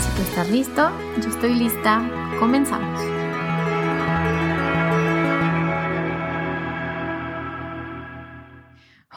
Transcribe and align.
Si 0.00 0.10
tú 0.14 0.22
estás 0.22 0.50
listo, 0.50 0.90
yo 1.22 1.28
estoy 1.28 1.54
lista, 1.54 2.08
comenzamos. 2.38 3.00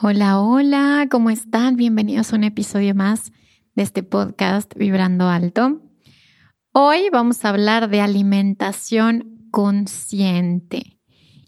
Hola, 0.01 0.39
hola, 0.39 1.07
¿cómo 1.11 1.29
están? 1.29 1.75
Bienvenidos 1.75 2.31
a 2.31 2.37
un 2.37 2.45
episodio 2.45 2.95
más 2.95 3.31
de 3.75 3.83
este 3.83 4.03
podcast 4.03 4.73
Vibrando 4.75 5.27
Alto. 5.27 5.81
Hoy 6.71 7.09
vamos 7.11 7.43
a 7.43 7.49
hablar 7.49 7.89
de 7.89 7.99
alimentación 7.99 9.47
consciente. 9.51 10.97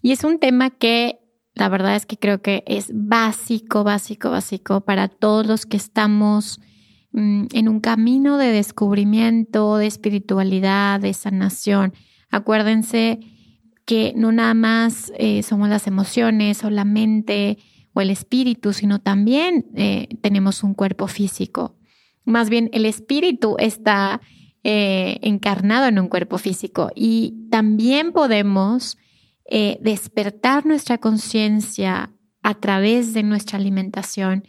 Y 0.02 0.12
es 0.12 0.24
un 0.24 0.38
tema 0.38 0.70
que 0.70 1.20
la 1.54 1.68
verdad 1.68 1.96
es 1.96 2.04
que 2.04 2.18
creo 2.18 2.42
que 2.42 2.64
es 2.66 2.90
básico, 2.92 3.84
básico, 3.84 4.30
básico 4.30 4.82
para 4.82 5.08
todos 5.08 5.46
los 5.46 5.64
que 5.64 5.76
estamos 5.76 6.60
en 7.14 7.68
un 7.68 7.80
camino 7.80 8.38
de 8.38 8.52
descubrimiento, 8.52 9.76
de 9.76 9.86
espiritualidad, 9.86 11.00
de 11.00 11.12
sanación. 11.12 11.92
Acuérdense 12.30 13.20
que 13.84 14.14
no 14.16 14.32
nada 14.32 14.54
más 14.54 15.12
eh, 15.18 15.42
somos 15.42 15.68
las 15.68 15.86
emociones 15.86 16.64
o 16.64 16.70
la 16.70 16.84
mente 16.84 17.58
o 17.92 18.00
el 18.00 18.10
espíritu, 18.10 18.72
sino 18.72 19.00
también 19.00 19.66
eh, 19.76 20.08
tenemos 20.22 20.62
un 20.62 20.74
cuerpo 20.74 21.06
físico. 21.06 21.76
Más 22.24 22.48
bien, 22.48 22.70
el 22.72 22.86
espíritu 22.86 23.56
está 23.58 24.20
eh, 24.64 25.18
encarnado 25.22 25.86
en 25.86 25.98
un 25.98 26.08
cuerpo 26.08 26.38
físico 26.38 26.90
y 26.94 27.48
también 27.50 28.12
podemos 28.12 28.96
despertar 29.80 30.64
nuestra 30.64 30.96
conciencia 30.96 32.10
a 32.42 32.54
través 32.54 33.12
de 33.12 33.22
nuestra 33.22 33.58
alimentación 33.58 34.44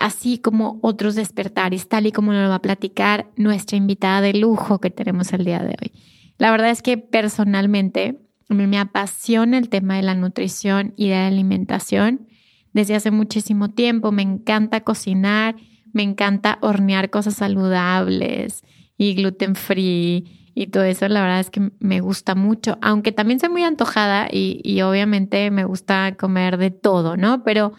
así 0.00 0.38
como 0.38 0.78
otros 0.82 1.14
despertares, 1.14 1.88
tal 1.88 2.06
y 2.06 2.12
como 2.12 2.32
nos 2.32 2.42
lo 2.42 2.48
va 2.48 2.56
a 2.56 2.62
platicar 2.62 3.30
nuestra 3.36 3.76
invitada 3.76 4.20
de 4.20 4.34
lujo 4.34 4.78
que 4.78 4.90
tenemos 4.90 5.32
el 5.32 5.44
día 5.44 5.60
de 5.60 5.76
hoy. 5.80 5.92
La 6.38 6.50
verdad 6.50 6.70
es 6.70 6.82
que 6.82 6.96
personalmente 6.96 8.20
me 8.48 8.78
apasiona 8.78 9.58
el 9.58 9.68
tema 9.68 9.96
de 9.96 10.02
la 10.02 10.14
nutrición 10.14 10.94
y 10.96 11.08
de 11.08 11.16
la 11.16 11.26
alimentación 11.26 12.28
desde 12.72 12.94
hace 12.94 13.10
muchísimo 13.10 13.70
tiempo. 13.70 14.12
Me 14.12 14.22
encanta 14.22 14.80
cocinar, 14.80 15.56
me 15.92 16.02
encanta 16.02 16.58
hornear 16.62 17.10
cosas 17.10 17.34
saludables 17.34 18.62
y 18.96 19.14
gluten 19.14 19.54
free 19.54 20.50
y 20.54 20.66
todo 20.68 20.84
eso. 20.84 21.08
La 21.08 21.22
verdad 21.22 21.40
es 21.40 21.50
que 21.50 21.70
me 21.78 22.00
gusta 22.00 22.34
mucho, 22.34 22.78
aunque 22.80 23.12
también 23.12 23.40
soy 23.40 23.50
muy 23.50 23.62
antojada 23.62 24.28
y, 24.30 24.60
y 24.64 24.82
obviamente 24.82 25.50
me 25.50 25.64
gusta 25.64 26.16
comer 26.16 26.56
de 26.56 26.70
todo, 26.70 27.16
¿no? 27.16 27.44
Pero 27.44 27.72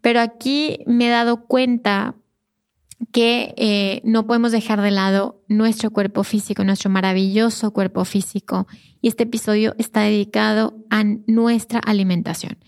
pero 0.00 0.20
aquí 0.20 0.78
me 0.86 1.06
he 1.06 1.10
dado 1.10 1.46
cuenta 1.46 2.14
que 3.12 3.54
eh, 3.56 4.00
no 4.04 4.26
podemos 4.26 4.52
dejar 4.52 4.80
de 4.80 4.90
lado 4.90 5.42
nuestro 5.48 5.90
cuerpo 5.90 6.22
físico, 6.22 6.64
nuestro 6.64 6.90
maravilloso 6.90 7.72
cuerpo 7.72 8.04
físico. 8.04 8.66
Y 9.00 9.08
este 9.08 9.24
episodio 9.24 9.74
está 9.78 10.02
dedicado 10.02 10.76
a 10.90 11.02
nuestra 11.26 11.80
alimentación. 11.80 12.58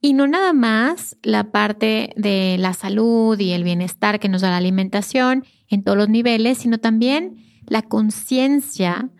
Y 0.00 0.14
no 0.14 0.26
nada 0.26 0.52
más 0.52 1.16
la 1.22 1.50
parte 1.50 2.10
de 2.16 2.56
la 2.58 2.72
salud 2.72 3.38
y 3.38 3.52
el 3.52 3.64
bienestar 3.64 4.20
que 4.20 4.28
nos 4.28 4.42
da 4.42 4.50
la 4.50 4.56
alimentación 4.56 5.44
en 5.68 5.82
todos 5.82 5.98
los 5.98 6.08
niveles, 6.08 6.58
sino 6.58 6.78
también 6.78 7.36
la 7.66 7.82
conciencia 7.82 9.10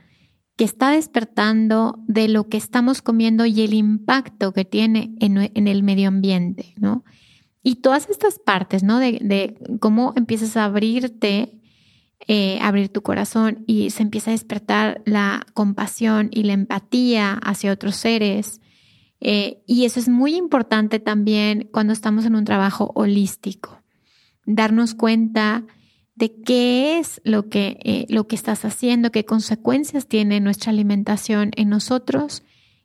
que 0.56 0.64
está 0.64 0.90
despertando 0.90 1.98
de 2.06 2.28
lo 2.28 2.48
que 2.48 2.56
estamos 2.56 3.02
comiendo 3.02 3.44
y 3.44 3.60
el 3.62 3.74
impacto 3.74 4.52
que 4.52 4.64
tiene 4.64 5.14
en, 5.20 5.50
en 5.54 5.68
el 5.68 5.82
medio 5.82 6.08
ambiente, 6.08 6.74
¿no? 6.76 7.04
Y 7.68 7.74
todas 7.74 8.08
estas 8.08 8.38
partes, 8.38 8.82
¿no? 8.82 8.98
De, 8.98 9.58
cómo 9.78 10.14
empiezas 10.16 10.56
a 10.56 10.64
abrirte, 10.64 11.52
eh, 12.26 12.58
abrir 12.62 12.88
tu 12.88 13.02
corazón 13.02 13.62
y 13.66 13.90
se 13.90 14.02
empieza 14.02 14.30
a 14.30 14.32
despertar 14.32 15.02
la 15.04 15.46
compasión 15.52 16.30
y 16.32 16.44
la 16.44 16.54
empatía 16.54 17.34
hacia 17.34 17.70
otros 17.70 17.96
seres. 17.96 18.62
Eh, 19.20 19.62
y 19.66 19.84
eso 19.84 20.00
es 20.00 20.08
muy 20.08 20.34
importante 20.34 20.98
también 20.98 21.68
cuando 21.70 21.92
estamos 21.92 22.24
en 22.24 22.36
un 22.36 22.46
trabajo 22.46 22.90
holístico. 22.94 23.82
Darnos 24.46 24.94
cuenta 24.94 25.66
de 26.14 26.40
qué 26.40 26.98
es 26.98 27.20
lo 27.22 27.50
que, 27.50 27.76
eh, 27.84 28.06
lo 28.08 28.26
que 28.28 28.36
estás 28.36 28.64
haciendo, 28.64 29.12
qué 29.12 29.26
consecuencias 29.26 30.06
tiene 30.06 30.40
nuestra 30.40 30.72
alimentación 30.72 31.50
en 31.54 31.68
nosotros 31.68 32.44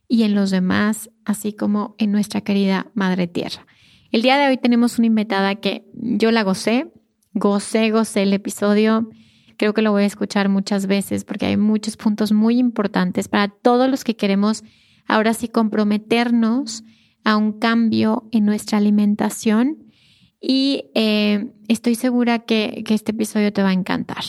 y 0.10 0.24
en 0.24 0.36
los 0.36 0.52
demás, 0.52 1.10
así 1.24 1.54
como 1.54 1.96
en 2.00 2.12
nuestra 2.12 2.42
querida 2.42 2.92
Madre 2.96 3.28
Tierra. 3.28 3.66
El 4.14 4.22
día 4.22 4.38
de 4.38 4.48
hoy 4.48 4.58
tenemos 4.58 5.00
una 5.00 5.08
invitada 5.08 5.56
que 5.56 5.88
yo 5.96 6.30
la 6.30 6.44
gocé, 6.44 6.94
gocé, 7.34 7.90
gocé 7.90 8.22
el 8.22 8.34
episodio. 8.34 9.10
Creo 9.58 9.74
que 9.74 9.82
lo 9.82 9.92
voy 9.92 10.04
a 10.04 10.06
escuchar 10.06 10.50
muchas 10.50 10.86
veces 10.86 11.26
porque 11.26 11.48
hay 11.48 11.58
muchos 11.58 11.98
puntos 11.98 12.32
muy 12.32 12.60
importantes 12.60 13.28
para 13.28 13.48
todos 13.48 13.90
los 13.90 14.04
que 14.04 14.16
queremos 14.16 14.64
ahora 15.08 15.34
sí 15.34 15.48
comprometernos 15.48 16.84
a 17.24 17.38
un 17.38 17.54
cambio 17.54 18.30
en 18.32 18.46
nuestra 18.46 18.78
alimentación 18.78 19.92
y 20.40 20.92
eh, 20.94 21.52
estoy 21.68 21.96
segura 21.96 22.38
que, 22.38 22.84
este 22.88 23.14
episodio 23.14 23.52
te 23.52 23.64
va 23.64 23.70
a 23.70 23.74
encantar. 23.74 24.24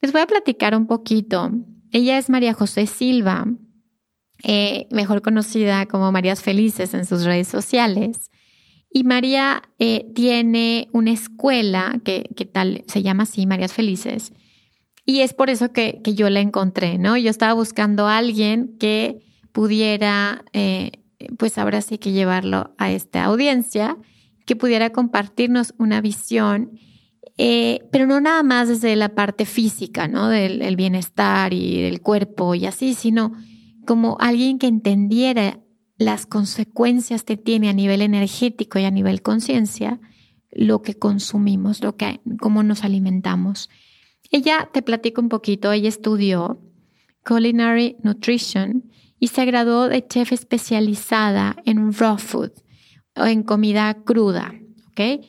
Les 0.00 0.10
voy 0.10 0.22
a 0.22 0.26
platicar 0.26 0.74
un 0.74 0.88
poquito. 0.88 1.52
Ella 1.92 2.18
es 2.18 2.30
María 2.30 2.52
José 2.52 2.88
Silva, 2.88 3.46
eh, 4.42 4.88
mejor 4.90 5.22
conocida 5.22 5.86
como 5.86 6.10
Marías 6.10 6.42
Felices 6.42 6.94
en 6.94 7.06
sus 7.06 7.22
redes 7.22 7.46
sociales. 7.46 8.29
Y 8.92 9.04
María 9.04 9.62
eh, 9.78 10.10
tiene 10.14 10.88
una 10.92 11.12
escuela 11.12 12.00
que, 12.04 12.24
tal 12.52 12.84
se 12.88 13.02
llama 13.02 13.22
así, 13.22 13.46
Marías 13.46 13.72
Felices. 13.72 14.32
Y 15.06 15.20
es 15.20 15.32
por 15.32 15.48
eso 15.48 15.72
que, 15.72 16.00
yo 16.04 16.28
la 16.28 16.40
encontré, 16.40 16.98
¿no? 16.98 17.16
Yo 17.16 17.30
estaba 17.30 17.52
buscando 17.52 18.08
a 18.08 18.18
alguien 18.18 18.76
que 18.78 19.20
pudiera, 19.52 20.44
eh, 20.52 20.92
pues 21.38 21.56
ahora 21.56 21.82
sí 21.82 21.98
que 21.98 22.12
llevarlo 22.12 22.74
a 22.78 22.90
esta 22.90 23.24
audiencia, 23.24 23.96
que 24.44 24.56
pudiera 24.56 24.90
compartirnos 24.90 25.74
una 25.78 26.00
visión, 26.00 26.72
eh, 27.38 27.86
pero 27.92 28.06
no 28.06 28.20
nada 28.20 28.42
más 28.42 28.68
desde 28.68 28.96
la 28.96 29.14
parte 29.14 29.46
física, 29.46 30.08
¿no? 30.08 30.28
Del 30.28 30.74
bienestar 30.74 31.54
y 31.54 31.80
del 31.80 32.00
cuerpo 32.00 32.56
y 32.56 32.66
así, 32.66 32.94
sino 32.94 33.32
como 33.86 34.16
alguien 34.20 34.58
que 34.58 34.66
entendiera 34.66 35.60
las 36.00 36.24
consecuencias 36.24 37.24
que 37.24 37.36
tiene 37.36 37.68
a 37.68 37.74
nivel 37.74 38.00
energético 38.00 38.78
y 38.78 38.84
a 38.84 38.90
nivel 38.90 39.20
conciencia 39.20 40.00
lo 40.50 40.80
que 40.80 40.94
consumimos, 40.94 41.82
lo 41.82 41.98
que, 41.98 42.22
cómo 42.40 42.62
nos 42.62 42.84
alimentamos. 42.84 43.68
Ella, 44.30 44.70
te 44.72 44.80
platico 44.80 45.20
un 45.20 45.28
poquito, 45.28 45.70
ella 45.70 45.90
estudió 45.90 46.58
Culinary 47.22 47.98
Nutrition 48.02 48.90
y 49.18 49.28
se 49.28 49.44
graduó 49.44 49.88
de 49.88 50.06
chef 50.06 50.32
especializada 50.32 51.56
en 51.66 51.92
raw 51.92 52.16
food 52.16 52.52
o 53.14 53.26
en 53.26 53.42
comida 53.42 53.92
cruda, 54.02 54.54
¿ok? 54.92 55.22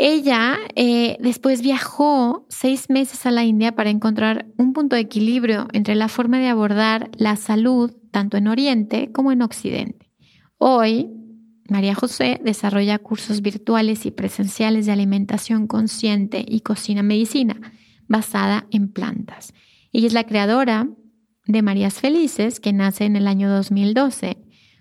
Ella 0.00 0.56
eh, 0.76 1.16
después 1.18 1.60
viajó 1.60 2.46
seis 2.48 2.88
meses 2.88 3.26
a 3.26 3.32
la 3.32 3.42
India 3.44 3.74
para 3.74 3.90
encontrar 3.90 4.46
un 4.56 4.72
punto 4.72 4.94
de 4.94 5.02
equilibrio 5.02 5.66
entre 5.72 5.96
la 5.96 6.06
forma 6.06 6.38
de 6.38 6.46
abordar 6.46 7.10
la 7.16 7.34
salud 7.34 7.90
tanto 8.12 8.36
en 8.36 8.46
Oriente 8.46 9.10
como 9.10 9.32
en 9.32 9.42
Occidente. 9.42 10.08
Hoy, 10.56 11.10
María 11.68 11.96
José 11.96 12.40
desarrolla 12.44 13.00
cursos 13.00 13.42
virtuales 13.42 14.06
y 14.06 14.12
presenciales 14.12 14.86
de 14.86 14.92
alimentación 14.92 15.66
consciente 15.66 16.44
y 16.46 16.60
cocina 16.60 17.02
medicina 17.02 17.60
basada 18.06 18.68
en 18.70 18.92
plantas. 18.92 19.52
Ella 19.90 20.06
es 20.06 20.12
la 20.12 20.26
creadora 20.28 20.88
de 21.46 21.62
Marías 21.62 21.94
Felices, 21.94 22.60
que 22.60 22.72
nace 22.72 23.04
en 23.04 23.16
el 23.16 23.26
año 23.26 23.50
2012, 23.50 24.36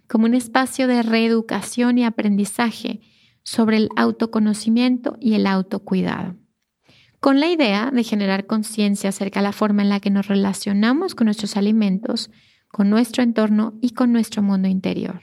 como 0.07 0.25
un 0.25 0.35
espacio 0.35 0.87
de 0.87 1.01
reeducación 1.01 1.97
y 1.97 2.05
aprendizaje 2.05 3.01
sobre 3.47 3.77
el 3.77 3.87
autoconocimiento 3.95 5.15
y 5.21 5.35
el 5.35 5.47
autocuidado, 5.47 6.35
con 7.21 7.39
la 7.39 7.47
idea 7.47 7.91
de 7.91 8.03
generar 8.03 8.45
conciencia 8.45 9.11
acerca 9.11 9.39
de 9.39 9.45
la 9.45 9.53
forma 9.53 9.83
en 9.83 9.87
la 9.87 10.01
que 10.01 10.09
nos 10.09 10.27
relacionamos 10.27 11.15
con 11.15 11.25
nuestros 11.25 11.55
alimentos, 11.55 12.29
con 12.67 12.89
nuestro 12.89 13.23
entorno 13.23 13.75
y 13.81 13.91
con 13.91 14.11
nuestro 14.11 14.43
mundo 14.43 14.67
interior. 14.67 15.21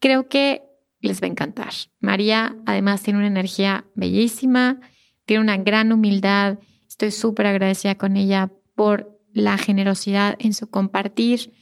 Creo 0.00 0.28
que 0.30 0.62
les 1.02 1.20
va 1.20 1.26
a 1.26 1.30
encantar. 1.30 1.74
María 2.00 2.56
además 2.64 3.02
tiene 3.02 3.18
una 3.18 3.28
energía 3.28 3.84
bellísima, 3.94 4.80
tiene 5.26 5.42
una 5.42 5.58
gran 5.58 5.92
humildad. 5.92 6.58
Estoy 6.88 7.10
súper 7.10 7.48
agradecida 7.48 7.96
con 7.96 8.16
ella 8.16 8.50
por 8.74 9.20
la 9.34 9.58
generosidad 9.58 10.36
en 10.38 10.54
su 10.54 10.70
compartir, 10.70 11.52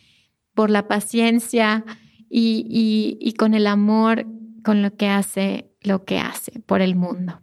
por 0.54 0.70
la 0.70 0.86
paciencia 0.86 1.84
y, 2.30 3.34
con 3.36 3.54
el 3.54 3.66
amor 3.66 4.24
con 4.68 4.82
lo 4.82 4.94
que 4.96 5.08
hace 5.08 5.74
lo 5.80 6.04
que 6.04 6.18
hace 6.18 6.60
por 6.60 6.82
el 6.82 6.94
mundo. 6.94 7.40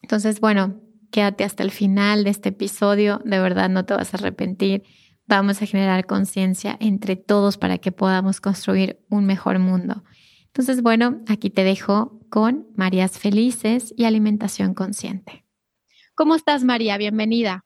Entonces, 0.00 0.40
bueno, 0.40 0.80
quédate 1.10 1.44
hasta 1.44 1.62
el 1.62 1.70
final 1.70 2.24
de 2.24 2.30
este 2.30 2.48
episodio, 2.48 3.20
de 3.22 3.38
verdad 3.38 3.68
no 3.68 3.84
te 3.84 3.92
vas 3.92 4.14
a 4.14 4.16
arrepentir. 4.16 4.82
Vamos 5.26 5.60
a 5.60 5.66
generar 5.66 6.06
conciencia 6.06 6.78
entre 6.80 7.16
todos 7.16 7.58
para 7.58 7.76
que 7.76 7.92
podamos 7.92 8.40
construir 8.40 8.98
un 9.10 9.26
mejor 9.26 9.58
mundo. 9.58 10.04
Entonces, 10.46 10.80
bueno, 10.80 11.20
aquí 11.28 11.50
te 11.50 11.64
dejo 11.64 12.18
con 12.30 12.66
Marías 12.76 13.18
Felices 13.18 13.92
y 13.94 14.06
Alimentación 14.06 14.72
Consciente. 14.72 15.44
¿Cómo 16.14 16.34
estás, 16.34 16.64
María? 16.64 16.96
Bienvenida. 16.96 17.60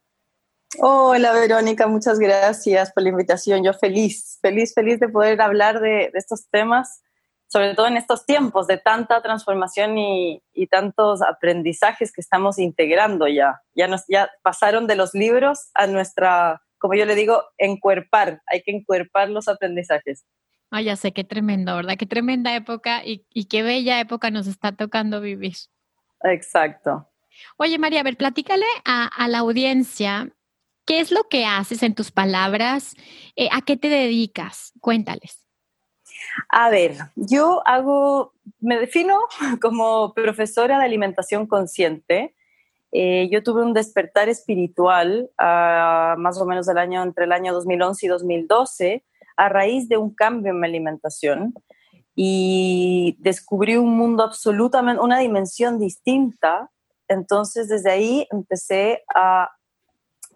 Hola 0.81 1.33
Verónica, 1.35 1.87
muchas 1.87 2.19
gracias 2.19 2.93
por 2.93 3.05
la 3.05 3.11
invitación. 3.11 3.63
Yo 3.63 3.75
feliz, 3.75 4.41
feliz, 4.43 4.75
feliz 4.75 4.99
de 4.99 5.09
poder 5.09 5.41
hablar 5.41 5.79
de, 5.79 6.11
estos 6.15 6.49
temas, 6.51 7.01
sobre 7.53 7.75
todo 7.75 7.87
en 7.87 7.99
estos 7.99 8.25
tiempos 8.25 8.67
de 8.67 8.79
tanta 8.79 9.21
transformación 9.21 9.99
y, 9.99 10.43
tantos 10.71 11.21
aprendizajes 11.21 12.11
que 12.11 12.23
estamos 12.23 12.59
integrando 12.59 13.29
ya. 13.29 13.61
Ya, 13.75 13.89
nos, 13.89 14.05
ya 14.09 14.31
pasaron 14.43 14.87
de 14.87 14.97
los 14.97 15.13
libros 15.13 15.69
a 15.75 15.87
nuestra, 15.87 16.63
como 16.79 16.95
yo 16.95 17.05
le 17.05 17.15
digo, 17.15 17.43
encuerpar. 17.59 18.41
Hay 18.47 18.63
que 18.63 18.71
encuerpar 18.71 19.29
los 19.29 19.49
aprendizajes. 19.49 20.25
Ay, 20.71 20.85
ya 20.85 20.97
sé, 20.97 21.13
qué 21.13 21.25
tremendo, 21.25 21.77
¿verdad? 21.77 21.99
Qué 21.99 22.07
tremenda 22.07 22.57
época 22.57 23.05
y, 23.05 23.27
y 23.35 23.45
qué 23.45 23.63
bella 23.63 24.01
época 24.01 24.31
nos 24.31 24.47
está 24.47 24.73
tocando 24.73 25.21
vivir. 25.21 25.57
Exacto. 26.23 27.07
Oye, 27.59 27.79
María, 27.79 28.01
a 28.01 28.05
ver, 28.05 28.17
platícale 28.17 28.65
a, 28.87 29.09
a 29.09 29.29
la 29.29 29.41
audiencia 29.41 30.33
¿Qué 30.85 30.99
es 30.99 31.13
lo 31.13 31.29
que 31.29 31.45
haces 31.45 31.83
en 31.85 31.95
tus 31.95 32.11
palabras? 32.11 32.97
Eh, 33.37 33.49
¿A 33.53 33.61
qué 33.61 33.77
te 33.77 33.89
dedicas? 33.89 34.73
Cuéntales. 34.81 35.42
A 36.49 36.71
ver, 36.71 36.97
yo 37.17 37.63
hago, 37.67 38.33
me 38.61 38.79
defino 38.79 39.19
como 39.61 40.15
profesora 40.15 40.79
de 40.79 40.85
alimentación 40.85 41.47
consciente. 41.47 42.35
Eh, 42.93 43.29
yo 43.31 43.43
tuve 43.43 43.63
un 43.63 43.73
despertar 43.73 44.29
espiritual 44.29 45.31
uh, 45.39 46.19
más 46.19 46.39
o 46.41 46.45
menos 46.45 46.67
del 46.67 46.79
año, 46.79 47.03
entre 47.03 47.25
el 47.25 47.33
año 47.33 47.53
2011 47.55 48.07
y 48.07 48.09
2012 48.09 49.05
a 49.37 49.49
raíz 49.49 49.89
de 49.89 49.97
un 49.97 50.15
cambio 50.15 50.53
en 50.53 50.61
mi 50.61 50.67
alimentación 50.67 51.55
y 52.15 53.17
descubrí 53.21 53.77
un 53.77 53.97
mundo 53.97 54.23
absolutamente, 54.23 55.03
una 55.03 55.19
dimensión 55.19 55.79
distinta. 55.79 56.71
Entonces 57.09 57.69
desde 57.69 57.91
ahí 57.91 58.27
empecé 58.31 59.03
a 59.15 59.51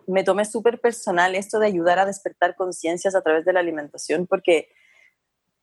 me 0.07 0.23
tomé 0.23 0.45
súper 0.45 0.81
personal 0.81 1.35
esto 1.35 1.59
de 1.59 1.67
ayudar 1.67 1.99
a 1.99 2.07
despertar 2.07 2.55
conciencias 2.55 3.15
a 3.15 3.23
través 3.23 3.45
de 3.45 3.53
la 3.53 3.61
alimentación, 3.61 4.27
porque 4.27 4.69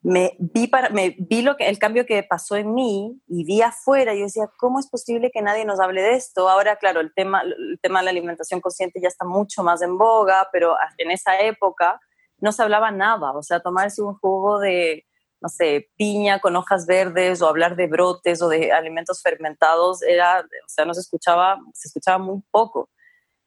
me 0.03 0.35
vi, 0.37 0.67
para, 0.67 0.89
me 0.89 1.15
vi 1.17 1.41
lo 1.41 1.55
que, 1.55 1.69
el 1.69 1.79
cambio 1.79 2.05
que 2.05 2.23
pasó 2.23 2.57
en 2.57 2.73
mí 2.73 3.21
y 3.25 3.45
vi 3.45 3.61
afuera 3.61 4.13
yo 4.13 4.23
decía, 4.23 4.49
¿cómo 4.57 4.79
es 4.79 4.87
posible 4.87 5.31
que 5.31 5.41
nadie 5.41 5.63
nos 5.63 5.79
hable 5.79 6.01
de 6.01 6.15
esto? 6.15 6.49
Ahora, 6.49 6.75
claro, 6.75 6.99
el 6.99 7.13
tema, 7.13 7.41
el 7.41 7.79
tema 7.81 7.99
de 7.99 8.05
la 8.05 8.11
alimentación 8.11 8.59
consciente 8.59 8.99
ya 9.01 9.07
está 9.07 9.23
mucho 9.23 9.63
más 9.63 9.81
en 9.81 9.97
boga, 9.97 10.49
pero 10.51 10.75
en 10.97 11.09
esa 11.09 11.39
época 11.39 12.01
no 12.37 12.51
se 12.51 12.61
hablaba 12.61 12.91
nada, 12.91 13.31
o 13.31 13.41
sea, 13.41 13.61
tomarse 13.61 14.01
un 14.01 14.15
jugo 14.15 14.59
de, 14.59 15.05
no 15.39 15.47
sé, 15.47 15.89
piña 15.95 16.39
con 16.39 16.57
hojas 16.57 16.85
verdes 16.85 17.41
o 17.41 17.47
hablar 17.47 17.77
de 17.77 17.87
brotes 17.87 18.41
o 18.41 18.49
de 18.49 18.73
alimentos 18.73 19.21
fermentados, 19.21 20.03
era, 20.03 20.41
o 20.41 20.69
sea, 20.69 20.83
no 20.83 20.93
se 20.93 20.99
escuchaba, 20.99 21.59
se 21.73 21.87
escuchaba 21.87 22.17
muy 22.17 22.41
poco. 22.51 22.89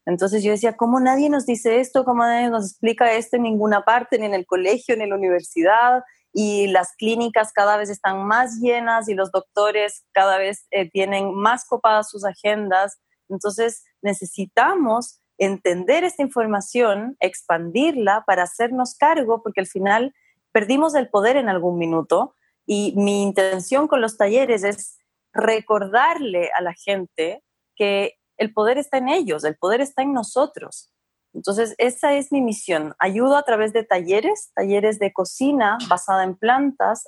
Entonces 0.06 0.42
yo 0.42 0.52
decía, 0.52 0.76
¿cómo 0.76 1.00
nadie 1.00 1.28
nos 1.28 1.44
dice 1.44 1.80
esto? 1.80 2.04
¿Cómo 2.04 2.22
nadie 2.22 2.48
nos 2.48 2.70
explica 2.70 3.12
esto 3.12 3.36
en 3.36 3.42
ninguna 3.42 3.84
parte, 3.84 4.18
ni 4.18 4.24
en 4.24 4.34
el 4.34 4.46
colegio, 4.46 4.96
ni 4.96 5.02
en 5.02 5.10
la 5.10 5.16
universidad? 5.16 6.02
Y 6.38 6.66
las 6.66 6.92
clínicas 6.96 7.50
cada 7.50 7.78
vez 7.78 7.88
están 7.88 8.26
más 8.26 8.60
llenas 8.60 9.08
y 9.08 9.14
los 9.14 9.32
doctores 9.32 10.04
cada 10.12 10.36
vez 10.36 10.66
eh, 10.70 10.90
tienen 10.90 11.34
más 11.34 11.64
copadas 11.64 12.10
sus 12.10 12.26
agendas. 12.26 13.00
Entonces 13.30 13.84
necesitamos 14.02 15.22
entender 15.38 16.04
esta 16.04 16.22
información, 16.22 17.16
expandirla 17.20 18.22
para 18.26 18.42
hacernos 18.42 18.96
cargo, 18.96 19.42
porque 19.42 19.62
al 19.62 19.66
final 19.66 20.14
perdimos 20.52 20.94
el 20.94 21.08
poder 21.08 21.38
en 21.38 21.48
algún 21.48 21.78
minuto. 21.78 22.34
Y 22.66 22.92
mi 22.96 23.22
intención 23.22 23.88
con 23.88 24.02
los 24.02 24.18
talleres 24.18 24.62
es 24.62 24.98
recordarle 25.32 26.50
a 26.54 26.60
la 26.60 26.74
gente 26.74 27.42
que 27.76 28.18
el 28.36 28.52
poder 28.52 28.76
está 28.76 28.98
en 28.98 29.08
ellos, 29.08 29.42
el 29.44 29.56
poder 29.56 29.80
está 29.80 30.02
en 30.02 30.12
nosotros. 30.12 30.92
Entonces, 31.36 31.74
esa 31.76 32.14
es 32.14 32.32
mi 32.32 32.40
misión. 32.40 32.94
Ayudo 32.98 33.36
a 33.36 33.42
través 33.42 33.72
de 33.74 33.84
talleres, 33.84 34.52
talleres 34.54 34.98
de 34.98 35.12
cocina 35.12 35.76
basada 35.88 36.24
en 36.24 36.34
plantas, 36.34 37.04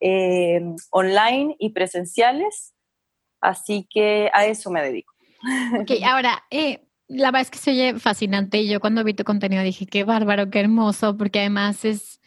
eh, 0.00 0.60
online 0.90 1.54
y 1.60 1.70
presenciales. 1.70 2.74
Así 3.40 3.86
que 3.88 4.30
a 4.34 4.46
eso 4.46 4.70
me 4.70 4.82
dedico. 4.82 5.14
Ok, 5.80 5.92
ahora, 6.04 6.44
eh, 6.50 6.88
la 7.06 7.28
verdad 7.28 7.42
es 7.42 7.50
que 7.50 7.58
se 7.58 7.70
oye 7.70 7.98
fascinante 8.00 8.58
y 8.58 8.68
yo 8.68 8.80
cuando 8.80 9.04
vi 9.04 9.14
tu 9.14 9.22
contenido 9.22 9.62
dije, 9.62 9.86
qué 9.86 10.02
bárbaro, 10.02 10.50
qué 10.50 10.58
hermoso, 10.58 11.16
porque 11.16 11.38
además 11.38 11.84
es 11.84 12.20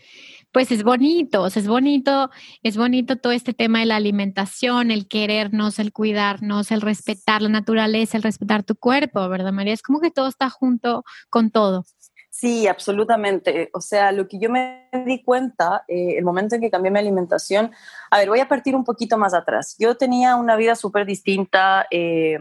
pues 0.52 0.72
es 0.72 0.84
bonito, 0.84 1.46
es 1.48 1.68
bonito, 1.68 2.30
es 2.64 2.78
bonito 2.78 3.16
todo 3.18 3.32
este 3.32 3.54
tema 3.54 3.80
de 3.80 3.86
la 3.86 3.96
alimentación, 3.96 4.92
el 4.92 5.08
querernos, 5.08 5.80
el 5.80 5.94
cuidarnos, 5.94 6.72
el 6.72 6.82
respetar 6.82 7.42
la 7.42 7.50
naturaleza, 7.50 8.18
el 8.18 8.24
respetar 8.24 8.64
tu 8.64 8.76
cuerpo, 8.76 9.28
¿verdad, 9.30 9.54
María? 9.54 9.74
Es 9.74 9.82
como 9.82 10.00
que 10.00 10.12
todo 10.12 10.28
está 10.28 10.50
junto 10.50 11.04
con 11.30 11.52
todo. 11.52 11.86
Sí, 12.30 12.66
absolutamente. 12.68 13.70
O 13.74 13.82
sea, 13.82 14.12
lo 14.12 14.28
que 14.28 14.40
yo 14.40 14.50
me 14.50 14.90
di 15.06 15.22
cuenta, 15.24 15.84
eh, 15.88 16.16
el 16.18 16.24
momento 16.24 16.56
en 16.56 16.62
que 16.62 16.72
cambié 16.72 16.90
mi 16.90 17.00
alimentación, 17.00 17.72
a 18.10 18.18
ver, 18.18 18.30
voy 18.30 18.40
a 18.40 18.48
partir 18.48 18.76
un 18.76 18.84
poquito 18.84 19.18
más 19.18 19.34
atrás. 19.34 19.76
Yo 19.78 19.96
tenía 19.96 20.36
una 20.36 20.56
vida 20.56 20.76
súper 20.76 21.06
distinta. 21.06 21.86
Eh, 21.92 22.40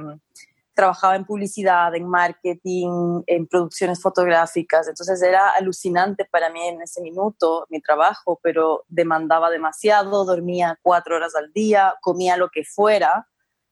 trabajaba 0.81 1.15
en 1.15 1.27
publicidad, 1.27 1.95
en 1.95 2.09
marketing, 2.09 3.21
en 3.27 3.47
producciones 3.47 4.01
fotográficas, 4.01 4.89
entonces 4.89 5.21
era 5.21 5.51
alucinante 5.51 6.25
para 6.25 6.49
mí 6.49 6.67
en 6.67 6.81
ese 6.81 7.03
minuto 7.03 7.67
mi 7.69 7.83
trabajo, 7.83 8.41
pero 8.43 8.85
demandaba 8.89 9.51
demasiado, 9.51 10.25
dormía 10.25 10.79
cuatro 10.81 11.17
horas 11.17 11.37
al 11.37 11.53
día, 11.53 11.97
comía 12.01 12.39
lo 12.39 12.49
que 12.49 12.65
fuera. 12.65 13.27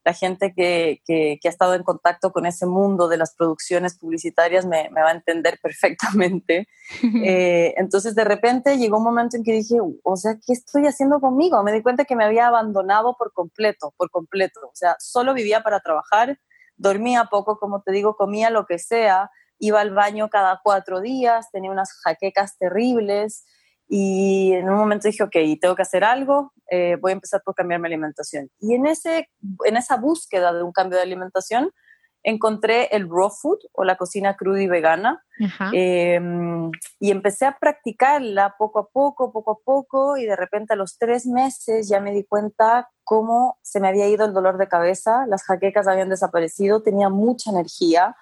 La 0.05 0.13
gente 0.13 0.53
que, 0.55 1.01
que, 1.07 1.39
ha 1.43 1.49
estado 1.49 1.75
en 1.75 1.83
contacto 1.83 2.31
con 2.31 2.45
ese 2.45 2.67
mundo 2.67 3.09
de 3.09 3.17
las 3.17 3.35
producciones 3.35 3.99
publicitarias 3.99 4.67
me, 4.67 4.91
me 4.91 5.01
va 5.01 5.09
a 5.09 5.15
entender 5.15 5.59
perfectamente. 5.63 6.69
eh, 7.25 7.73
entonces 7.79 8.15
de 8.15 8.25
repente 8.25 8.77
llegó 8.77 8.99
un 8.99 9.05
momento 9.05 9.39
en 9.39 9.45
que 9.45 9.53
dije, 9.53 9.79
o 10.03 10.17
sea, 10.17 10.35
¿qué 10.47 10.53
estoy 10.53 10.87
haciendo 10.87 11.21
conmigo? 11.21 11.63
Me 11.63 11.73
di 11.73 11.83
cuenta 11.83 12.05
que 12.05 12.17
me 12.17 12.25
había 12.25 12.49
abandonado 12.49 13.17
por 13.19 13.33
completo, 13.33 13.95
por 13.97 14.11
completo. 14.11 14.61
O 14.61 14.75
sea, 14.75 14.95
solo 14.99 15.33
vivía 15.33 15.63
para 15.63 15.81
trabajar 15.81 16.39
dormía 16.79 17.27
poco, 17.31 17.59
como 17.59 17.83
te 17.83 17.93
digo, 17.93 18.17
comía 18.17 18.51
lo 18.51 18.67
que 18.67 18.79
sea, 18.79 19.31
iba 19.59 19.81
al 19.81 19.93
baño 19.93 20.31
cada 20.31 20.61
cuatro 20.63 21.01
días, 21.01 21.51
tenía 21.51 21.71
unas 21.71 21.93
jaquecas 22.05 22.57
terribles 22.57 23.45
y 23.89 24.53
en 24.53 24.69
un 24.69 24.77
momento 24.77 25.09
dije, 25.09 25.23
ok, 25.23 25.37
tengo 25.61 25.75
que 25.75 25.83
hacer 25.83 26.05
algo, 26.05 26.53
eh, 26.71 26.97
voy 27.01 27.13
a 27.13 27.15
empezar 27.15 27.43
por 27.45 27.55
cambiar 27.55 27.81
mi 27.81 27.87
alimentación. 27.87 28.51
Y 28.61 28.75
en, 28.75 28.87
ese, 28.87 29.29
en 29.65 29.77
esa 29.77 29.97
búsqueda 29.97 30.53
de 30.53 30.63
un 30.63 30.73
cambio 30.73 30.99
de 30.99 31.05
alimentación, 31.05 31.73
encontré 32.23 32.89
el 32.95 33.09
raw 33.09 33.31
food 33.31 33.59
o 33.73 33.85
la 33.85 33.97
cocina 33.97 34.37
cruda 34.37 34.61
y 34.61 34.67
vegana 34.67 35.25
em, 35.73 36.71
y 36.99 37.11
empecé 37.11 37.47
a 37.47 37.57
practicarla 37.59 38.57
poco 38.59 38.81
a 38.81 38.89
poco, 38.89 39.33
poco 39.33 39.53
a 39.53 39.59
poco 39.65 40.17
y 40.17 40.27
de 40.27 40.37
repente 40.37 40.75
a 40.75 40.77
los 40.77 40.99
tres 40.99 41.27
meses 41.27 41.89
ya 41.89 42.01
me 42.01 42.13
di 42.13 42.25
cuenta 42.25 42.91
cómo 43.05 43.59
se 43.63 43.81
me 43.81 43.89
había 43.89 44.09
ido 44.09 44.27
el 44.27 44.35
dolor 44.35 44.59
de 44.59 44.69
cabeza, 44.69 45.27
las 45.27 45.45
jaquecas 45.45 45.87
habían 45.87 46.09
desaparecido, 46.09 46.83
tenía 46.83 47.09
mucha 47.09 47.51
energía, 47.51 48.17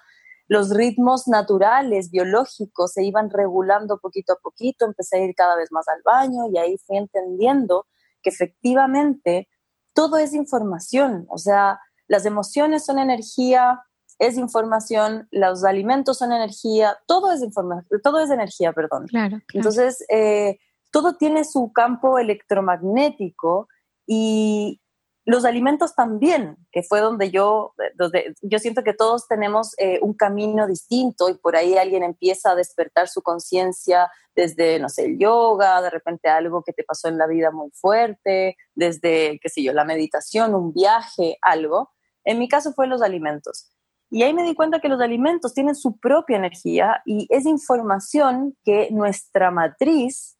los 0.47 0.69
ritmos 0.69 1.27
naturales, 1.27 2.09
biológicos 2.09 2.93
se 2.93 3.03
iban 3.03 3.29
regulando 3.29 3.99
poquito 3.99 4.33
a 4.33 4.39
poquito, 4.41 4.85
empecé 4.85 5.17
a 5.17 5.25
ir 5.25 5.35
cada 5.35 5.55
vez 5.57 5.71
más 5.71 5.87
al 5.89 6.01
baño 6.03 6.47
y 6.49 6.57
ahí 6.57 6.77
fui 6.85 6.97
entendiendo 6.97 7.85
que 8.21 8.29
efectivamente 8.29 9.49
todo 9.93 10.17
es 10.17 10.33
información, 10.33 11.25
o 11.29 11.37
sea, 11.37 11.79
las 12.07 12.25
emociones 12.25 12.85
son 12.85 12.99
energía, 12.99 13.83
es 14.19 14.37
información, 14.37 15.27
los 15.31 15.63
alimentos 15.63 16.17
son 16.17 16.31
energía, 16.31 16.97
todo 17.05 17.31
es 17.31 17.41
información, 17.41 18.01
todo 18.01 18.19
es 18.19 18.29
energía, 18.29 18.73
perdón. 18.73 19.07
Claro. 19.07 19.39
Entonces, 19.53 20.03
eh, 20.09 20.59
todo 20.91 21.15
tiene 21.15 21.43
su 21.43 21.71
campo 21.73 22.17
electromagnético 22.17 23.67
y 24.05 24.81
los 25.27 25.43
alimentos 25.43 25.93
también, 25.93 26.55
que 26.71 26.83
fue 26.83 27.01
donde 27.01 27.31
yo, 27.31 27.73
donde 27.95 28.33
yo 28.41 28.59
siento 28.59 28.81
que 28.81 28.93
todos 28.93 29.27
tenemos 29.27 29.75
eh, 29.77 29.99
un 30.01 30.13
camino 30.13 30.65
distinto 30.65 31.27
y 31.27 31.33
por 31.33 31.57
ahí 31.57 31.77
alguien 31.77 32.03
empieza 32.03 32.51
a 32.51 32.55
despertar 32.55 33.09
su 33.09 33.21
conciencia 33.21 34.09
desde, 34.33 34.79
no 34.79 34.87
sé, 34.87 35.03
el 35.03 35.19
yoga, 35.19 35.81
de 35.81 35.89
repente 35.89 36.29
algo 36.29 36.63
que 36.63 36.71
te 36.71 36.85
pasó 36.85 37.09
en 37.09 37.17
la 37.17 37.27
vida 37.27 37.51
muy 37.51 37.71
fuerte, 37.71 38.55
desde, 38.73 39.37
qué 39.41 39.49
sé 39.49 39.63
yo, 39.63 39.73
la 39.73 39.83
meditación, 39.83 40.55
un 40.55 40.71
viaje, 40.71 41.37
algo. 41.41 41.91
En 42.23 42.39
mi 42.39 42.47
caso 42.47 42.71
fue 42.71 42.87
los 42.87 43.01
alimentos. 43.01 43.69
Y 44.09 44.23
ahí 44.23 44.33
me 44.33 44.43
di 44.43 44.55
cuenta 44.55 44.79
que 44.79 44.89
los 44.89 45.01
alimentos 45.01 45.53
tienen 45.53 45.75
su 45.75 45.97
propia 45.97 46.37
energía 46.37 47.01
y 47.05 47.27
es 47.29 47.45
información 47.45 48.57
que 48.63 48.89
nuestra 48.91 49.51
matriz, 49.51 50.37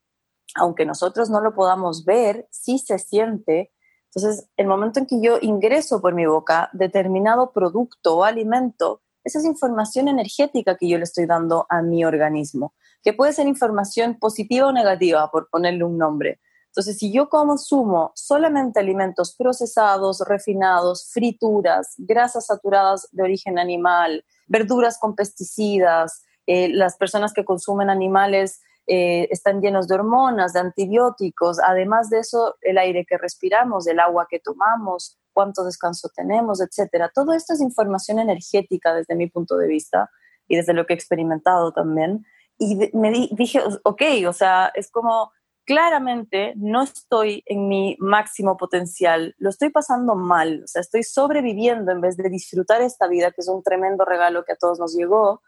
aunque 0.56 0.86
nosotros 0.86 1.30
no 1.30 1.42
lo 1.42 1.54
podamos 1.54 2.06
ver, 2.06 2.48
sí 2.50 2.80
se 2.80 2.98
siente 2.98 3.72
entonces, 4.18 4.50
el 4.58 4.66
momento 4.66 5.00
en 5.00 5.06
que 5.06 5.22
yo 5.22 5.38
ingreso 5.42 6.02
por 6.02 6.16
mi 6.16 6.26
boca 6.26 6.70
determinado 6.74 7.52
producto 7.52 8.18
o 8.18 8.24
alimento, 8.24 9.02
esa 9.24 9.40
es 9.40 9.46
información 9.46 10.08
energética 10.08 10.76
que 10.76 10.90
yo 10.90 10.98
le 10.98 11.04
estoy 11.04 11.28
dando 11.28 11.68
a 11.70 11.82
mi 11.84 12.04
organismo, 12.04 12.74
que 13.04 13.14
puede 13.14 13.34
ser 13.34 13.48
información 13.48 14.18
positiva 14.18 14.68
o 14.68 14.72
negativa, 14.72 15.30
por 15.30 15.50
ponerle 15.52 15.84
un 15.84 16.00
nombre. 16.00 16.40
Entonces, 16.78 17.00
si 17.00 17.12
yo 17.12 17.28
consumo 17.28 18.12
solamente 18.14 18.80
alimentos 18.80 19.36
procesados, 19.36 20.24
refinados, 20.28 21.10
frituras, 21.12 21.96
grasas 21.98 22.46
saturadas 22.46 23.10
de 23.12 23.24
origen 23.24 23.58
animal, 23.58 24.24
verduras 24.46 25.00
con 25.00 25.16
pesticidas, 25.16 26.24
eh, 26.46 26.70
las 26.70 26.96
personas 26.96 27.34
que 27.34 27.46
consumen 27.46 27.90
animales 27.90 28.62
eh, 28.86 29.28
están 29.32 29.60
llenos 29.60 29.88
de 29.88 29.96
hormonas, 29.96 30.54
de 30.54 30.60
antibióticos, 30.60 31.58
además 31.60 32.12
de 32.12 32.20
eso, 32.20 32.58
el 32.62 32.78
aire 32.78 33.08
que 33.10 33.18
respiramos, 33.18 33.88
el 33.88 34.00
agua 34.00 34.28
que 34.30 34.40
tomamos, 34.40 35.18
cuánto 35.34 35.64
descanso 35.64 36.10
tenemos, 36.16 36.62
etcétera. 36.62 37.10
Todo 37.12 37.34
esto 37.34 37.54
es 37.54 37.60
información 37.60 38.20
energética 38.20 38.94
desde 38.94 39.16
mi 39.16 39.26
punto 39.26 39.58
de 39.58 39.66
vista 39.66 40.12
y 40.48 40.58
desde 40.58 40.76
lo 40.76 40.86
que 40.86 40.94
he 40.94 40.96
experimentado 40.96 41.72
también. 41.72 42.24
Y 42.60 42.92
me 42.94 43.10
dije, 43.32 43.62
ok, 43.84 44.02
o 44.28 44.34
sea, 44.34 44.72
es 44.76 44.92
como 44.92 45.32
claramente 45.68 46.54
no 46.56 46.82
estoy 46.82 47.44
en 47.46 47.68
mi 47.68 47.98
máximo 48.00 48.56
potencial, 48.56 49.36
lo 49.38 49.50
estoy 49.50 49.70
pasando 49.70 50.16
mal, 50.16 50.64
o 50.64 50.68
sea, 50.68 50.80
estoy 50.80 51.04
sobreviviendo 51.04 51.92
en 51.92 52.00
vez 52.00 52.16
de 52.16 52.30
disfrutar 52.30 52.82
esta 52.82 53.08
vida, 53.08 53.32
que 53.32 53.42
es 53.42 53.50
un 53.50 53.62
tremendo 53.62 54.06
regalo 54.06 54.46
que 54.46 54.54
a 54.54 54.56
todos 54.56 54.80
nos 54.80 54.96
llegó, 54.96 55.44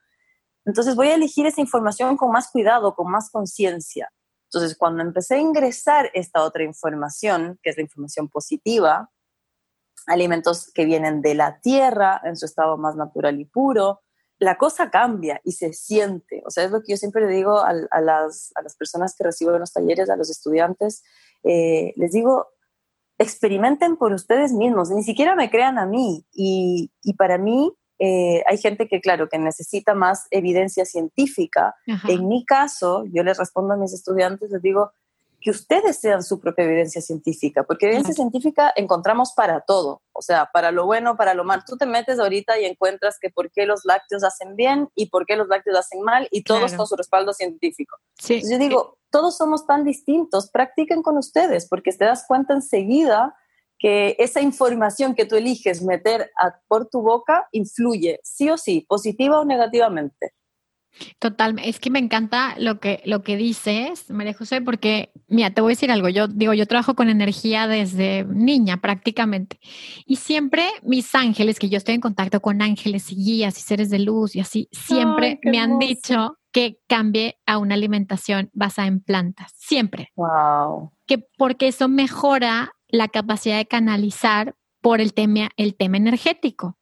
entonces 0.66 0.96
voy 0.96 1.08
a 1.08 1.16
elegir 1.16 1.46
esa 1.46 1.62
información 1.62 2.18
con 2.18 2.32
más 2.32 2.52
cuidado, 2.52 2.94
con 2.94 3.10
más 3.10 3.32
conciencia. 3.32 4.12
Entonces 4.52 4.78
cuando 4.78 5.02
empecé 5.02 5.36
a 5.36 5.40
ingresar 5.40 6.12
esta 6.14 6.44
otra 6.44 6.64
información, 6.64 7.58
que 7.64 7.70
es 7.70 7.78
la 7.78 7.84
información 7.84 8.28
positiva, 8.28 9.10
alimentos 10.06 10.70
que 10.74 10.84
vienen 10.84 11.22
de 11.22 11.34
la 11.34 11.62
tierra 11.62 12.20
en 12.26 12.36
su 12.36 12.46
estado 12.46 12.78
más 12.78 12.98
natural 12.98 13.40
y 13.40 13.46
puro, 13.46 14.02
la 14.39 14.58
cosa 14.58 14.89
cambia 14.89 15.41
y 15.43 15.51
se 15.51 15.74
siente. 15.74 16.41
O 16.46 16.50
sea, 16.50 16.63
es 16.63 16.72
lo 16.72 16.81
que 16.81 16.93
yo 16.93 16.98
siempre 16.98 17.25
le 17.25 17.36
digo 17.36 17.60
a, 17.60 17.74
las, 18.01 18.51
personas 18.77 19.15
que 19.15 19.25
recibo 19.25 19.53
en 19.53 19.60
los 19.60 19.74
talleres, 19.74 20.10
a 20.10 20.15
los 20.15 20.29
estudiantes, 20.29 21.03
eh, 21.43 21.93
les 21.98 22.12
digo, 22.12 22.48
experimenten 23.17 23.98
por 23.98 24.13
ustedes 24.13 24.53
mismos, 24.53 24.89
ni 24.91 25.03
siquiera 25.03 25.36
me 25.36 25.50
crean 25.50 25.77
a 25.77 25.86
mí. 25.86 26.25
Y, 26.31 26.91
y 27.03 27.13
para 27.15 27.38
mí, 27.38 27.74
eh, 28.00 28.43
hay 28.48 28.58
gente 28.58 28.88
que, 28.88 29.01
claro, 29.01 29.27
que 29.27 29.38
necesita 29.38 29.93
más 29.93 30.27
evidencia 30.31 30.86
científica. 30.86 31.75
En 32.08 32.29
mi 32.29 32.46
caso, 32.46 33.03
yo 33.12 33.24
les 33.24 33.38
respondo 33.38 33.74
a 33.74 33.77
mis 33.77 33.93
estudiantes, 33.93 34.50
les 34.51 34.62
digo 34.62 34.93
que 35.41 35.51
ustedes 35.51 35.98
sean 35.98 36.24
su 36.24 36.39
propia 36.39 36.65
evidencia 36.65 37.01
científica, 37.01 37.63
porque 37.63 37.88
evidencia 37.88 38.13
científica 38.13 38.74
encontramos 38.75 39.34
para 39.34 39.62
todo, 39.62 40.01
o 40.12 40.22
sea, 40.22 40.50
para 40.51 40.72
lo 40.72 40.86
bueno, 40.86 41.15
para 41.15 41.34
lo 41.34 41.43
malo. 41.43 41.63
Tú 41.65 41.77
te 41.77 41.86
metes 41.86 42.19
ahorita 42.19 42.60
y 42.60 42.65
encuentras 42.65 43.17
que 43.19 43.29
por 43.29 43.51
qué 43.51 43.65
los 43.65 43.86
lácteos 43.86 44.24
hacen 44.24 44.55
bien 44.55 44.89
y 44.96 45.08
por 45.08 45.25
qué 45.25 45.36
los 45.36 45.48
lácteos 45.48 45.77
hacen 45.77 46.01
mal 46.01 46.27
y 46.31 46.43
todos 46.43 46.74
con 46.74 46.88
su 46.88 46.96
respaldo 46.96 47.34
científico. 47.34 47.98
yo 48.27 48.58
digo, 48.58 48.98
todos 49.10 49.38
somos 49.38 49.65
tan 49.65 49.84
distintos, 49.84 50.50
practiquen 50.51 51.01
con 51.01 51.17
ustedes, 51.17 51.67
porque 51.67 51.91
te 51.93 52.05
das 52.05 52.25
cuenta 52.27 52.53
enseguida 52.53 53.36
que 53.79 54.17
esa 54.19 54.41
información 54.41 55.15
que 55.15 55.25
tú 55.25 55.38
eliges 55.38 55.81
meter 55.81 56.31
por 56.67 56.89
tu 56.89 57.01
boca 57.01 57.48
influye, 57.53 58.19
sí 58.24 58.50
o 58.50 58.58
sí, 58.58 58.86
positiva 58.88 59.39
o 59.39 59.46
negativamente. 59.46 60.34
Totalmente, 61.19 61.69
es 61.69 61.79
que 61.79 61.89
me 61.89 62.00
encanta 62.00 62.55
lo 62.58 62.79
que, 62.79 63.01
lo 63.05 63.24
que 63.24 63.38
dices, 63.38 64.10
María 64.10 64.34
José, 64.34 64.62
porque, 64.62 65.12
mira, 65.27 65.51
te 65.51 65.62
voy 65.62 65.72
a 65.72 65.74
decir 65.74 65.91
algo, 65.91 66.10
yo 66.10 66.27
digo, 66.27 66.53
yo 66.53 66.65
trabajo 66.65 66.96
con 66.96 67.10
energía 67.10 67.67
desde 67.67 68.25
niña 68.25 68.77
prácticamente, 68.77 69.60
y 70.05 70.17
siempre 70.17 70.67
mis 70.84 71.13
ángeles, 71.15 71.60
que 71.60 71.69
yo 71.69 71.77
estoy 71.77 71.96
en 71.96 72.01
contacto 72.01 72.41
con 72.41 72.62
ángeles 72.62 73.12
y 73.12 73.15
guías 73.15 73.58
y 73.58 73.62
seres 73.62 73.89
de 73.89 74.00
luz 74.00 74.36
y 74.36 74.39
así, 74.39 74.67
siempre 74.72 75.39
me 75.43 75.60
han 75.60 75.79
dicho 75.79 76.38
que 76.51 76.79
cambie 76.88 77.38
a 77.46 77.58
una 77.58 77.75
alimentación 77.75 78.50
basada 78.53 78.88
en 78.88 79.01
plantas, 79.01 79.53
siempre. 79.55 80.12
Wow. 80.15 80.91
Que 81.05 81.19
porque 81.38 81.67
eso 81.67 81.88
mejora 81.88 82.74
la 82.88 83.08
capacidad 83.08 83.58
de 83.58 83.67
canalizar 83.67 84.55
por 84.81 85.01
el 85.01 85.13
tema, 85.13 85.50
el 85.58 85.75
tema 85.75 85.98
energético. 85.98 86.77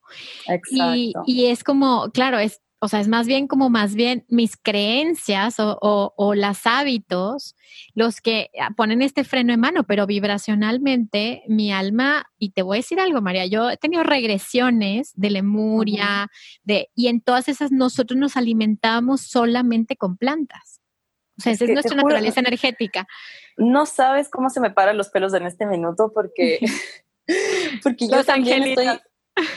Exacto. 0.47 1.23
Y, 1.25 1.45
es 1.47 1.63
como, 1.63 2.09
claro, 2.11 2.39
es, 2.39 2.61
o 2.79 2.87
sea, 2.87 2.99
es 2.99 3.07
más 3.07 3.25
bien 3.25 3.47
como 3.47 3.69
más 3.69 3.95
bien 3.95 4.25
mis 4.29 4.55
creencias 4.55 5.59
o, 5.59 5.77
o, 5.81 6.35
los 6.35 6.65
hábitos 6.65 7.55
los 7.95 8.21
que 8.21 8.51
ponen 8.75 9.01
este 9.01 9.23
freno 9.23 9.53
en 9.53 9.59
mano, 9.59 9.83
pero 9.85 10.05
vibracionalmente 10.05 11.43
mi 11.47 11.71
alma, 11.71 12.29
y 12.37 12.51
te 12.51 12.61
voy 12.61 12.77
a 12.77 12.79
decir 12.79 12.99
algo, 12.99 13.21
María, 13.21 13.45
yo 13.47 13.69
he 13.69 13.77
tenido 13.77 14.03
regresiones 14.03 15.11
de 15.15 15.31
Lemuria, 15.31 16.29
de, 16.63 16.89
y 16.93 17.07
en 17.07 17.21
todas 17.21 17.47
esas 17.49 17.71
nosotros 17.71 18.17
nos 18.17 18.37
alimentamos 18.37 19.21
solamente 19.21 19.95
con 19.95 20.17
plantas. 20.17 20.79
O 21.39 21.41
sea, 21.41 21.53
esa 21.53 21.65
es 21.65 21.71
nuestra 21.71 21.95
naturaleza 21.95 22.39
energética. 22.39 23.07
No 23.57 23.85
sabes 23.85 24.29
cómo 24.29 24.49
se 24.49 24.59
me 24.59 24.71
paran 24.71 24.97
los 24.97 25.09
pelos 25.09 25.33
en 25.33 25.45
este 25.45 25.65
minuto 25.65 26.11
porque, 26.13 26.59
porque 27.83 28.07
yo 28.07 28.23
también 28.23 28.63
estoy, 28.63 28.87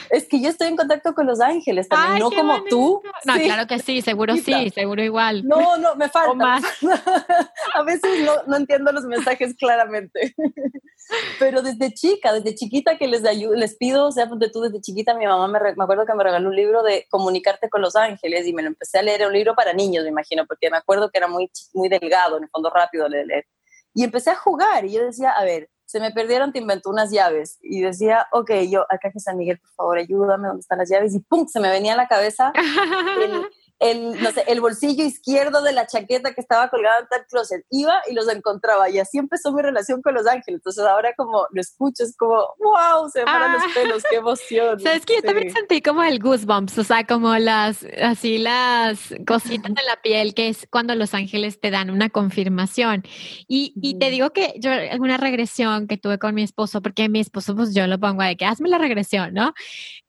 es 0.09 0.27
que 0.27 0.41
yo 0.41 0.49
estoy 0.49 0.67
en 0.67 0.75
contacto 0.75 1.13
con 1.13 1.25
los 1.25 1.39
ángeles 1.39 1.87
también, 1.87 2.19
no 2.19 2.31
como 2.31 2.63
tú. 2.65 3.01
No, 3.25 3.33
claro 3.35 3.67
que 3.67 3.79
sí, 3.79 4.01
seguro 4.01 4.35
sí, 4.35 4.69
seguro 4.69 5.03
igual. 5.03 5.47
No, 5.47 5.77
no, 5.77 5.95
me 5.95 6.09
falta. 6.09 6.33
Más. 6.33 6.63
A 7.73 7.83
veces 7.83 8.23
no, 8.25 8.33
no, 8.47 8.57
entiendo 8.57 8.91
los 8.91 9.05
mensajes 9.05 9.55
claramente. 9.55 10.35
Pero 11.39 11.61
desde 11.61 11.93
chica, 11.93 12.31
desde 12.33 12.55
chiquita 12.55 12.97
que 12.97 13.07
les, 13.07 13.21
les 13.21 13.75
pido, 13.75 14.07
o 14.07 14.11
sea, 14.11 14.27
de 14.27 14.49
tú 14.49 14.61
desde 14.61 14.81
chiquita, 14.81 15.13
mi 15.13 15.25
mamá 15.25 15.47
me, 15.47 15.59
me, 15.75 15.83
acuerdo 15.83 16.05
que 16.05 16.13
me 16.13 16.23
regaló 16.23 16.49
un 16.49 16.55
libro 16.55 16.83
de 16.83 17.05
comunicarte 17.09 17.69
con 17.69 17.81
los 17.81 17.95
ángeles 17.95 18.47
y 18.47 18.53
me 18.53 18.61
lo 18.61 18.69
empecé 18.69 18.99
a 18.99 19.01
leer, 19.01 19.27
un 19.27 19.33
libro 19.33 19.55
para 19.55 19.73
niños, 19.73 20.03
me 20.03 20.09
imagino, 20.09 20.45
porque 20.45 20.69
me 20.69 20.77
acuerdo 20.77 21.09
que 21.09 21.17
era 21.17 21.27
muy, 21.27 21.51
muy 21.73 21.89
delgado, 21.89 22.37
en 22.37 22.43
el 22.43 22.49
fondo 22.49 22.69
rápido 22.69 23.09
de 23.09 23.25
leer. 23.25 23.47
Y 23.93 24.03
empecé 24.03 24.29
a 24.29 24.35
jugar 24.35 24.85
y 24.85 24.93
yo 24.93 25.05
decía, 25.05 25.31
a 25.31 25.43
ver, 25.43 25.69
se 25.91 25.99
me 25.99 26.11
perdieron, 26.11 26.53
te 26.53 26.59
inventó 26.59 26.89
unas 26.89 27.11
llaves. 27.11 27.59
Y 27.61 27.81
decía, 27.81 28.25
ok, 28.31 28.51
yo, 28.69 28.85
acá 28.89 29.11
que 29.11 29.19
San 29.19 29.35
Miguel, 29.35 29.59
por 29.59 29.71
favor, 29.71 29.97
ayúdame, 29.97 30.47
¿dónde 30.47 30.61
están 30.61 30.77
las 30.77 30.89
llaves? 30.89 31.13
Y 31.13 31.19
pum, 31.19 31.45
se 31.49 31.59
me 31.59 31.69
venía 31.69 31.93
a 31.93 31.97
la 31.97 32.07
cabeza 32.07 32.53
el, 33.21 33.45
el, 33.81 34.21
no 34.21 34.31
sé, 34.31 34.43
el 34.47 34.61
bolsillo 34.61 35.03
izquierdo 35.03 35.63
de 35.63 35.73
la 35.73 35.87
chaqueta 35.87 36.33
que 36.33 36.41
estaba 36.41 36.69
colgada 36.69 36.99
en 36.99 37.07
tal 37.07 37.25
closet. 37.25 37.65
Iba 37.71 37.95
y 38.09 38.13
los 38.13 38.29
encontraba. 38.29 38.89
Y 38.89 38.99
así 38.99 39.17
empezó 39.17 39.51
mi 39.51 39.63
relación 39.63 40.03
con 40.03 40.13
los 40.13 40.27
ángeles. 40.27 40.59
Entonces 40.59 40.85
ahora 40.85 41.13
como 41.17 41.47
lo 41.51 41.59
escucho, 41.59 42.03
es 42.03 42.15
como, 42.15 42.35
wow, 42.59 43.09
se 43.11 43.19
me 43.19 43.25
paran 43.25 43.53
los 43.53 43.63
ah. 43.63 43.71
pelos, 43.73 44.03
qué 44.07 44.17
emoción. 44.17 44.79
Sabes 44.79 45.03
que 45.03 45.15
yo 45.15 45.21
también 45.23 45.51
sentí 45.51 45.81
como 45.81 46.03
el 46.03 46.19
goosebumps, 46.19 46.77
o 46.77 46.83
sea, 46.83 47.05
como 47.05 47.35
las, 47.37 47.85
así 48.03 48.37
las 48.37 48.99
cositas 49.25 49.73
de 49.73 49.83
la 49.87 49.99
piel, 50.03 50.35
que 50.35 50.49
es 50.49 50.67
cuando 50.69 50.93
los 50.93 51.15
ángeles 51.15 51.59
te 51.59 51.71
dan 51.71 51.89
una 51.89 52.09
confirmación. 52.09 53.03
Y, 53.47 53.73
y 53.81 53.97
te 53.97 54.11
digo 54.11 54.31
que 54.31 54.53
yo, 54.59 54.71
alguna 54.71 55.17
regresión 55.17 55.87
que 55.87 55.97
tuve 55.97 56.19
con 56.19 56.35
mi 56.35 56.43
esposo, 56.43 56.83
porque 56.83 57.09
mi 57.09 57.19
esposo, 57.19 57.55
pues 57.55 57.73
yo 57.73 57.87
lo 57.87 57.99
pongo 57.99 58.21
de 58.21 58.37
que 58.37 58.45
hazme 58.45 58.69
la 58.69 58.77
regresión, 58.77 59.33
¿no? 59.33 59.53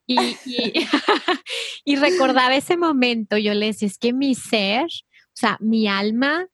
Y, 0.05 0.17
y, 1.85 1.95
recordaba 1.95 2.55
ese 2.55 2.77
momento, 2.77 3.37
yo 3.37 3.53
le 3.53 3.67
decía, 3.67 3.87
es 3.87 3.97
que 3.97 4.13
mi 4.13 4.35
ser, 4.35 4.85
o 4.85 5.35
sea, 5.35 5.57
mi 5.61 5.87
alma, 5.87 6.47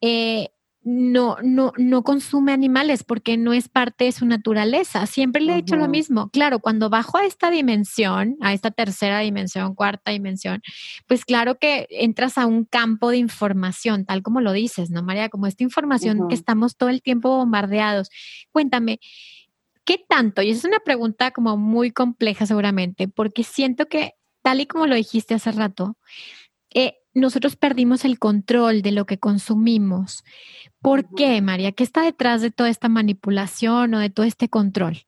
eh, 0.00 0.48
no, 0.90 1.36
no, 1.42 1.72
no 1.76 2.02
consume 2.02 2.52
animales 2.52 3.04
porque 3.04 3.36
no 3.36 3.52
es 3.52 3.68
parte 3.68 4.04
de 4.04 4.12
su 4.12 4.24
naturaleza. 4.24 5.04
Siempre 5.06 5.42
le 5.42 5.52
he 5.52 5.56
dicho 5.56 5.76
lo 5.76 5.86
mismo. 5.86 6.30
Claro, 6.30 6.60
cuando 6.60 6.88
bajo 6.88 7.18
a 7.18 7.26
esta 7.26 7.50
dimensión, 7.50 8.36
a 8.40 8.54
esta 8.54 8.70
tercera 8.70 9.18
dimensión, 9.18 9.74
cuarta 9.74 10.12
dimensión, 10.12 10.62
pues 11.06 11.26
claro 11.26 11.58
que 11.58 11.86
entras 11.90 12.38
a 12.38 12.46
un 12.46 12.64
campo 12.64 13.10
de 13.10 13.18
información, 13.18 14.06
tal 14.06 14.22
como 14.22 14.40
lo 14.40 14.52
dices, 14.52 14.90
¿no, 14.90 15.02
María? 15.02 15.28
Como 15.28 15.46
esta 15.46 15.62
información 15.62 16.26
que 16.26 16.34
estamos 16.34 16.76
todo 16.76 16.88
el 16.88 17.02
tiempo 17.02 17.36
bombardeados. 17.36 18.08
Cuéntame, 18.50 18.98
¿Qué 19.88 20.04
tanto? 20.06 20.42
Y 20.42 20.50
esa 20.50 20.58
es 20.58 20.64
una 20.66 20.80
pregunta 20.80 21.30
como 21.30 21.56
muy 21.56 21.92
compleja 21.92 22.44
seguramente, 22.44 23.08
porque 23.08 23.42
siento 23.42 23.86
que 23.86 24.12
tal 24.42 24.60
y 24.60 24.66
como 24.66 24.86
lo 24.86 24.94
dijiste 24.94 25.32
hace 25.32 25.50
rato, 25.50 25.96
eh, 26.74 26.98
nosotros 27.14 27.56
perdimos 27.56 28.04
el 28.04 28.18
control 28.18 28.82
de 28.82 28.92
lo 28.92 29.06
que 29.06 29.18
consumimos. 29.18 30.24
¿Por 30.82 31.08
qué, 31.14 31.40
María? 31.40 31.72
¿Qué 31.72 31.84
está 31.84 32.02
detrás 32.02 32.42
de 32.42 32.50
toda 32.50 32.68
esta 32.68 32.90
manipulación 32.90 33.94
o 33.94 33.98
de 33.98 34.10
todo 34.10 34.26
este 34.26 34.50
control? 34.50 35.06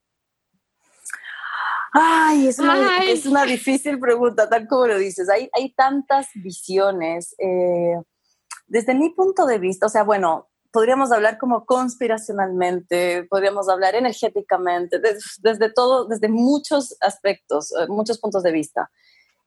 Ay, 1.92 2.46
es 2.46 2.58
una, 2.58 3.04
Es 3.04 3.26
una 3.26 3.44
difícil 3.44 4.00
pregunta, 4.00 4.48
tal 4.48 4.66
como 4.66 4.86
lo 4.86 4.98
dices. 4.98 5.28
Hay, 5.28 5.50
hay 5.52 5.74
tantas 5.74 6.28
visiones. 6.36 7.34
Eh, 7.36 7.96
desde 8.66 8.94
mi 8.94 9.10
punto 9.10 9.44
de 9.44 9.58
vista, 9.58 9.84
o 9.84 9.90
sea, 9.90 10.04
bueno, 10.04 10.49
podríamos 10.72 11.12
hablar 11.12 11.38
como 11.38 11.64
conspiracionalmente, 11.64 13.24
podríamos 13.24 13.68
hablar 13.68 13.94
energéticamente, 13.94 15.00
desde, 15.38 15.72
todo, 15.72 16.06
desde 16.06 16.28
muchos 16.28 16.96
aspectos, 17.00 17.72
eh, 17.72 17.86
muchos 17.88 18.18
puntos 18.18 18.42
de 18.42 18.52
vista. 18.52 18.90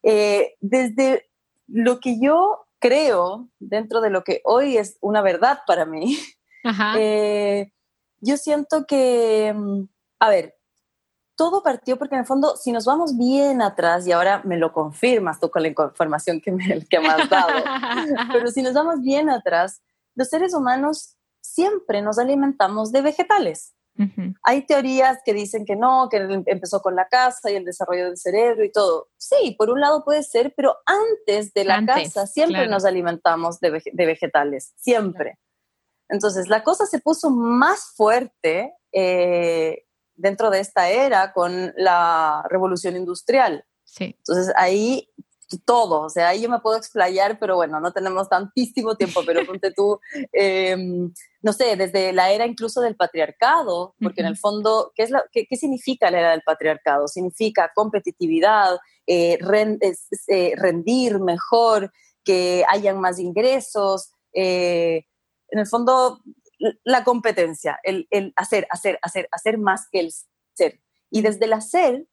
Eh, 0.04 0.56
desde 0.60 1.30
lo 1.68 2.00
que 2.00 2.20
yo 2.20 2.66
creo, 2.80 3.50
dentro 3.60 4.02
de 4.02 4.10
lo 4.10 4.24
que 4.24 4.42
hoy 4.44 4.78
es 4.78 4.98
una 5.02 5.22
verdad 5.22 5.60
para 5.66 5.86
mí, 5.86 6.18
yo 8.20 8.38
siento 8.38 8.86
que, 8.86 9.54
mm, 9.56 9.84
a 10.20 10.30
ver, 10.30 10.56
todo 11.36 11.64
partió 11.64 11.98
porque 11.98 12.16
en 12.16 12.22
el 12.22 12.28
fondo, 12.28 12.56
si 12.58 12.72
nos 12.72 12.86
vamos 12.86 13.18
bien 13.18 13.62
atrás, 13.62 14.06
y 14.06 14.12
ahora 14.12 14.42
me 14.44 14.58
lo 14.58 14.72
confirmas 14.72 15.40
tú 15.40 15.50
con 15.50 15.64
la 15.64 15.70
información 15.70 16.40
que 16.40 16.52
me, 16.52 16.86
que 16.86 17.00
me 17.00 17.08
has 17.08 17.30
dado, 17.30 17.54
pero 18.32 18.52
si 18.52 18.62
nos 18.62 18.74
vamos 18.74 19.02
bien 19.02 19.30
atrás, 19.30 19.82
los 20.16 20.30
seres 20.30 20.54
humanos 20.54 21.18
siempre 21.42 22.02
nos 22.02 22.20
alimentamos 22.20 22.92
de 22.92 23.02
vegetales. 23.02 23.74
Hay 24.42 24.66
teorías 24.66 25.20
que 25.24 25.36
dicen 25.36 25.66
que 25.66 25.76
no, 25.76 26.10
que 26.10 26.18
empezó 26.48 26.82
con 26.82 26.96
la 26.96 27.08
casa 27.08 27.52
y 27.52 27.56
el 27.56 27.64
desarrollo 27.64 28.06
del 28.06 28.18
cerebro 28.18 28.64
y 28.64 28.72
todo. 28.72 29.10
Sí, 29.18 29.56
por 29.56 29.70
un 29.70 29.80
lado 29.80 30.04
puede 30.04 30.24
ser, 30.24 30.52
pero 30.58 30.78
antes 30.86 31.54
de 31.54 31.64
la 31.64 31.86
casa 31.86 32.26
siempre 32.26 32.68
nos 32.68 32.86
alimentamos 32.86 33.60
de, 33.60 33.70
vegetales, 33.96 34.74
siempre. 34.78 35.38
Entonces, 36.10 36.50
la 36.50 36.64
cosa 36.64 36.88
se 36.88 37.00
puso 37.00 37.30
más 37.30 37.94
fuerte 37.96 38.74
eh, 38.92 39.86
dentro 40.16 40.50
de 40.50 40.60
esta 40.60 40.90
era 40.90 41.32
con 41.32 41.72
la 41.78 42.44
revolución 42.50 42.96
industrial. 42.96 43.64
Sí. 43.84 44.16
Entonces 44.18 44.52
ahí 44.58 45.08
todo, 45.60 46.02
o 46.02 46.10
sea, 46.10 46.30
ahí 46.30 46.42
yo 46.42 46.50
me 46.50 46.60
puedo 46.60 46.78
explayar, 46.78 47.40
pero 47.40 47.56
bueno, 47.56 47.80
no 47.80 47.92
tenemos 47.92 48.30
tantísimo 48.30 48.96
tiempo, 48.96 49.22
pero 49.26 49.46
ponte 49.48 49.72
tú, 49.72 50.00
em, 50.32 51.14
no 51.42 51.54
sé, 51.54 51.76
desde 51.76 52.14
la 52.14 52.32
era 52.32 52.46
incluso 52.46 52.82
del 52.82 52.96
patriarcado, 52.96 53.96
porque 54.02 54.22
en 54.22 54.28
el 54.28 54.38
fondo, 54.38 54.92
¿qué, 54.96 55.04
es 55.04 55.10
la, 55.10 55.24
qué, 55.32 55.48
significa 55.56 56.10
la 56.12 56.20
era 56.20 56.32
del 56.32 56.44
patriarcado? 56.44 57.08
Significa 57.08 57.72
competitividad, 57.76 58.78
eh, 59.08 59.38
eh, 60.28 60.54
rendir 60.56 61.20
mejor, 61.20 61.92
que 62.24 62.64
hayan 62.70 63.02
más 63.02 63.20
ingresos, 63.20 64.12
eh, 64.34 65.06
en 65.50 65.60
el 65.60 65.68
fondo 65.68 66.22
la 66.84 67.04
competencia, 67.04 67.80
el, 67.84 68.08
hacer, 68.36 68.68
hacer, 68.70 68.98
hacer, 69.02 69.28
hacer 69.32 69.58
más 69.58 69.88
que 69.92 70.00
el 70.00 70.14
ser. 70.54 70.80
Y 71.10 71.22
desde 71.22 71.46
el 71.46 71.54
hacer 71.54 72.08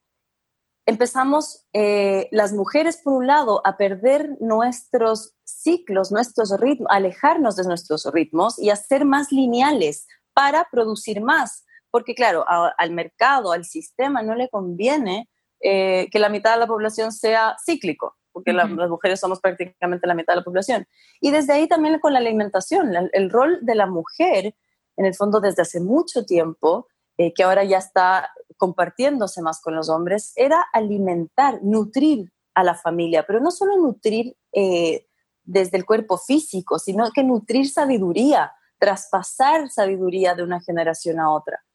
empezamos 0.85 1.65
eh, 1.73 2.27
las 2.31 2.53
mujeres, 2.53 2.97
por 2.97 3.13
un 3.13 3.27
lado, 3.27 3.61
a 3.65 3.77
perder 3.77 4.37
nuestros 4.39 5.35
ciclos, 5.43 6.11
nuestros 6.11 6.59
ritmos, 6.59 6.87
alejarnos 6.89 7.55
de 7.55 7.63
nuestros 7.63 8.05
ritmos 8.13 8.59
y 8.59 8.69
a 8.69 8.75
ser 8.75 9.05
más 9.05 9.31
lineales 9.31 10.07
para 10.33 10.67
producir 10.71 11.21
más. 11.21 11.65
Porque 11.89 12.15
claro, 12.15 12.45
al 12.47 12.91
mercado, 12.91 13.51
al 13.51 13.65
sistema, 13.65 14.23
no 14.23 14.35
le 14.35 14.49
conviene 14.49 15.29
eh, 15.59 16.07
que 16.11 16.19
la 16.19 16.29
mitad 16.29 16.53
de 16.53 16.59
la 16.59 16.67
población 16.67 17.11
sea 17.11 17.55
cíclico 17.63 18.17
porque 18.31 18.53
las 18.53 18.69
mujeres 18.69 19.19
somos 19.19 19.39
prácticamente 19.39 20.07
la 20.07 20.13
mitad 20.13 20.33
de 20.33 20.39
la 20.39 20.43
población. 20.43 20.87
Y 21.19 21.31
desde 21.31 21.53
ahí 21.53 21.67
también 21.67 21.99
con 21.99 22.13
la 22.13 22.19
alimentación, 22.19 22.93
el, 23.11 23.29
rol 23.29 23.59
de 23.61 23.75
la 23.75 23.87
mujer, 23.87 24.55
en 24.97 25.05
el 25.05 25.13
fondo 25.15 25.39
desde 25.39 25.61
hace 25.61 25.79
mucho 25.79 26.25
tiempo, 26.25 26.87
eh, 27.17 27.33
que 27.33 27.43
ahora 27.43 27.63
ya 27.63 27.77
está 27.77 28.31
compartiéndose 28.61 29.41
más 29.41 29.59
con 29.59 29.75
los 29.75 29.89
hombres, 29.89 30.33
era 30.35 30.63
alimentar, 30.71 31.63
nutrir 31.63 32.31
a 32.53 32.63
la 32.63 32.75
familia, 32.75 33.25
pero 33.25 33.39
no 33.39 33.49
solo 33.49 33.75
nutrir 33.75 34.37
eh, 34.53 35.07
desde 35.43 35.77
el 35.77 35.85
cuerpo 35.85 36.19
físico, 36.19 36.77
sino 36.77 37.09
que 37.11 37.23
nutrir 37.23 37.67
sabiduría, 37.67 38.51
traspasar 38.77 39.71
sabiduría 39.71 40.35
de 40.35 40.43
una 40.43 40.61
generación 40.61 41.19
a 41.19 41.31
otra. 41.31 41.65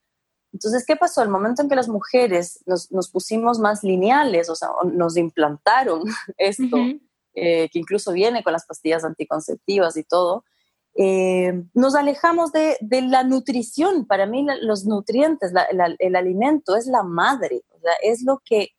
Entonces, 0.53 0.85
¿qué 0.87 0.95
pasó? 0.95 1.23
Al 1.23 1.29
momento 1.29 1.61
en 1.61 1.69
que 1.69 1.75
las 1.75 1.89
mujeres 1.89 2.63
nos, 2.67 3.11
pusimos 3.11 3.59
más 3.59 3.83
lineales, 3.83 4.49
o 4.49 4.55
sea, 4.55 4.69
nos 4.85 5.17
implantaron 5.17 6.05
esto, 6.39 6.77
eh, 7.35 7.69
que 7.69 7.81
incluso 7.81 8.13
viene 8.13 8.45
con 8.45 8.53
las 8.53 8.65
pastillas 8.65 9.03
anticonceptivas 9.03 9.97
y 9.97 10.05
todo, 10.05 10.45
eh, 10.99 11.63
nos 11.75 11.95
alejamos 11.95 12.53
de, 12.53 12.79
la 13.03 13.23
nutrición. 13.23 14.07
Para 14.07 14.27
mí, 14.27 14.47
los 14.63 14.87
nutrientes, 14.87 15.53
el 15.99 16.17
alimento 16.17 16.77
es 16.77 16.87
la 16.87 17.03
madre, 17.03 17.63
o 17.71 17.81
sea, 17.81 17.93
es 18.03 18.23
lo 18.23 18.41
que 18.45 18.71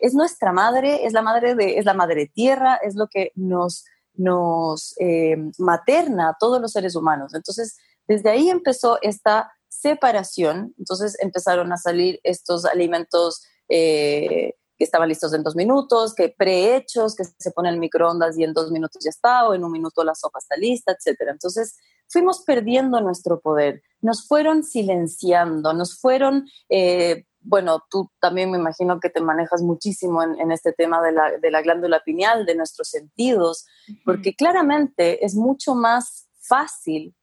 es 0.00 0.14
nuestra 0.14 0.52
madre, 0.52 1.06
es 1.06 1.12
la 1.12 1.22
madre 1.22 1.54
de, 1.54 1.78
es 1.78 1.84
la 1.84 1.94
madre 1.94 2.26
tierra, 2.26 2.76
es 2.76 2.94
lo 2.94 3.08
que 3.08 3.32
nos, 3.34 3.84
nos 4.14 4.94
eh, 5.00 5.36
materna 5.58 6.30
a 6.30 6.36
todos 6.38 6.60
los 6.60 6.72
seres 6.72 6.94
humanos. 6.94 7.34
Entonces, 7.34 7.76
desde 8.06 8.30
ahí 8.30 8.50
empezó 8.50 8.98
esta 9.02 9.50
separación, 9.68 10.74
entonces 10.78 11.16
empezaron 11.20 11.72
a 11.72 11.76
salir 11.76 12.20
estos 12.22 12.64
alimentos 12.64 13.44
eh, 13.68 14.54
que 14.84 14.86
estaban 14.86 15.08
listos 15.08 15.32
en 15.32 15.42
dos 15.42 15.56
minutos, 15.56 16.14
que 16.14 16.28
prehechos, 16.36 17.16
que 17.16 17.24
se 17.24 17.50
ponen 17.52 17.74
en 17.74 17.80
microondas 17.80 18.36
y 18.38 18.44
en 18.44 18.52
dos 18.52 18.70
minutos 18.70 19.02
ya 19.02 19.08
está, 19.08 19.48
o 19.48 19.54
en 19.54 19.64
un 19.64 19.72
minuto 19.72 20.04
la 20.04 20.14
sopa 20.14 20.40
está 20.40 20.56
lista, 20.56 20.92
etc. 20.92 21.18
Entonces 21.30 21.78
fuimos 22.06 22.42
perdiendo 22.44 23.00
nuestro 23.00 23.40
poder, 23.40 23.82
nos 24.02 24.26
fueron 24.26 24.62
silenciando, 24.62 25.72
nos 25.72 25.98
fueron, 25.98 26.46
eh, 26.68 27.24
bueno, 27.40 27.82
tú 27.88 28.10
también 28.20 28.50
me 28.50 28.58
imagino 28.58 29.00
que 29.00 29.08
te 29.08 29.22
manejas 29.22 29.62
muchísimo 29.62 30.22
en, 30.22 30.52
este 30.52 30.72
tema 30.72 31.00
de 31.00 31.12
la, 31.12 31.30
de 31.38 31.50
la 31.50 31.62
glándula 31.62 32.02
pineal, 32.04 32.44
de 32.44 32.54
nuestros 32.54 32.88
sentidos, 32.88 33.64
porque 34.04 34.34
claramente 34.34 35.24
es 35.24 35.34
mucho 35.34 35.74
más 35.74 36.28
fácil 36.40 37.14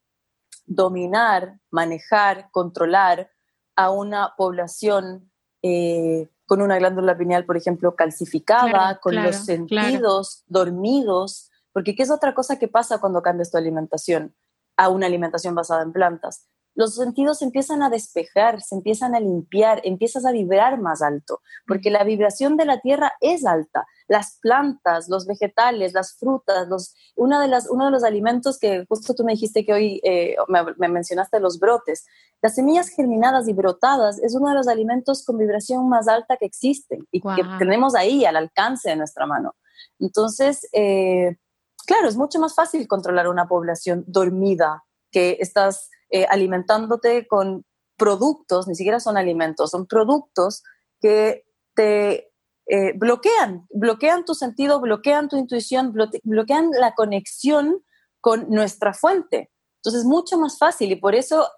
dominar, 0.66 1.60
manejar, 1.70 2.50
controlar 2.52 3.30
a 3.76 3.92
una 3.92 4.34
población 4.36 5.31
eh, 5.62 6.30
con 6.46 6.62
una 6.62 6.78
glándula 6.78 7.18
pineal, 7.18 7.46
por 7.46 7.58
ejemplo, 7.58 7.96
calcificada, 7.96 9.00
con 9.00 9.16
los 9.16 9.38
sentidos 9.38 10.44
dormidos, 10.48 11.50
porque 11.72 11.96
¿qué 11.96 12.04
es 12.04 12.12
otra 12.12 12.34
cosa 12.34 12.60
que 12.60 12.68
pasa 12.68 13.00
cuando 13.00 13.22
cambias 13.22 13.52
tu 13.52 13.58
alimentación 13.58 14.36
a 14.76 14.90
una 14.90 15.06
alimentación 15.06 15.56
basada 15.56 15.84
en 15.84 15.94
plantas? 15.94 16.50
Los 16.74 16.96
sentidos 16.96 17.42
empiezan 17.42 17.84
a 17.84 17.90
despejar, 17.90 18.62
se 18.62 18.76
empiezan 18.76 19.14
a 19.16 19.20
limpiar, 19.20 19.82
empiezas 19.84 20.26
a 20.26 20.32
vibrar 20.32 20.80
más 20.80 21.02
alto, 21.02 21.42
porque 21.68 21.92
la 21.92 22.04
vibración 22.04 22.58
de 22.58 22.66
la 22.66 22.80
tierra 22.80 23.14
es 23.20 23.46
alta. 23.46 23.86
Las 24.08 24.38
plantas, 24.42 25.10
los 25.10 25.26
vegetales, 25.26 25.94
las 25.94 26.18
frutas, 26.18 26.68
los, 26.68 26.94
una 27.16 27.42
de 27.42 27.48
las, 27.48 27.70
uno 27.70 27.86
de 27.86 27.92
los 27.92 28.04
alimentos 28.04 28.58
que 28.58 28.86
justo 28.88 29.14
tú 29.14 29.24
me 29.24 29.34
dijiste 29.34 29.66
que 29.66 29.74
hoy 29.74 30.02
eh, 30.04 30.36
me, 30.48 30.88
mencionaste 30.88 31.40
los 31.40 31.60
brotes, 31.60 32.06
las 32.42 32.56
semillas 32.56 32.90
germinadas 32.90 33.48
y 33.48 33.54
brotadas 33.54 34.20
es 34.24 34.36
uno 34.36 34.50
de 34.50 34.56
los 34.56 34.68
alimentos 34.68 35.24
con 35.26 35.38
vibración 35.38 35.88
más 35.90 36.08
alta 36.08 36.38
que 36.38 36.46
existen 36.46 37.08
y 37.12 37.22
que 37.22 37.44
tenemos 37.60 37.96
ahí 37.96 38.26
al 38.26 38.36
alcance 38.36 38.90
de 38.90 38.96
nuestra 38.96 39.26
mano. 39.28 39.56
Entonces, 40.00 40.68
eh, 40.74 41.38
claro, 41.86 42.08
es 42.08 42.18
mucho 42.18 42.40
más 42.40 42.56
fácil 42.56 42.88
controlar 42.88 43.28
una 43.28 43.48
población 43.48 44.04
dormida 44.08 44.84
que 45.12 45.38
estás 45.40 45.90
eh, 46.10 46.26
alimentándote 46.30 47.28
con 47.28 47.66
productos, 47.98 48.68
ni 48.68 48.76
siquiera 48.76 49.00
son 49.00 49.18
alimentos, 49.18 49.72
son 49.72 49.86
productos 49.86 50.64
que 51.00 51.46
te 51.76 52.32
eh, 52.68 52.94
bloquean, 52.96 53.68
bloquean 53.70 54.26
tu 54.26 54.34
sentido, 54.34 54.80
bloquean 54.80 55.30
tu 55.30 55.38
intuición, 55.38 55.94
bloquean 56.24 56.72
la 56.72 56.94
conexión 56.94 57.84
con 58.20 58.50
nuestra 58.50 58.94
fuente. 58.94 59.52
Entonces 59.78 60.02
es 60.02 60.08
mucho 60.08 60.38
más 60.38 60.58
fácil 60.58 60.92
y 60.92 60.96
por 60.96 61.16
eso 61.16 61.50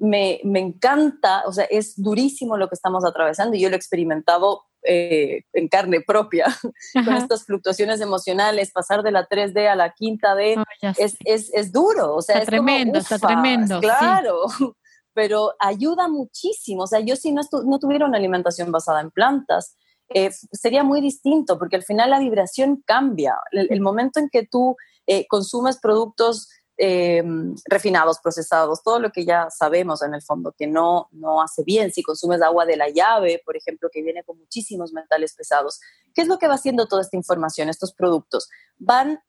me, 0.00 0.40
me, 0.44 0.60
encanta, 0.60 1.44
o 1.46 1.52
sea, 1.52 1.64
es 1.64 1.94
durísimo 1.96 2.56
lo 2.56 2.68
que 2.68 2.74
estamos 2.74 3.04
atravesando 3.04 3.56
y 3.56 3.60
yo 3.60 3.68
lo 3.68 3.74
he 3.74 3.78
experimentado 3.78 4.62
eh, 4.82 5.42
en 5.52 5.68
carne 5.68 6.00
propia, 6.00 6.46
con 7.04 7.14
estas 7.14 7.44
fluctuaciones 7.44 8.00
emocionales, 8.00 8.72
pasar 8.72 9.02
de 9.02 9.12
la 9.12 9.28
3D 9.28 9.68
a 9.68 9.76
la 9.76 9.92
quinta 9.92 10.34
D, 10.34 10.56
es, 10.98 11.16
es, 11.24 11.50
es, 11.52 11.72
duro, 11.72 12.14
o 12.16 12.22
sea, 12.22 12.36
está 12.36 12.42
es 12.42 12.48
tremendo, 12.48 12.98
está 12.98 13.18
tremendo. 13.18 13.80
Claro, 13.80 14.44
pero 15.14 15.52
ayuda 15.58 16.08
muchísimo, 16.08 16.84
o 16.84 16.86
sea, 16.86 17.00
yo 17.00 17.16
si 17.16 17.32
no, 17.32 17.42
no 17.64 17.78
tuviera 17.78 18.06
una 18.06 18.18
alimentación 18.18 18.72
basada 18.72 19.00
en 19.00 19.10
plantas, 19.10 19.76
eh, 20.12 20.30
sería 20.52 20.82
muy 20.82 21.00
distinto, 21.00 21.58
porque 21.58 21.76
al 21.76 21.84
final 21.84 22.10
la 22.10 22.18
vibración 22.18 22.82
cambia. 22.84 23.36
El, 23.52 23.80
momento 23.80 24.18
en 24.18 24.28
que 24.28 24.44
tú 24.44 24.76
eh, 25.06 25.26
consumes 25.28 25.78
productos 25.78 26.48
eh, 26.82 27.22
refinados, 27.66 28.20
procesados, 28.20 28.82
todo 28.82 29.00
lo 29.00 29.12
que 29.12 29.26
ya 29.26 29.50
sabemos 29.50 30.02
en 30.02 30.14
el 30.14 30.22
fondo 30.22 30.54
que 30.56 30.66
no, 30.66 31.08
no 31.12 31.42
hace 31.42 31.62
bien. 31.62 31.92
Si 31.92 32.02
consumes 32.02 32.40
agua 32.40 32.64
de 32.64 32.78
la 32.78 32.88
llave, 32.88 33.42
por 33.44 33.54
ejemplo, 33.54 33.90
que 33.92 34.02
viene 34.02 34.24
con 34.24 34.38
muchísimos 34.38 34.94
metales 34.94 35.34
pesados, 35.34 35.78
¿qué 36.14 36.22
es 36.22 36.28
lo 36.28 36.38
que 36.38 36.48
va 36.48 36.54
haciendo 36.54 36.86
toda 36.86 37.02
esta 37.02 37.18
información, 37.18 37.68
estos 37.68 37.92
productos? 37.92 38.48
Van, 38.78 39.20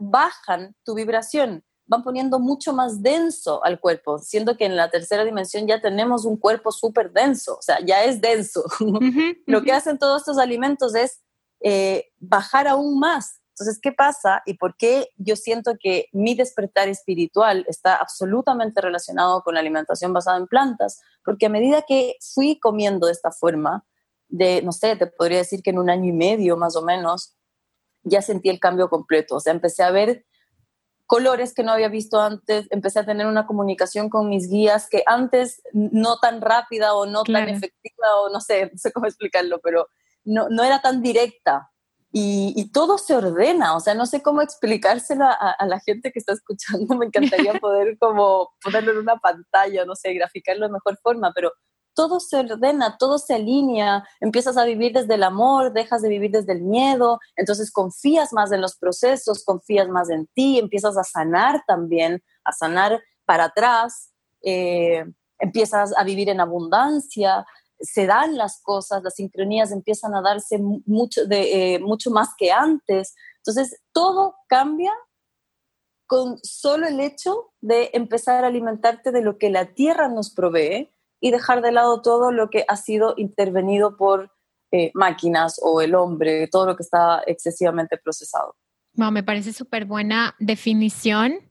bajan 0.00 0.74
tu 0.84 0.94
vibración, 0.94 1.64
van 1.86 2.02
poniendo 2.02 2.40
mucho 2.40 2.72
más 2.72 3.00
denso 3.00 3.62
al 3.64 3.78
cuerpo, 3.78 4.18
siendo 4.18 4.56
que 4.56 4.64
en 4.64 4.76
la 4.76 4.90
tercera 4.90 5.24
dimensión 5.24 5.68
ya 5.68 5.80
tenemos 5.80 6.24
un 6.24 6.36
cuerpo 6.36 6.72
súper 6.72 7.12
denso, 7.12 7.58
o 7.58 7.62
sea, 7.62 7.78
ya 7.86 8.02
es 8.02 8.20
denso. 8.20 8.64
Lo 9.46 9.62
que 9.62 9.70
hacen 9.70 9.96
todos 9.96 10.22
estos 10.22 10.38
alimentos 10.38 10.96
es 10.96 11.22
eh, 11.60 12.10
bajar 12.18 12.66
aún 12.66 12.98
más 12.98 13.39
entonces, 13.60 13.78
¿qué 13.82 13.92
pasa 13.92 14.42
y 14.46 14.54
por 14.54 14.74
qué 14.74 15.10
yo 15.18 15.36
siento 15.36 15.72
que 15.78 16.06
mi 16.12 16.34
despertar 16.34 16.88
espiritual 16.88 17.66
está 17.68 17.96
absolutamente 17.96 18.80
relacionado 18.80 19.42
con 19.42 19.52
la 19.52 19.60
alimentación 19.60 20.14
basada 20.14 20.38
en 20.38 20.46
plantas? 20.46 21.02
Porque 21.22 21.44
a 21.44 21.50
medida 21.50 21.82
que 21.86 22.16
fui 22.34 22.58
comiendo 22.58 23.06
de 23.06 23.12
esta 23.12 23.30
forma, 23.30 23.84
de, 24.28 24.62
no 24.62 24.72
sé, 24.72 24.96
te 24.96 25.08
podría 25.08 25.38
decir 25.38 25.62
que 25.62 25.70
en 25.70 25.78
un 25.78 25.90
año 25.90 26.08
y 26.08 26.12
medio 26.12 26.56
más 26.56 26.74
o 26.74 26.80
menos, 26.80 27.36
ya 28.02 28.22
sentí 28.22 28.48
el 28.48 28.60
cambio 28.60 28.88
completo. 28.88 29.36
O 29.36 29.40
sea, 29.40 29.52
empecé 29.52 29.82
a 29.82 29.90
ver 29.90 30.24
colores 31.04 31.52
que 31.52 31.62
no 31.62 31.72
había 31.72 31.88
visto 31.88 32.18
antes, 32.18 32.66
empecé 32.70 33.00
a 33.00 33.04
tener 33.04 33.26
una 33.26 33.46
comunicación 33.46 34.08
con 34.08 34.30
mis 34.30 34.48
guías 34.48 34.88
que 34.88 35.02
antes 35.04 35.60
no 35.74 36.18
tan 36.18 36.40
rápida 36.40 36.94
o 36.94 37.04
no 37.04 37.24
tan 37.24 37.46
efectiva 37.50 38.16
o 38.22 38.30
no 38.30 38.40
sé, 38.40 38.66
no 38.72 38.78
sé 38.78 38.90
cómo 38.90 39.04
explicarlo, 39.04 39.60
pero 39.60 39.88
no, 40.24 40.48
no 40.48 40.64
era 40.64 40.80
tan 40.80 41.02
directa 41.02 41.69
y, 42.12 42.70
todo 42.72 42.98
se 42.98 43.14
ordena, 43.14 43.76
o 43.76 43.80
sea, 43.80 43.94
no 43.94 44.04
sé 44.04 44.20
cómo 44.20 44.42
explicárselo 44.42 45.24
a, 45.26 45.56
la 45.66 45.78
gente 45.80 46.10
que 46.10 46.18
está 46.18 46.32
escuchando, 46.32 46.94
me 46.98 47.06
encantaría 47.06 47.54
poder 47.54 47.96
como 47.98 48.50
ponerlo 48.62 48.92
en 48.92 48.98
una 48.98 49.16
pantalla, 49.18 49.84
no 49.84 49.94
sé, 49.94 50.12
graficarlo 50.14 50.66
de 50.66 50.72
mejor 50.72 50.98
forma, 51.02 51.32
pero 51.34 51.52
todo 51.94 52.18
se 52.18 52.38
ordena, 52.38 52.96
todo 52.98 53.18
se 53.18 53.34
alinea, 53.34 54.04
empiezas 54.20 54.56
a 54.56 54.64
vivir 54.64 54.92
desde 54.92 55.14
el 55.14 55.22
amor, 55.22 55.72
dejas 55.72 56.02
de 56.02 56.08
vivir 56.08 56.30
desde 56.32 56.52
el 56.52 56.62
miedo, 56.62 57.20
entonces 57.36 57.70
confías 57.70 58.32
más 58.32 58.50
en 58.52 58.60
los 58.60 58.76
procesos, 58.76 59.44
confías 59.44 59.88
más 59.88 60.10
en 60.10 60.26
ti, 60.34 60.58
empiezas 60.58 60.96
a 60.96 61.04
sanar 61.04 61.62
también, 61.66 62.22
a 62.44 62.52
sanar 62.52 63.00
para 63.24 63.44
atrás, 63.44 64.12
eh, 64.42 65.04
empiezas 65.38 65.96
a 65.96 66.04
vivir 66.04 66.28
en 66.28 66.40
abundancia, 66.40 67.44
se 67.80 68.06
dan 68.06 68.36
las 68.36 68.60
cosas, 68.62 69.02
las 69.02 69.14
sincronías 69.14 69.72
empiezan 69.72 70.14
a 70.14 70.22
darse 70.22 70.58
mucho, 70.58 71.22
eh, 71.30 71.78
mucho 71.80 72.10
más 72.10 72.30
que 72.36 72.52
antes. 72.52 73.14
Entonces, 73.38 73.80
todo 73.92 74.36
cambia 74.48 74.92
con 76.06 76.38
solo 76.42 76.86
el 76.86 77.00
hecho 77.00 77.52
de 77.60 77.90
empezar 77.92 78.44
a 78.44 78.48
alimentarte 78.48 79.12
de 79.12 79.22
lo 79.22 79.38
que 79.38 79.50
la 79.50 79.74
tierra 79.74 80.08
nos 80.08 80.30
provee 80.30 80.90
y 81.20 81.30
dejar 81.30 81.62
de 81.62 81.72
lado 81.72 82.02
todo 82.02 82.32
lo 82.32 82.50
que 82.50 82.64
ha 82.66 82.76
sido 82.76 83.14
intervenido 83.16 83.96
por 83.96 84.32
eh, 84.72 84.90
máquinas 84.94 85.60
o 85.62 85.80
el 85.80 85.94
hombre, 85.94 86.48
todo 86.48 86.66
lo 86.66 86.76
que 86.76 86.82
está 86.82 87.22
excesivamente 87.26 87.96
procesado. 87.98 88.56
me 88.94 89.22
parece 89.22 89.52
súper 89.52 89.84
buena 89.84 90.34
definición 90.38 91.49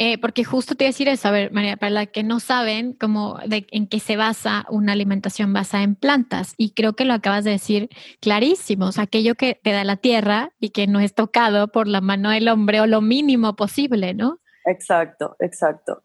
eh, 0.00 0.16
porque 0.16 0.44
justo 0.44 0.76
te 0.76 0.84
iba 0.84 0.90
a 0.90 0.92
decir 0.92 1.08
eso, 1.08 1.26
a 1.26 1.32
ver, 1.32 1.50
María, 1.50 1.76
para 1.76 1.90
la 1.90 2.06
que 2.06 2.22
no 2.22 2.38
saben 2.38 2.92
cómo 2.92 3.36
en 3.42 3.88
qué 3.88 3.98
se 3.98 4.16
basa 4.16 4.64
una 4.70 4.92
alimentación 4.92 5.52
basada 5.52 5.82
en 5.82 5.96
plantas, 5.96 6.54
y 6.56 6.70
creo 6.70 6.92
que 6.92 7.04
lo 7.04 7.14
acabas 7.14 7.42
de 7.42 7.50
decir 7.50 7.88
clarísimo, 8.20 8.90
aquello 8.96 9.34
que 9.34 9.58
te 9.60 9.72
da 9.72 9.82
la 9.82 9.96
tierra 9.96 10.52
y 10.60 10.70
que 10.70 10.86
no 10.86 11.00
es 11.00 11.16
tocado 11.16 11.66
por 11.66 11.88
la 11.88 12.00
mano 12.00 12.30
del 12.30 12.48
hombre 12.48 12.80
o 12.80 12.86
lo 12.86 13.00
mínimo 13.00 13.56
posible, 13.56 14.14
¿no? 14.14 14.38
Exacto, 14.64 15.34
exacto, 15.40 16.04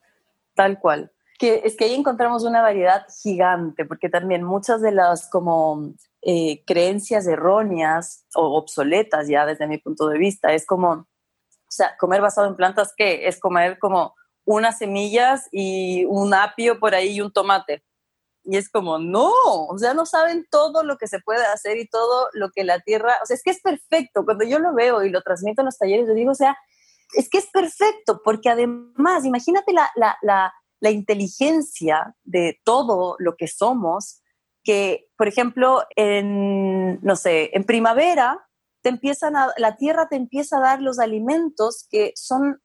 tal 0.55 0.79
cual. 0.79 1.11
Que 1.37 1.61
es 1.63 1.75
que 1.75 1.85
ahí 1.85 1.93
encontramos 1.93 2.45
una 2.45 2.63
variedad 2.63 3.05
gigante, 3.21 3.85
porque 3.85 4.09
también 4.09 4.43
muchas 4.43 4.81
de 4.81 4.91
las 4.91 5.29
como 5.29 5.93
eh, 6.23 6.63
creencias 6.65 7.27
erróneas 7.27 8.25
o 8.33 8.57
obsoletas 8.57 9.27
ya 9.27 9.45
desde 9.45 9.67
mi 9.67 9.77
punto 9.77 10.07
de 10.07 10.17
vista, 10.17 10.51
es 10.51 10.65
como 10.65 11.05
sea, 11.75 11.95
comer 11.97 12.21
basado 12.21 12.47
en 12.47 12.55
plantas, 12.55 12.93
¿qué? 12.95 13.27
Es 13.27 13.39
comer 13.39 13.79
como 13.79 14.15
unas 14.45 14.77
semillas 14.77 15.47
y 15.51 16.05
un 16.05 16.33
apio 16.33 16.79
por 16.79 16.95
ahí 16.95 17.15
y 17.15 17.21
un 17.21 17.31
tomate. 17.31 17.83
Y 18.45 18.57
es 18.57 18.69
como, 18.69 18.99
no, 18.99 19.31
o 19.69 19.77
sea, 19.77 19.93
no 19.93 20.05
saben 20.05 20.45
todo 20.51 20.83
lo 20.83 20.97
que 20.97 21.07
se 21.07 21.19
puede 21.19 21.45
hacer 21.45 21.77
y 21.77 21.87
todo 21.87 22.27
lo 22.33 22.49
que 22.51 22.65
la 22.65 22.79
tierra, 22.79 23.17
o 23.23 23.25
sea, 23.25 23.35
es 23.35 23.43
que 23.43 23.51
es 23.51 23.61
perfecto. 23.61 24.25
Cuando 24.25 24.43
yo 24.43 24.59
lo 24.59 24.73
veo 24.73 25.03
y 25.03 25.09
lo 25.09 25.21
transmito 25.21 25.61
en 25.61 25.67
los 25.67 25.77
talleres, 25.77 26.07
yo 26.07 26.13
digo, 26.13 26.31
o 26.31 26.35
sea, 26.35 26.57
es 27.13 27.29
que 27.29 27.37
es 27.37 27.47
perfecto, 27.47 28.21
porque 28.23 28.49
además, 28.49 29.23
imagínate 29.23 29.71
la, 29.71 29.89
la, 29.95 30.17
la, 30.21 30.53
la 30.81 30.91
inteligencia 30.91 32.15
de 32.23 32.59
todo 32.65 33.15
lo 33.19 33.35
que 33.37 33.47
somos, 33.47 34.21
que, 34.63 35.07
por 35.17 35.27
ejemplo, 35.27 35.83
en, 35.95 36.99
no 37.01 37.15
sé, 37.15 37.51
en 37.53 37.63
primavera, 37.63 38.45
te 38.83 38.89
empiezan 38.89 39.35
a, 39.35 39.51
la 39.57 39.77
tierra 39.77 40.07
te 40.09 40.17
empieza 40.17 40.57
a 40.57 40.61
dar 40.61 40.81
los 40.81 40.99
alimentos 40.99 41.87
que 41.89 42.11
son, 42.15 42.61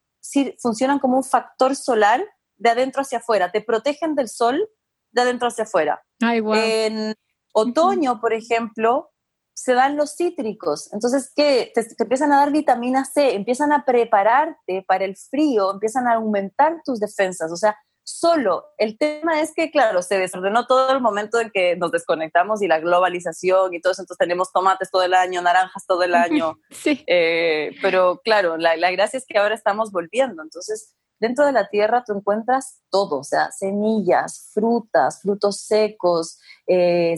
funcionan 0.60 0.98
como 0.98 1.16
un 1.16 1.24
factor 1.24 1.74
solar 1.76 2.22
de 2.56 2.70
adentro 2.70 3.02
hacia 3.02 3.18
afuera, 3.18 3.50
te 3.52 3.62
protegen 3.62 4.14
del 4.16 4.28
sol 4.28 4.68
de 5.12 5.22
adentro 5.22 5.48
hacia 5.48 5.64
afuera. 5.64 6.02
En 6.20 7.14
otoño, 7.54 8.20
por 8.20 8.32
ejemplo, 8.32 9.10
se 9.54 9.74
dan 9.74 9.96
los 9.96 10.16
cítricos. 10.16 10.92
Entonces, 10.92 11.32
¿qué? 11.34 11.70
Te, 11.74 11.84
te, 11.84 12.02
empiezan 12.02 12.32
a 12.32 12.38
dar 12.38 12.52
vitamina 12.52 13.04
C, 13.04 13.34
empiezan 13.34 13.72
a 13.72 13.84
prepararte 13.84 14.84
para 14.86 15.04
el 15.04 15.16
frío, 15.16 15.72
empiezan 15.72 16.08
a 16.08 16.14
aumentar 16.14 16.80
tus 16.84 16.98
defensas. 17.00 17.50
O 17.52 17.56
sea, 17.56 17.76
solo. 18.08 18.64
El 18.78 18.96
tema 18.96 19.40
es 19.40 19.52
que, 19.54 19.70
claro, 19.70 20.00
se 20.02 20.18
desordenó 20.18 20.66
todo 20.66 20.92
el 20.92 21.00
momento 21.00 21.40
en 21.40 21.50
que 21.50 21.76
nos 21.76 21.92
desconectamos 21.92 22.62
y 22.62 22.68
la 22.68 22.80
globalización 22.80 23.74
y 23.74 23.80
todo 23.80 23.92
eso, 23.92 24.02
entonces 24.02 24.18
tenemos 24.18 24.50
tomates 24.50 24.90
todo 24.90 25.02
el 25.02 25.14
año, 25.14 25.42
naranjas 25.42 25.84
todo 25.86 26.02
el 26.02 26.14
año. 26.14 26.58
Sí. 26.70 27.04
Eh, 27.06 27.74
pero 27.82 28.20
claro, 28.24 28.56
la, 28.56 28.76
gracia 28.90 29.18
es 29.18 29.26
que 29.26 29.38
ahora 29.38 29.54
estamos 29.54 29.92
volviendo. 29.92 30.42
Entonces, 30.42 30.94
dentro 31.20 31.44
de 31.44 31.52
la 31.52 31.68
tierra 31.68 32.02
tú 32.06 32.16
encuentras 32.16 32.80
todo, 32.90 33.18
o 33.18 33.24
sea, 33.24 33.50
semillas, 33.52 34.50
frutas, 34.54 35.20
frutos 35.20 35.60
secos, 35.60 36.38
eh, 36.66 37.16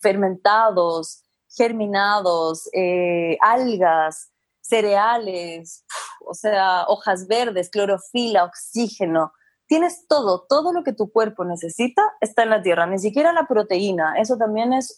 fermentados, 0.00 1.24
germinados, 1.56 2.68
eh, 2.72 3.36
algas, 3.40 4.30
cereales, 4.60 5.84
o 6.24 6.34
sea, 6.34 6.84
hojas 6.86 7.26
verdes, 7.26 7.68
clorofila, 7.68 8.44
oxígeno 8.44 9.32
tienes 9.66 10.06
todo, 10.08 10.44
todo 10.48 10.72
lo 10.72 10.84
que 10.84 10.92
tu 10.92 11.10
cuerpo 11.10 11.44
necesita 11.44 12.02
está 12.20 12.42
en 12.42 12.50
la 12.50 12.62
tierra, 12.62 12.86
ni 12.86 12.98
siquiera 12.98 13.32
la 13.32 13.46
proteína. 13.46 14.14
Eso 14.18 14.36
también 14.36 14.72
es 14.72 14.96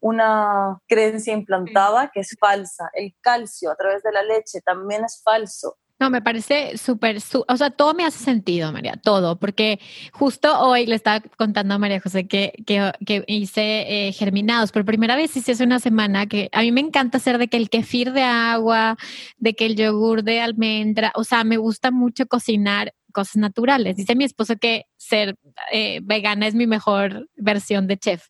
una 0.00 0.78
creencia 0.86 1.32
implantada 1.32 2.10
que 2.12 2.20
es 2.20 2.36
falsa. 2.38 2.90
El 2.92 3.14
calcio 3.20 3.70
a 3.70 3.76
través 3.76 4.02
de 4.02 4.12
la 4.12 4.22
leche 4.22 4.60
también 4.60 5.04
es 5.04 5.22
falso. 5.22 5.76
No, 6.00 6.10
me 6.10 6.20
parece 6.20 6.76
súper, 6.76 7.18
o 7.46 7.56
sea, 7.56 7.70
todo 7.70 7.94
me 7.94 8.04
hace 8.04 8.18
sentido, 8.18 8.72
María, 8.72 8.96
todo, 9.00 9.38
porque 9.38 9.78
justo 10.12 10.58
hoy 10.60 10.86
le 10.86 10.96
estaba 10.96 11.20
contando 11.38 11.74
a 11.74 11.78
María 11.78 12.00
José 12.00 12.26
que, 12.26 12.52
que, 12.66 13.24
hice 13.28 14.08
eh, 14.08 14.12
germinados. 14.12 14.72
Por 14.72 14.84
primera 14.84 15.14
vez 15.14 15.36
hice 15.36 15.52
hace 15.52 15.62
una 15.62 15.78
semana 15.78 16.26
que 16.26 16.48
a 16.52 16.62
mí 16.62 16.72
me 16.72 16.80
encanta 16.80 17.18
hacer 17.18 17.38
de 17.38 17.46
que 17.46 17.56
el 17.56 17.70
kefir 17.70 18.12
de 18.12 18.22
agua, 18.22 18.96
de 19.38 19.54
que 19.54 19.66
el 19.66 19.76
yogur 19.76 20.24
de 20.24 20.40
almendra, 20.40 21.12
o 21.14 21.22
sea, 21.22 21.44
me 21.44 21.58
gusta 21.58 21.92
mucho 21.92 22.26
cocinar 22.26 22.92
cosas 23.14 23.36
naturales. 23.36 23.96
Dice 23.96 24.14
mi 24.14 24.24
esposo 24.24 24.56
que 24.56 24.84
ser 24.98 25.36
eh, 25.72 26.00
vegana 26.02 26.46
es 26.46 26.54
mi 26.54 26.66
mejor 26.66 27.30
versión 27.36 27.86
de 27.86 27.96
chef. 27.96 28.26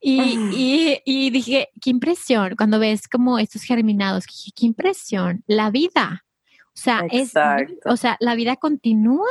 Y, 0.00 1.00
y, 1.04 1.30
dije, 1.30 1.70
qué 1.80 1.90
impresión, 1.90 2.54
cuando 2.56 2.78
ves 2.78 3.08
como 3.08 3.40
estos 3.40 3.62
germinados, 3.62 4.26
qué 4.26 4.66
impresión, 4.66 5.42
la 5.48 5.70
vida. 5.70 6.24
O 6.68 6.82
sea, 6.82 7.02
es, 7.10 7.32
o 7.84 7.96
sea, 7.96 8.16
la 8.20 8.36
vida 8.36 8.56
continúa. 8.56 9.26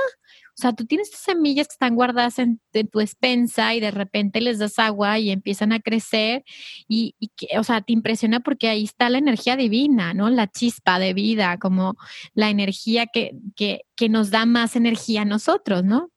O 0.59 0.61
sea, 0.61 0.73
tú 0.73 0.85
tienes 0.85 1.09
semillas 1.11 1.69
que 1.69 1.73
están 1.73 1.95
guardadas 1.95 2.37
en, 2.37 2.59
tu 2.91 2.99
despensa 2.99 3.73
y 3.75 3.79
de 3.79 3.91
repente 3.91 4.41
les 4.41 4.59
das 4.59 4.77
agua 4.77 5.17
y 5.17 5.31
empiezan 5.31 5.71
a 5.71 5.79
crecer 5.79 6.43
y, 6.89 7.15
que, 7.37 7.57
o 7.57 7.63
sea, 7.63 7.79
te 7.79 7.93
impresiona 7.93 8.41
porque 8.41 8.67
ahí 8.67 8.83
está 8.83 9.09
la 9.09 9.19
energía 9.19 9.55
divina, 9.55 10.13
¿no? 10.13 10.29
La 10.29 10.47
chispa 10.47 10.99
de 10.99 11.13
vida, 11.13 11.57
como 11.59 11.95
la 12.33 12.49
energía 12.49 13.07
que, 13.07 13.37
que, 13.55 13.85
que 13.95 14.09
nos 14.09 14.31
da 14.31 14.45
más 14.45 14.75
energía 14.75 15.21
a 15.21 15.25
nosotros, 15.25 15.85
¿no? 15.85 16.09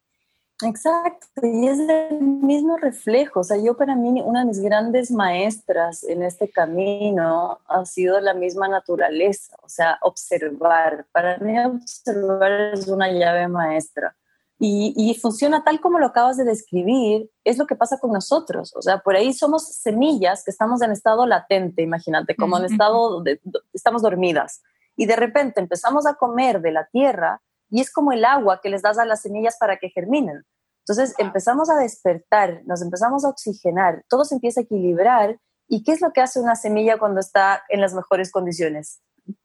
Exacto, 0.65 1.41
y 1.43 1.69
es 1.69 1.79
el 1.79 2.21
mismo 2.21 2.77
reflejo. 2.79 3.41
O 3.41 3.45
sea, 3.45 3.59
yo 3.59 3.77
para 3.77 3.95
mí, 3.95 4.21
una 4.25 4.41
de 4.41 4.47
mis 4.47 4.61
grandes 4.61 5.13
maestras 5.13 6.03
en 6.03 6.25
este 6.25 6.51
camino 6.51 7.61
ha 7.67 7.85
sido 7.85 8.21
la 8.21 8.35
misma 8.35 8.67
naturaleza, 8.67 9.57
o 9.63 9.69
sea, 9.69 9.99
observar. 10.03 11.07
Para 11.13 11.39
mí 11.39 11.57
observar 11.61 12.75
es 12.75 12.89
una 12.89 13.09
llave 13.13 13.47
maestra. 13.47 14.17
Y, 14.65 14.95
y, 14.97 15.19
funciona 15.19 15.65
tal 15.65 15.81
como 15.81 15.99
lo 15.99 16.07
acabas 16.07 16.37
de 16.37 16.45
describir, 16.45 17.29
es 17.43 17.59
lo 17.59 17.67
que 17.67 17.75
pasa 17.75 17.99
con 17.99 18.13
nosotros. 18.13 18.73
O 18.77 18.81
sea, 18.81 18.99
por 18.99 19.17
ahí 19.17 19.33
somos 19.33 19.67
semillas 19.75 20.45
que 20.45 20.53
estamos 20.53 20.83
en 20.83 20.93
estado 20.93 21.27
latente, 21.27 21.83
imagínate, 21.83 22.37
como 22.37 22.59
en 22.59 22.67
estado, 22.67 23.25
de, 23.25 23.41
estamos 23.73 24.03
dormidas. 24.03 24.63
Y 24.95 25.07
de 25.07 25.17
repente 25.17 25.61
empezamos 25.61 26.07
a 26.07 26.15
comer 26.15 26.61
de 26.61 26.71
la 26.71 26.87
tierra 26.93 27.43
y 27.71 27.81
es 27.81 27.93
como 27.93 28.13
el 28.13 28.25
agua 28.25 28.61
que 28.63 28.71
les 28.71 28.83
das 28.83 28.99
a 28.99 29.05
las 29.05 29.23
semillas 29.23 29.57
para 29.59 29.79
que 29.79 29.89
germinen. 29.89 30.45
Entonces 30.87 31.13
empezamos 31.19 31.69
a 31.69 31.75
despertar, 31.75 32.63
nos 32.65 32.83
empezamos 32.83 33.25
a 33.25 33.31
oxigenar, 33.31 34.05
todo 34.09 34.25
se 34.25 34.37
empieza 34.37 34.61
a 34.61 34.63
equilibrar. 34.63 35.41
¿Y 35.67 35.83
qué 35.83 35.91
es 35.91 36.01
lo 36.01 36.13
que 36.13 36.21
hace 36.21 36.39
una 36.39 36.55
semilla 36.55 37.01
cuando 37.01 37.19
está 37.19 37.65
en 37.69 37.81
las 37.81 37.95
mejores 37.95 38.31
condiciones? 38.31 39.01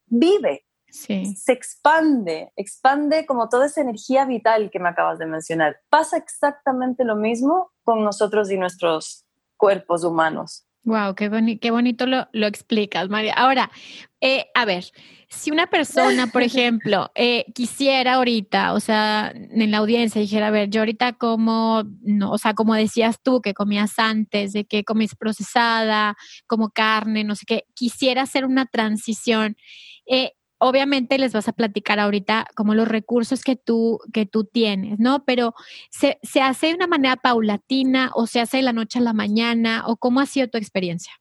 Vive, 0.06 0.67
se 0.90 1.52
expande, 1.52 2.52
expande 2.56 3.26
como 3.26 3.50
toda 3.50 3.66
esa 3.66 3.82
energía 3.82 4.26
vital 4.26 4.70
que 4.72 4.80
me 4.80 4.90
acabas 4.90 5.20
de 5.20 5.26
mencionar. 5.26 5.78
Pasa 5.90 6.18
exactamente 6.18 7.04
lo 7.04 7.16
mismo 7.16 7.72
con 7.84 8.04
nosotros 8.04 8.52
y 8.52 8.58
nuestros 8.58 9.26
cuerpos 9.58 10.04
humanos. 10.04 10.68
Wow, 10.88 11.16
qué, 11.16 11.60
qué 11.60 11.70
bonito 11.70 12.06
lo, 12.06 12.30
lo, 12.32 12.48
explicas, 12.48 13.10
María. 13.10 13.34
Ahora, 13.34 13.70
eh, 14.22 14.46
a 14.56 14.64
ver, 14.64 14.86
si 15.28 15.52
una 15.52 15.68
persona, 15.68 16.28
por 16.28 16.42
ejemplo, 16.44 17.12
eh, 17.14 17.44
quisiera 17.54 18.14
ahorita, 18.14 18.72
o 18.72 18.80
sea, 18.80 19.34
en 19.36 19.70
la 19.70 19.80
audiencia 19.80 20.22
dijera, 20.22 20.48
a 20.48 20.52
ver, 20.52 20.70
yo 20.70 20.80
ahorita 20.80 21.12
como, 21.12 21.84
no, 22.04 22.32
o 22.32 22.38
sea, 22.38 22.54
como 22.54 22.74
decías 22.74 23.20
tú, 23.22 23.42
que 23.42 23.54
comías 23.54 24.00
antes, 24.00 24.54
de 24.54 24.64
que 24.64 24.86
comís 24.86 25.14
procesada, 25.14 26.16
como 26.46 26.70
carne, 26.70 27.26
no 27.26 27.36
sé 27.36 27.46
qué, 27.46 27.66
quisiera 27.74 28.22
hacer 28.22 28.46
una 28.46 28.66
transición. 28.66 29.58
Eh, 30.10 30.37
obviamente 30.60 31.18
les 31.18 31.34
vas 31.34 31.48
a 31.48 31.54
platicar 31.54 32.00
ahorita 32.00 32.48
como 32.56 32.74
los 32.74 32.88
recursos 32.88 33.44
que 33.44 33.56
tú, 33.56 34.00
que 34.14 34.26
tú 34.26 34.46
tienes, 34.46 35.00
¿no? 35.00 35.24
Pero 35.26 35.54
¿se, 35.90 36.20
¿se, 36.24 36.42
hace 36.42 36.68
de 36.68 36.76
una 36.76 36.88
manera 36.88 37.16
paulatina 37.16 38.12
o 38.14 38.28
se 38.28 38.40
hace 38.40 38.58
de 38.58 38.64
la 38.64 38.74
noche 38.74 39.00
a 39.00 39.02
la 39.02 39.14
mañana 39.14 39.84
o 39.88 39.98
cómo 39.98 40.20
ha 40.20 40.26
sido 40.26 40.48
tu 40.48 40.58
experiencia? 40.58 41.14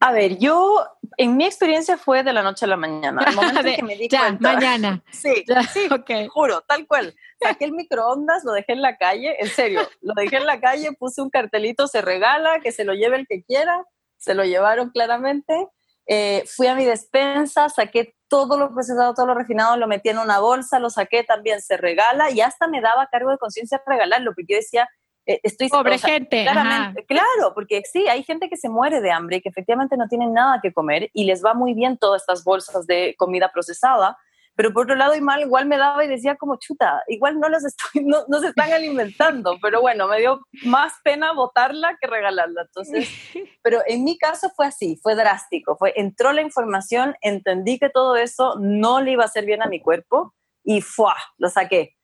A 0.00 0.12
ver, 0.12 0.38
yo, 0.38 0.86
en 1.16 1.36
mi 1.36 1.44
experiencia 1.44 1.98
fue 1.98 2.22
de 2.22 2.32
la 2.32 2.42
noche 2.42 2.64
a 2.64 2.68
la 2.68 2.76
mañana. 2.76 3.20
Momento 3.34 3.62
que 3.76 3.82
me 3.82 3.96
di 3.96 4.08
ya, 4.08 4.36
mañana. 4.38 5.02
Sí, 5.12 5.44
sí, 5.72 5.88
okay. 5.92 6.28
juro, 6.28 6.62
tal 6.62 6.86
cual. 6.86 7.14
Saqué 7.40 7.64
el 7.64 7.72
microondas, 7.72 8.44
lo 8.44 8.52
dejé 8.52 8.72
en 8.72 8.82
la 8.82 8.96
calle, 8.96 9.36
en 9.40 9.48
serio, 9.48 9.80
lo 10.00 10.14
dejé 10.14 10.36
en 10.36 10.46
la 10.46 10.60
calle, 10.60 10.92
puse 10.92 11.20
un 11.20 11.30
cartelito, 11.30 11.86
se 11.88 12.00
regala, 12.00 12.60
que 12.60 12.72
se 12.72 12.84
lo 12.84 12.94
lleve 12.94 13.16
el 13.16 13.26
que 13.26 13.42
quiera, 13.42 13.84
se 14.16 14.34
lo 14.34 14.44
llevaron 14.44 14.90
claramente 14.90 15.68
eh, 16.10 16.42
fui 16.46 16.66
a 16.66 16.74
mi 16.74 16.86
despensa, 16.86 17.68
saqué 17.68 18.14
todo 18.28 18.58
lo 18.58 18.72
procesado, 18.72 19.12
todo 19.12 19.26
lo 19.26 19.34
refinado, 19.34 19.76
lo 19.76 19.86
metí 19.86 20.08
en 20.08 20.18
una 20.18 20.40
bolsa, 20.40 20.78
lo 20.78 20.88
saqué, 20.88 21.22
también 21.22 21.60
se 21.60 21.76
regala 21.76 22.30
y 22.30 22.40
hasta 22.40 22.66
me 22.66 22.80
daba 22.80 23.08
cargo 23.08 23.30
de 23.30 23.36
conciencia 23.36 23.82
regalarlo, 23.86 24.32
porque 24.34 24.54
yo 24.54 24.56
decía, 24.56 24.88
eh, 25.26 25.38
estoy... 25.42 25.68
Pobre 25.68 25.98
gente. 25.98 26.44
Claramente, 26.44 27.04
claro, 27.04 27.52
porque 27.54 27.82
sí, 27.90 28.08
hay 28.08 28.24
gente 28.24 28.48
que 28.48 28.56
se 28.56 28.70
muere 28.70 29.02
de 29.02 29.10
hambre 29.10 29.36
y 29.36 29.40
que 29.42 29.50
efectivamente 29.50 29.98
no 29.98 30.08
tienen 30.08 30.32
nada 30.32 30.60
que 30.62 30.72
comer 30.72 31.10
y 31.12 31.24
les 31.24 31.44
va 31.44 31.52
muy 31.52 31.74
bien 31.74 31.98
todas 31.98 32.22
estas 32.22 32.42
bolsas 32.42 32.86
de 32.86 33.14
comida 33.18 33.52
procesada 33.52 34.16
pero 34.58 34.72
por 34.72 34.82
otro 34.82 34.96
lado 34.96 35.14
igual, 35.14 35.42
igual 35.42 35.66
me 35.66 35.78
daba 35.78 36.04
y 36.04 36.08
decía 36.08 36.34
como 36.34 36.56
chuta, 36.56 37.04
igual 37.06 37.38
no 37.38 37.48
los 37.48 37.64
estoy, 37.64 38.02
no, 38.04 38.24
no, 38.26 38.40
se 38.40 38.48
están 38.48 38.72
alimentando, 38.72 39.56
pero 39.62 39.80
bueno, 39.80 40.08
me 40.08 40.18
dio 40.18 40.40
más 40.64 40.94
pena 41.04 41.32
botarla 41.32 41.96
que 42.00 42.08
regalarla. 42.08 42.62
Entonces, 42.62 43.08
pero 43.62 43.82
en 43.86 44.02
mi 44.02 44.18
caso 44.18 44.50
fue 44.56 44.66
así, 44.66 44.98
fue 45.00 45.14
drástico, 45.14 45.76
fue, 45.76 45.92
entró 45.94 46.32
la 46.32 46.42
información, 46.42 47.14
entendí 47.20 47.78
que 47.78 47.88
todo 47.88 48.16
eso 48.16 48.56
no 48.58 49.00
le 49.00 49.12
iba 49.12 49.22
a 49.22 49.26
hacer 49.26 49.46
bien 49.46 49.62
a 49.62 49.68
mi 49.68 49.80
cuerpo 49.80 50.34
y 50.64 50.80
¡fua! 50.80 51.14
lo 51.36 51.50
saqué. 51.50 51.94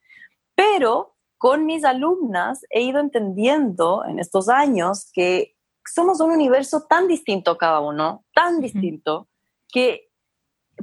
Pero 0.54 1.16
con 1.38 1.66
mis 1.66 1.84
alumnas 1.84 2.64
he 2.70 2.82
ido 2.82 3.00
entendiendo 3.00 4.04
en 4.08 4.20
estos 4.20 4.48
años 4.48 5.10
que 5.12 5.56
somos 5.84 6.20
un 6.20 6.30
universo 6.30 6.86
tan 6.88 7.08
distinto 7.08 7.58
cada 7.58 7.80
uno, 7.80 8.24
tan 8.32 8.60
distinto, 8.60 9.28
que 9.72 10.13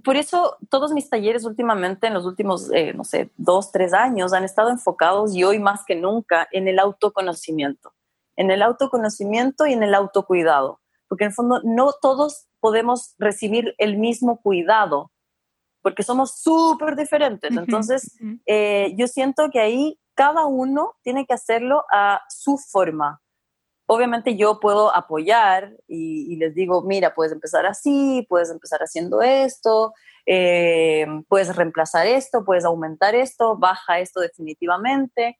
por 0.04 0.16
eso 0.16 0.58
todos 0.70 0.94
mis 0.94 1.10
talleres 1.10 1.46
últimamente, 1.46 2.08
en 2.08 2.14
los 2.14 2.26
últimos, 2.26 2.72
eh, 2.74 2.94
no 2.94 3.04
sé, 3.04 3.32
dos, 3.38 3.72
tres 3.72 3.94
años, 3.94 4.34
han 4.34 4.44
estado 4.44 4.70
enfocados 4.70 5.36
y 5.36 5.44
hoy 5.44 5.60
más 5.60 5.84
que 5.86 5.96
nunca 5.96 6.48
en 6.52 6.68
el 6.68 6.80
autoconocimiento, 6.80 7.94
en 8.36 8.52
el 8.52 8.62
autoconocimiento 8.62 9.66
y 9.68 9.74
en 9.74 9.84
el 9.84 9.94
autocuidado, 9.94 10.80
porque 11.08 11.26
en 11.26 11.30
el 11.30 11.36
fondo 11.36 11.62
no 11.64 11.94
todos 12.02 12.48
podemos 12.60 13.16
recibir 13.18 13.76
el 13.78 13.98
mismo 13.98 14.42
cuidado, 14.42 15.12
porque 15.82 16.04
somos 16.04 16.40
súper 16.40 16.96
diferentes. 16.96 17.56
Entonces, 17.56 18.18
eh, 18.46 18.94
yo 18.98 19.08
siento 19.08 19.50
que 19.52 19.60
ahí 19.60 20.00
cada 20.14 20.46
uno 20.46 20.94
tiene 21.02 21.26
que 21.26 21.34
hacerlo 21.34 21.84
a 21.92 22.22
su 22.30 22.58
forma, 22.58 23.22
obviamente 23.92 24.38
yo 24.38 24.62
puedo 24.62 24.96
apoyar 24.96 25.76
y, 25.86 26.38
les 26.38 26.56
digo, 26.56 26.82
mira, 26.82 27.14
puedes 27.14 27.34
empezar 27.34 27.66
así, 27.66 28.26
puedes 28.30 28.50
empezar 28.50 28.80
haciendo 28.80 29.22
esto, 29.22 29.94
eh, 30.26 31.06
puedes 31.28 31.54
reemplazar 31.54 32.08
esto, 32.08 32.46
puedes 32.46 32.64
aumentar 32.64 33.16
esto, 33.16 33.58
baja 33.58 34.00
esto 34.00 34.22
definitivamente, 34.22 35.38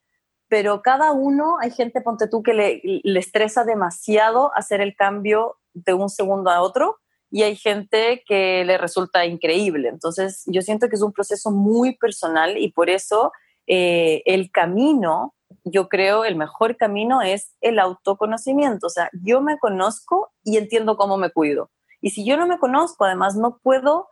pero 0.50 0.82
cada 0.82 1.14
uno, 1.14 1.60
hay 1.62 1.72
gente, 1.72 2.02
ponte 2.02 2.28
tú, 2.28 2.44
que 2.44 2.54
le, 2.54 2.82
le 2.84 3.20
estresa 3.20 3.64
demasiado 3.64 4.52
hacer 4.54 4.82
el 4.82 4.98
cambio 4.98 5.58
de 5.74 5.94
un 5.94 6.10
segundo 6.10 6.50
a 6.52 6.62
otro 6.62 6.98
y 7.30 7.44
hay 7.44 7.56
gente 7.56 8.22
que 8.28 8.66
le 8.66 8.78
resulta 8.78 9.26
increíble. 9.26 9.88
Entonces, 9.88 10.44
yo 10.48 10.62
siento 10.62 10.90
que 10.90 10.98
es 10.98 11.02
un 11.02 11.14
proceso 11.14 11.52
muy 11.52 11.96
personal 11.96 12.58
y 12.58 12.70
por 12.74 12.90
eso 12.90 13.32
eh, 13.66 14.24
el 14.26 14.52
camino 14.52 15.36
yo 15.64 15.90
creo 15.90 16.26
el 16.26 16.36
mejor 16.36 16.78
camino 16.78 17.22
es 17.22 17.56
el 17.62 17.80
autoconocimiento. 17.80 18.88
O 18.88 18.90
sea, 18.90 19.10
yo 19.24 19.42
me 19.42 19.58
conozco 19.58 20.32
y 20.44 20.58
entiendo 20.58 20.98
cómo 20.98 21.18
me 21.18 21.32
cuido. 21.32 21.70
Y 22.02 22.12
si 22.12 22.26
yo 22.26 22.38
no 22.38 22.48
me 22.48 22.58
conozco, 22.58 23.06
además 23.06 23.36
no 23.36 23.60
puedo, 23.62 24.10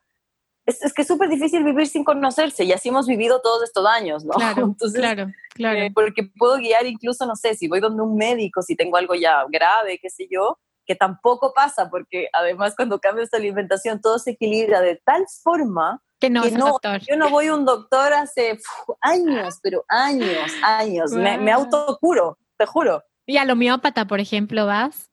es, 0.66 0.94
que 0.94 1.02
es 1.02 1.08
súper 1.08 1.30
difícil 1.30 1.64
vivir 1.64 1.88
sin 1.88 2.04
conocerse 2.04 2.64
y 2.64 2.72
así 2.72 2.90
hemos 2.90 3.08
vivido 3.08 3.42
todos 3.42 3.64
estos 3.64 3.86
años, 3.88 4.24
¿no? 4.24 4.34
Claro, 4.34 4.76
claro, 4.94 5.28
claro. 5.56 5.80
Eh, 5.80 5.92
porque 5.94 6.30
puedo 6.38 6.58
guiar 6.58 6.86
incluso, 6.86 7.26
no 7.26 7.36
sé, 7.36 7.56
si 7.56 7.68
voy 7.68 7.80
donde 7.80 8.04
un 8.04 8.16
médico, 8.16 8.62
si 8.62 8.76
tengo 8.76 8.98
algo 8.98 9.16
ya 9.16 9.44
grave, 9.50 9.98
qué 10.00 10.10
sé 10.10 10.28
yo, 10.30 10.60
que 10.90 10.96
tampoco 10.96 11.54
pasa, 11.54 11.88
porque 11.88 12.30
además 12.34 12.74
cuando 12.76 13.00
cambias 13.00 13.30
de 13.30 13.38
alimentación 13.38 14.02
todo 14.02 14.18
se 14.18 14.32
equilibra 14.32 14.82
de 14.82 15.00
tal 15.06 15.24
forma 15.44 16.02
que 16.20 16.32
no, 16.32 16.42
doctor. 16.50 17.00
Yo 17.08 17.16
no 17.16 17.30
voy 17.30 17.46
a 17.46 17.54
un 17.54 17.64
doctor 17.64 18.12
hace 18.12 18.58
años, 19.00 19.60
pero 19.62 19.86
años, 19.88 20.52
años. 20.64 21.12
Me, 21.12 21.38
me 21.38 21.52
autocuro, 21.52 22.40
te 22.58 22.66
juro. 22.66 23.04
¿Y 23.28 23.38
al 23.38 23.52
homeópata, 23.52 24.06
por 24.06 24.20
ejemplo, 24.20 24.66
vas? 24.66 25.12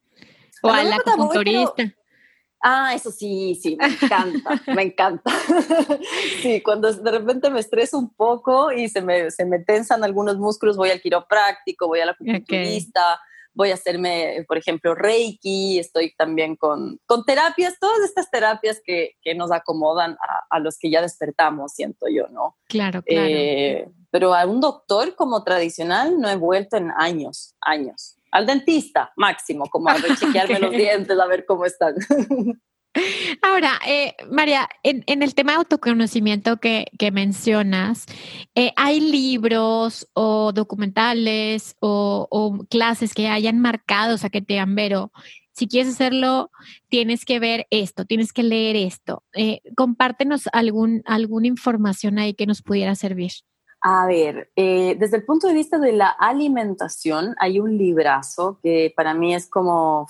¿O 0.63 0.71
a, 0.71 0.83
la 0.83 0.97
acupunturista? 0.97 1.95
Ah, 2.63 2.95
eso 2.95 3.11
sí, 3.11 3.55
sí, 3.63 3.77
me 3.77 3.89
encanta, 3.89 4.63
me 4.75 4.83
encanta. 4.83 5.31
sí, 6.41 6.63
cuando 6.63 6.91
de 6.91 7.11
repente 7.11 7.51
me 7.51 7.61
estreso 7.61 7.99
un 7.99 8.15
poco 8.15 8.73
y 8.73 8.89
se 8.89 9.03
me, 9.03 9.31
se 9.31 9.45
me 9.45 9.59
tensan 9.59 10.03
algunos 10.05 10.39
músculos, 10.39 10.79
voy 10.79 10.89
al 10.89 11.03
quiropráctico, 11.03 11.87
voy 11.87 12.01
a 12.01 12.07
la 12.07 12.13
acupunturista 12.13 13.21
voy 13.57 13.71
a 13.71 13.75
hacerme, 13.75 14.45
por 14.47 14.59
ejemplo, 14.59 14.95
Reiki, 14.95 15.79
estoy 15.79 16.15
también 16.15 16.57
con, 16.57 17.01
con 17.07 17.25
terapias, 17.25 17.79
todas 17.81 18.01
estas 18.01 18.31
terapias 18.31 18.81
que, 18.85 19.17
que 19.23 19.35
nos 19.35 19.51
acomodan 19.51 20.17
a, 20.51 20.59
los 20.61 20.79
que 20.79 20.91
ya 20.91 21.01
despertamos, 21.01 21.73
siento 21.73 22.07
yo, 22.09 22.29
¿no? 22.29 22.57
Claro, 22.69 23.03
claro. 23.03 23.27
Eh, 23.29 23.89
pero 24.11 24.35
a 24.35 24.45
un 24.47 24.61
doctor 24.61 25.15
como 25.15 25.43
tradicional 25.43 26.21
no 26.21 26.29
he 26.29 26.37
vuelto 26.37 26.77
en 26.77 26.93
años, 26.97 27.55
años. 27.61 28.19
Al 28.31 28.45
dentista, 28.45 29.13
máximo, 29.17 29.65
como 29.71 29.89
a 29.89 29.97
chequearme 30.21 30.59
los 30.61 30.73
dientes, 30.73 31.19
a 31.19 31.27
ver 31.27 31.47
cómo 31.47 31.65
están. 31.65 31.95
Ahora, 33.43 33.73
eh, 33.87 34.15
María, 34.31 34.69
en, 34.83 35.23
el 35.23 35.35
tema 35.35 35.53
de 35.53 35.59
autoconocimiento 35.59 36.59
que, 36.59 36.87
mencionas, 37.13 38.07
eh, 38.55 38.73
¿hay 38.77 39.01
libros 39.01 40.09
o 40.15 40.53
documentales 40.53 41.77
o, 41.81 42.65
clases 42.71 43.15
que 43.15 43.29
hayan 43.29 43.61
marcado, 43.61 44.15
o 44.15 44.19
sea, 44.19 44.31
que 44.31 44.41
te 44.41 44.55
digan, 44.55 44.77
si 45.53 45.69
quieres 45.69 45.95
hacerlo, 45.95 46.51
tienes 46.89 47.25
que 47.25 47.39
ver 47.39 47.67
esto, 47.71 48.05
tienes 48.05 48.33
que 48.33 48.43
leer 48.43 48.77
esto? 48.77 49.23
Eh, 49.35 49.61
compártenos 49.77 50.49
algún, 50.53 51.03
alguna 51.07 51.47
información 51.47 52.19
ahí 52.19 52.35
que 52.35 52.47
nos 52.47 52.63
pudiera 52.63 52.95
servir. 52.95 53.33
A 53.83 54.07
ver, 54.07 54.51
desde 54.57 55.19
el 55.19 55.25
punto 55.25 55.47
de 55.47 55.55
vista 55.55 55.79
de 55.79 55.93
la 55.93 56.09
alimentación, 56.09 57.37
hay 57.39 57.61
un 57.61 57.79
librazo 57.79 58.59
que 58.63 58.93
para 58.97 59.15
mí 59.15 59.35
es 59.35 59.49
como 59.49 60.09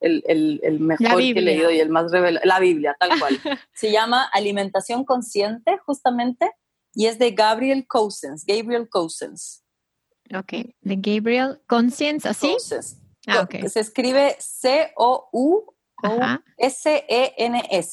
el, 0.00 0.60
el, 0.62 0.80
mejor 0.80 1.18
que 1.18 1.30
he 1.30 1.40
leído 1.40 1.70
y 1.70 1.80
el 1.80 1.90
más 1.90 2.10
revelado, 2.10 2.44
la 2.46 2.60
Biblia, 2.60 2.96
tal 2.98 3.18
cual. 3.18 3.38
Se 3.74 3.90
llama 3.90 4.24
Alimentación 4.32 5.04
Consciente, 5.04 5.78
justamente, 5.84 6.50
y 6.94 7.06
es 7.06 7.18
de 7.18 7.32
Gabriel 7.32 7.86
Cousins, 7.86 8.44
Gabriel 8.46 8.88
Cousins. 8.88 9.64
Ok, 10.34 10.52
de 10.80 10.96
Gabriel 10.96 11.60
Conscience, 11.66 12.28
¿así? 12.28 12.56
Ah, 13.26 13.46
Se 13.68 13.80
escribe 13.80 14.36
C-O-U-S-E-N-S, 14.38 15.70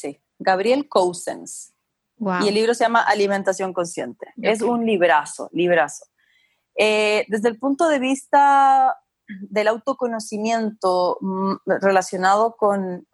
e 0.07 0.21
Gabriel 0.39 0.87
Cousins. 0.87 1.73
Y 2.17 2.47
el 2.47 2.53
libro 2.53 2.73
se 2.73 2.85
llama 2.85 3.01
Alimentación 3.01 3.73
Consciente. 3.73 4.27
Es 4.41 4.61
un 4.61 4.85
librazo, 4.85 5.49
librazo. 5.51 6.05
Eh, 6.77 7.25
desde 7.29 7.49
el 7.49 7.57
punto 7.57 7.89
de 7.89 7.99
vista 7.99 8.95
del 9.27 9.67
autoconocimiento 9.67 11.17
mm, 11.21 11.53
relacionado 11.81 12.55
con, 12.57 13.07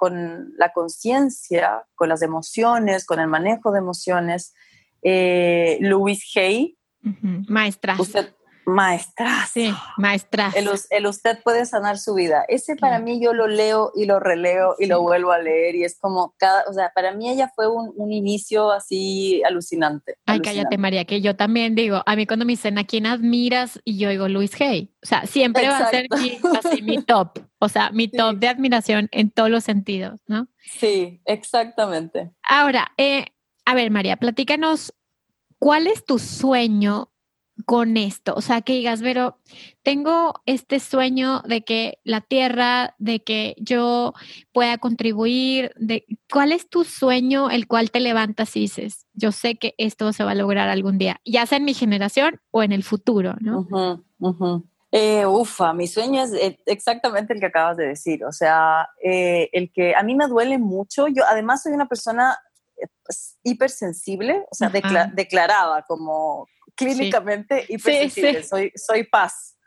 la 0.58 0.74
conciencia, 0.74 1.86
con 1.96 2.10
las 2.10 2.22
emociones, 2.22 3.06
con 3.06 3.20
el 3.20 3.28
manejo 3.28 3.72
de 3.72 3.80
emociones, 3.80 4.54
eh, 5.02 5.78
Louise 5.82 6.40
Hay. 6.40 6.78
Maestra. 7.48 7.96
Maestra. 8.66 9.46
Sí, 9.52 9.74
maestra. 9.98 10.52
El, 10.56 11.08
usted 11.08 11.40
puede 11.44 11.66
sanar 11.66 11.98
su 11.98 12.14
vida. 12.14 12.46
Ese 12.48 12.76
para 12.76 13.00
mí 13.00 13.22
yo 13.22 13.34
lo 13.34 13.48
leo 13.48 13.92
y 13.96 14.06
lo 14.06 14.20
releo 14.20 14.76
y 14.78 14.86
lo 14.86 15.02
vuelvo 15.02 15.32
a 15.32 15.40
leer 15.40 15.76
y 15.76 15.84
es 15.84 15.98
como 16.00 16.36
cada, 16.38 16.64
o 16.70 16.74
sea, 16.74 16.92
para 16.94 17.14
mí 17.14 17.30
ella 17.30 17.52
fue 17.56 17.68
un, 17.68 18.12
inicio 18.12 18.72
así 18.72 19.42
alucinante. 19.44 20.16
Ay, 20.26 20.42
cállate 20.42 20.78
María, 20.78 21.06
que 21.06 21.22
yo 21.22 21.36
también 21.36 21.76
digo, 21.76 22.04
a 22.06 22.16
mí 22.16 22.28
cuando 22.28 22.46
me 22.46 22.54
dicen 22.54 22.78
a 22.78 22.84
quién 22.84 23.06
admiras 23.06 23.80
y 23.86 23.98
yo 23.98 24.10
digo 24.10 24.28
Luis 24.28 24.60
Hay, 24.60 24.92
o 25.02 25.06
sea, 25.06 25.26
siempre 25.26 25.68
va 25.68 25.78
a 25.78 25.90
ser 25.90 26.08
mi, 26.12 26.38
así, 26.58 26.82
mi 26.82 27.02
top, 27.02 27.40
o 27.60 27.70
sea, 27.70 27.92
mi 27.92 28.08
top 28.12 28.38
de 28.38 28.50
admiración 28.50 29.08
en 29.12 29.32
todos 29.32 29.50
los 29.50 29.64
sentidos, 29.64 30.20
¿no? 30.28 30.48
Sí, 30.58 31.22
exactamente. 31.26 32.32
Ahora, 32.44 32.92
eh, 32.98 33.28
a 33.66 33.74
ver 33.74 33.92
María, 33.92 34.18
platícanos, 34.18 34.94
¿cuál 35.58 35.88
es 35.88 36.06
tu 36.06 36.20
sueño 36.20 37.12
con 37.66 37.98
esto? 37.98 38.34
O 38.36 38.42
sea, 38.42 38.62
que 38.62 38.74
digas, 38.74 39.02
pero 39.02 39.38
tengo 39.84 40.34
este 40.46 40.80
sueño 40.80 41.42
de 41.46 41.64
que 41.64 42.00
la 42.04 42.22
tierra, 42.22 42.96
de 42.98 43.24
que 43.24 43.56
yo 43.60 44.14
pueda 44.54 44.78
contribuir, 44.78 45.72
de 45.78 46.06
cuál 46.32 46.52
es 46.52 46.70
tu 46.70 46.84
sueño 46.84 47.50
el 47.50 47.68
cual 47.68 47.92
te 47.92 48.00
levantas 48.00 48.56
y 48.56 48.62
dices, 48.62 49.08
yo 49.14 49.32
sé 49.32 49.56
que 49.56 49.74
esto 49.78 50.14
se 50.14 50.24
va 50.24 50.32
a 50.32 50.36
lograr 50.36 50.70
algún 50.70 50.98
día, 50.98 51.20
ya 51.26 51.46
sea 51.46 51.58
en 51.58 51.66
mi 51.66 51.74
generación 51.74 52.40
o 52.52 52.64
en 52.64 52.72
el 52.72 52.84
futuro, 52.84 53.36
¿no? 53.40 53.68
Eh, 54.94 55.26
ufa, 55.26 55.72
mi 55.74 55.88
sueño 55.88 56.22
es 56.22 56.34
eh, 56.34 56.60
exactamente 56.66 57.34
el 57.34 57.40
que 57.40 57.46
acabas 57.46 57.78
de 57.78 57.88
decir, 57.88 58.26
o 58.26 58.32
sea, 58.34 58.90
eh, 59.02 59.50
el 59.54 59.72
que 59.72 59.96
a 59.96 60.04
mí 60.04 60.16
me 60.16 60.28
duele 60.28 60.58
mucho, 60.58 61.08
yo 61.08 61.24
además 61.26 61.64
soy 61.64 61.72
una 61.72 61.88
persona 61.88 62.38
pues, 63.06 63.38
hipersensible, 63.44 64.46
o 64.52 64.56
sea, 64.56 64.70
declarada 65.14 65.84
como 65.88 66.48
clínicamente 66.86 67.66
hipersensible. 67.68 68.44
Soy, 68.44 68.72
soy 68.76 69.04
paz. 69.04 69.58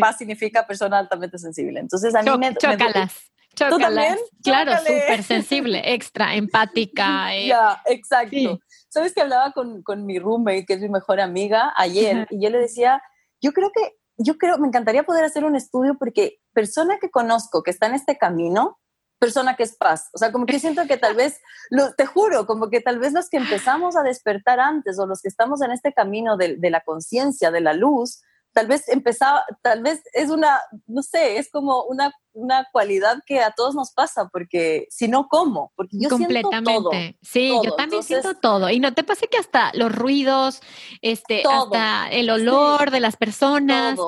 Paz 0.00 0.18
significa 0.18 0.66
persona 0.66 0.98
altamente 0.98 1.38
sensible. 1.38 1.80
Entonces 1.80 2.14
a 2.14 2.22
mí 2.22 2.30
me, 2.38 2.54
chócalas. 2.54 3.14
¿Tú 3.54 3.78
también? 3.78 4.16
Claro, 4.42 4.72
súper 4.78 5.22
sensible, 5.22 5.82
extra, 5.94 6.34
empática. 6.34 7.34
Eh. 7.38 7.48
Ya, 7.48 7.82
exacto. 7.86 8.60
Sabes 8.88 9.12
que 9.12 9.20
hablaba 9.20 9.52
con, 9.52 9.82
con, 9.82 10.06
mi 10.06 10.18
roommate, 10.18 10.64
que 10.64 10.74
es 10.74 10.80
mi 10.80 10.88
mejor 10.88 11.20
amiga, 11.20 11.72
ayer, 11.76 12.26
y 12.30 12.42
yo 12.42 12.50
le 12.50 12.58
decía, 12.58 13.02
yo 13.40 13.52
creo 13.52 13.70
que, 13.74 13.96
yo 14.16 14.38
creo, 14.38 14.58
me 14.58 14.68
encantaría 14.68 15.02
poder 15.02 15.24
hacer 15.24 15.44
un 15.44 15.56
estudio 15.56 15.96
porque 15.98 16.38
persona 16.52 16.98
que 16.98 17.10
conozco 17.10 17.62
que 17.62 17.70
está 17.70 17.86
en 17.86 17.94
este 17.94 18.16
camino, 18.16 18.78
persona 19.18 19.56
que 19.56 19.64
es 19.64 19.76
paz. 19.76 20.10
O 20.12 20.18
sea, 20.18 20.32
como 20.32 20.46
que 20.46 20.58
siento 20.58 20.86
que 20.86 20.96
tal 20.96 21.14
vez, 21.14 21.40
lo, 21.70 21.92
te 21.94 22.06
juro, 22.06 22.46
como 22.46 22.70
que 22.70 22.80
tal 22.80 22.98
vez 22.98 23.12
los 23.12 23.28
que 23.28 23.36
empezamos 23.36 23.96
a 23.96 24.02
despertar 24.02 24.60
antes 24.60 24.98
o 24.98 25.06
los 25.06 25.22
que 25.22 25.28
estamos 25.28 25.60
en 25.62 25.72
este 25.72 25.92
camino 25.92 26.36
de, 26.36 26.56
de 26.56 26.70
la 26.70 26.80
conciencia, 26.80 27.50
de 27.50 27.60
la 27.60 27.72
luz, 27.72 28.22
tal 28.52 28.66
vez 28.66 28.88
empezaba, 28.88 29.44
tal 29.62 29.82
vez 29.82 30.02
es 30.12 30.30
una, 30.30 30.60
no 30.86 31.02
sé, 31.02 31.38
es 31.38 31.50
como 31.50 31.84
una 31.84 32.12
una 32.38 32.66
cualidad 32.72 33.18
que 33.26 33.40
a 33.40 33.50
todos 33.50 33.74
nos 33.74 33.92
pasa, 33.92 34.28
porque 34.28 34.86
si 34.90 35.08
no, 35.08 35.28
¿cómo? 35.28 35.72
Porque 35.76 35.98
yo 35.98 36.08
Completamente. 36.08 36.70
siento 36.70 36.90
todo. 36.90 36.90
Sí, 37.22 37.52
yo 37.64 37.74
también 37.74 38.02
siento 38.02 38.34
todo. 38.34 38.70
Y 38.70 38.80
no 38.80 38.94
te 38.94 39.04
pasa 39.04 39.26
que 39.26 39.38
hasta 39.38 39.72
los 39.74 39.94
ruidos, 39.94 40.60
este, 41.02 41.42
hasta 41.48 42.08
el 42.10 42.30
olor 42.30 42.90
de 42.90 43.00
las 43.00 43.16
personas, 43.16 43.98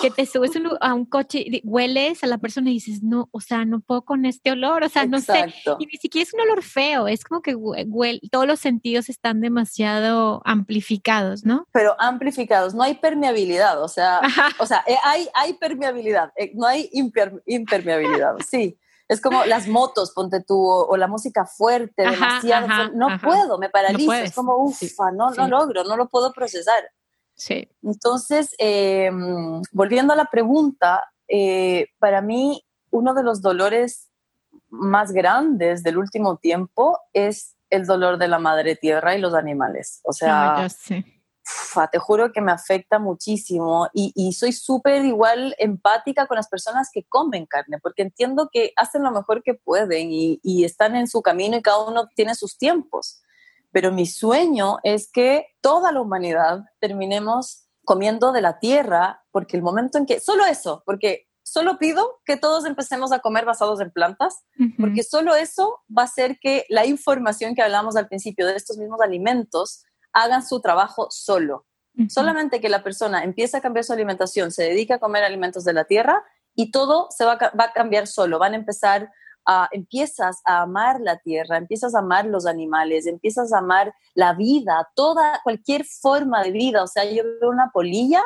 que 0.00 0.10
te 0.10 0.26
subes 0.26 0.50
a 0.80 0.94
un 0.94 1.04
coche 1.04 1.44
y 1.46 1.62
hueles 1.64 2.22
a 2.22 2.26
la 2.26 2.38
persona 2.38 2.70
y 2.70 2.74
dices, 2.74 3.02
no, 3.02 3.28
o 3.32 3.40
sea, 3.40 3.64
no 3.64 3.80
puedo 3.80 4.04
con 4.04 4.24
este 4.24 4.52
olor, 4.52 4.84
o 4.84 4.88
sea, 4.88 5.06
no 5.06 5.20
sé. 5.20 5.52
Y 5.78 5.86
ni 5.86 5.98
siquiera 5.98 6.22
es 6.22 6.34
un 6.34 6.40
olor 6.40 6.62
feo, 6.62 7.08
es 7.08 7.24
como 7.24 7.42
que 7.42 7.54
huele, 7.54 8.20
todos 8.30 8.46
los 8.46 8.60
sentidos 8.60 9.08
están 9.08 9.40
demasiado 9.40 10.42
amplificados, 10.44 11.44
¿no? 11.44 11.66
Pero 11.72 11.94
amplificados, 11.98 12.74
no 12.74 12.82
hay 12.82 12.94
permeabilidad, 12.94 13.82
o 13.82 13.88
sea, 13.88 14.20
o 14.58 14.66
sea, 14.66 14.84
eh, 14.86 14.96
hay, 15.04 15.28
hay 15.34 15.54
permeabilidad, 15.54 16.32
eh, 16.36 16.52
no 16.54 16.66
hay 16.66 16.88
imper, 16.92 17.42
permeabilidad, 17.76 18.36
sí. 18.48 18.78
Es 19.08 19.20
como 19.20 19.44
las 19.44 19.68
motos, 19.68 20.10
ponte 20.10 20.42
tú, 20.42 20.60
o, 20.68 20.96
la 20.96 21.06
música 21.06 21.46
fuerte, 21.46 22.02
demasiado. 22.10 22.90
no 22.92 23.20
puedo, 23.20 23.56
me 23.58 23.70
paralizo. 23.70 24.12
es 24.12 24.34
como, 24.34 24.56
ufa, 24.56 25.12
no, 25.12 25.30
no 25.30 25.46
logro, 25.46 25.84
no 25.84 25.96
lo 25.96 26.08
puedo 26.08 26.32
procesar. 26.32 26.90
Sí. 27.34 27.68
Entonces, 27.82 28.54
eh, 28.58 29.10
volviendo 29.70 30.12
a 30.12 30.16
la 30.16 30.24
pregunta, 30.24 31.04
eh, 31.28 31.88
para 31.98 32.20
mí 32.20 32.64
uno 32.90 33.14
de 33.14 33.22
los 33.22 33.42
dolores 33.42 34.10
más 34.68 35.12
grandes 35.12 35.82
del 35.82 35.98
último 35.98 36.38
tiempo 36.38 36.98
es 37.12 37.56
el 37.70 37.86
dolor 37.86 38.18
de 38.18 38.28
la 38.28 38.38
madre 38.38 38.76
tierra 38.76 39.14
y 39.14 39.20
los 39.20 39.34
animales. 39.34 40.00
O 40.04 40.12
sea, 40.12 40.66
te 41.90 41.98
juro 41.98 42.32
que 42.32 42.40
me 42.40 42.52
afecta 42.52 42.98
muchísimo 42.98 43.88
y, 43.92 44.32
soy 44.32 44.52
súper 44.52 45.04
igual 45.04 45.54
empática 45.58 46.26
con 46.26 46.36
las 46.36 46.48
personas 46.48 46.90
que 46.92 47.04
comen 47.04 47.46
carne, 47.46 47.78
porque 47.80 48.02
entiendo 48.02 48.48
que 48.52 48.72
hacen 48.76 49.02
lo 49.02 49.10
mejor 49.10 49.42
que 49.42 49.54
pueden 49.54 50.10
y, 50.10 50.40
y 50.42 50.64
están 50.64 50.96
en 50.96 51.06
su 51.06 51.22
camino 51.22 51.56
y 51.56 51.62
cada 51.62 51.84
uno 51.84 52.08
tiene 52.14 52.34
sus 52.34 52.58
tiempos. 52.58 53.22
Pero 53.72 53.92
mi 53.92 54.06
sueño 54.06 54.78
es 54.82 55.10
que 55.10 55.48
toda 55.60 55.92
la 55.92 56.00
humanidad 56.00 56.64
terminemos 56.80 57.68
comiendo 57.84 58.32
de 58.32 58.42
la 58.42 58.58
tierra, 58.58 59.24
porque 59.30 59.56
el 59.56 59.62
momento 59.62 59.98
en 59.98 60.06
que, 60.06 60.20
solo 60.20 60.44
eso, 60.46 60.82
porque 60.84 61.28
solo 61.44 61.78
pido 61.78 62.20
que 62.24 62.36
todos 62.36 62.64
empecemos 62.64 63.12
a 63.12 63.20
comer 63.20 63.44
basados 63.44 63.80
en 63.80 63.92
plantas, 63.92 64.44
porque 64.78 65.04
solo 65.04 65.36
eso 65.36 65.80
va 65.96 66.02
a 66.02 66.06
hacer 66.06 66.38
que 66.40 66.66
la 66.68 66.84
información 66.86 67.54
que 67.54 67.62
hablamos 67.62 67.94
al 67.96 68.08
principio 68.08 68.46
de 68.46 68.56
estos 68.56 68.78
mismos 68.78 69.00
alimentos 69.00 69.84
hagan 70.16 70.44
su 70.44 70.60
trabajo 70.60 71.08
solo. 71.10 71.66
Solamente 72.08 72.60
que 72.60 72.68
la 72.68 72.82
persona 72.82 73.24
empiece 73.24 73.56
a 73.56 73.62
cambiar 73.62 73.84
su 73.84 73.92
alimentación, 73.94 74.50
se 74.50 74.64
dedique 74.64 74.92
a 74.92 74.98
comer 74.98 75.24
alimentos 75.24 75.64
de 75.64 75.72
la 75.72 75.84
tierra 75.84 76.22
y 76.54 76.70
todo 76.70 77.08
se 77.10 77.24
va 77.24 77.38
a, 77.40 77.50
va 77.56 77.64
a 77.64 77.72
cambiar 77.72 78.06
solo. 78.06 78.38
Van 78.38 78.52
a 78.52 78.56
empezar 78.56 79.10
a, 79.46 79.68
empiezas 79.72 80.42
a 80.44 80.62
amar 80.62 81.00
la 81.00 81.16
tierra, 81.18 81.56
empiezas 81.56 81.94
a 81.94 82.00
amar 82.00 82.26
los 82.26 82.44
animales, 82.44 83.06
empiezas 83.06 83.50
a 83.52 83.58
amar 83.58 83.94
la 84.14 84.34
vida, 84.34 84.90
toda, 84.94 85.40
cualquier 85.42 85.86
forma 85.86 86.42
de 86.42 86.50
vida. 86.50 86.82
O 86.82 86.86
sea, 86.86 87.04
yo 87.04 87.22
veo 87.40 87.48
una 87.48 87.70
polilla 87.70 88.22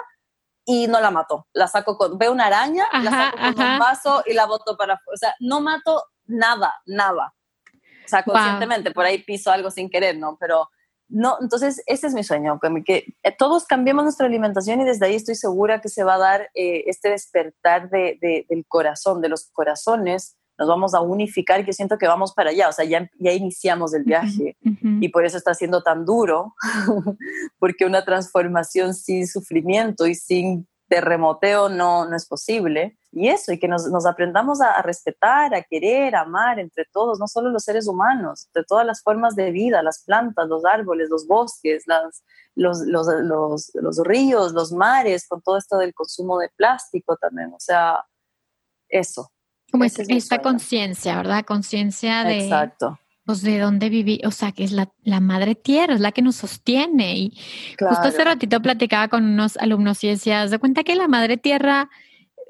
y 0.64 0.88
no 0.88 1.00
la 1.00 1.12
mato. 1.12 1.46
La 1.52 1.68
saco 1.68 1.96
con, 1.96 2.18
veo 2.18 2.32
una 2.32 2.46
araña, 2.46 2.86
la 2.92 3.10
saco 3.10 3.36
con 3.54 3.66
un 3.66 3.78
vaso 3.78 4.22
y 4.26 4.34
la 4.34 4.46
boto 4.46 4.76
para. 4.76 4.94
O 4.94 5.16
sea, 5.16 5.34
no 5.38 5.60
mato 5.60 6.02
nada, 6.26 6.74
nada. 6.86 7.34
O 8.04 8.08
sea, 8.08 8.24
conscientemente, 8.24 8.90
por 8.90 9.04
ahí 9.04 9.22
piso 9.22 9.52
algo 9.52 9.70
sin 9.70 9.88
querer, 9.88 10.18
¿no? 10.18 10.36
Pero 10.40 10.68
no, 11.10 11.36
entonces 11.40 11.82
ese 11.86 12.06
es 12.06 12.14
mi 12.14 12.22
sueño, 12.22 12.58
que, 12.84 13.04
todos 13.38 13.66
cambiemos 13.66 14.04
nuestra 14.04 14.26
alimentación 14.26 14.80
y 14.80 14.84
desde 14.84 15.06
ahí 15.06 15.16
estoy 15.16 15.34
segura 15.34 15.80
que 15.80 15.88
se 15.88 16.04
va 16.04 16.14
a 16.14 16.18
dar 16.18 16.50
eh, 16.54 16.84
este 16.86 17.10
despertar 17.10 17.90
de, 17.90 18.46
del 18.48 18.64
corazón, 18.66 19.20
de 19.20 19.28
los 19.28 19.50
corazones, 19.52 20.36
nos 20.56 20.68
vamos 20.68 20.94
a 20.94 21.00
unificar 21.00 21.60
y 21.60 21.64
que 21.64 21.72
siento 21.72 21.96
que 21.98 22.06
vamos 22.06 22.34
para 22.34 22.50
allá, 22.50 22.68
o 22.68 22.72
sea, 22.72 22.84
ya, 22.84 23.10
ya 23.18 23.32
iniciamos 23.32 23.94
el 23.94 24.04
viaje 24.04 24.56
y 25.00 25.08
por 25.08 25.24
eso 25.24 25.38
está 25.38 25.54
siendo 25.54 25.82
tan 25.82 26.04
duro, 26.04 26.54
porque 27.58 27.86
una 27.86 28.04
transformación 28.04 28.94
sin 28.94 29.26
sufrimiento 29.26 30.06
y 30.06 30.14
sin 30.14 30.68
terremoteo 30.88 31.70
no, 31.70 32.04
no 32.04 32.14
es 32.14 32.26
posible. 32.26 32.98
Y 33.12 33.28
eso, 33.28 33.52
y 33.52 33.58
que 33.58 33.66
nos, 33.66 33.88
nos 33.88 34.06
aprendamos 34.06 34.60
a, 34.60 34.80
respetar, 34.82 35.52
a 35.54 35.62
querer, 35.62 36.14
a 36.14 36.20
amar 36.20 36.60
entre 36.60 36.84
todos, 36.92 37.18
no 37.18 37.26
solo 37.26 37.50
los 37.50 37.64
seres 37.64 37.88
humanos, 37.88 38.48
de 38.54 38.62
todas 38.62 38.86
las 38.86 39.02
formas 39.02 39.34
de 39.34 39.50
vida, 39.50 39.82
las 39.82 40.04
plantas, 40.04 40.48
los 40.48 40.64
árboles, 40.64 41.08
los 41.10 41.26
bosques, 41.26 41.84
las, 41.86 42.22
los, 42.54 42.82
los, 42.86 43.08
los, 43.22 43.70
los 43.74 43.98
ríos, 44.04 44.52
los 44.52 44.72
mares, 44.72 45.26
con 45.26 45.42
todo 45.42 45.56
esto 45.56 45.78
del 45.78 45.92
consumo 45.92 46.38
de 46.38 46.50
plástico 46.50 47.16
también. 47.16 47.52
O 47.52 47.58
sea, 47.58 48.04
eso. 48.88 49.32
Como 49.72 49.84
es, 49.84 49.98
esta 49.98 50.40
conciencia, 50.40 51.16
¿verdad? 51.16 51.44
Conciencia 51.44 52.22
de... 52.24 52.44
Exacto 52.44 52.98
pues 53.26 53.42
de 53.42 53.60
dónde 53.60 53.90
viví, 53.90 54.20
o 54.24 54.32
sea, 54.32 54.50
que 54.50 54.64
es 54.64 54.72
la, 54.72 54.90
la, 55.04 55.20
madre 55.20 55.54
tierra, 55.54 55.94
es 55.94 56.00
la 56.00 56.10
que 56.10 56.20
nos 56.20 56.34
sostiene. 56.34 57.16
Y 57.16 57.38
justo 57.78 58.08
hace 58.08 58.24
ratito 58.24 58.60
platicaba 58.60 59.06
con 59.06 59.24
unos 59.24 59.56
alumnos 59.58 60.02
y 60.02 60.08
decía, 60.08 60.44
de 60.48 60.58
cuenta 60.58 60.82
que 60.82 60.96
la 60.96 61.06
madre 61.06 61.36
tierra 61.36 61.88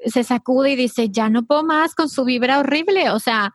se 0.05 0.23
sacude 0.23 0.71
y 0.71 0.75
dice, 0.75 1.09
ya 1.09 1.29
no 1.29 1.43
puedo 1.43 1.63
más 1.63 1.95
con 1.95 2.09
su 2.09 2.23
vibra 2.25 2.59
horrible, 2.59 3.09
o 3.09 3.19
sea, 3.19 3.53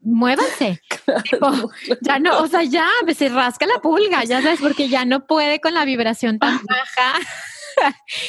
muévanse. 0.00 0.80
ya 2.02 2.18
no, 2.18 2.40
o 2.40 2.46
sea, 2.46 2.62
ya, 2.62 2.88
se 3.14 3.28
rasca 3.28 3.66
la 3.66 3.80
pulga, 3.80 4.24
ya 4.24 4.42
sabes, 4.42 4.60
porque 4.60 4.88
ya 4.88 5.04
no 5.04 5.26
puede 5.26 5.60
con 5.60 5.74
la 5.74 5.84
vibración 5.84 6.38
tan 6.38 6.60
baja. 6.68 7.18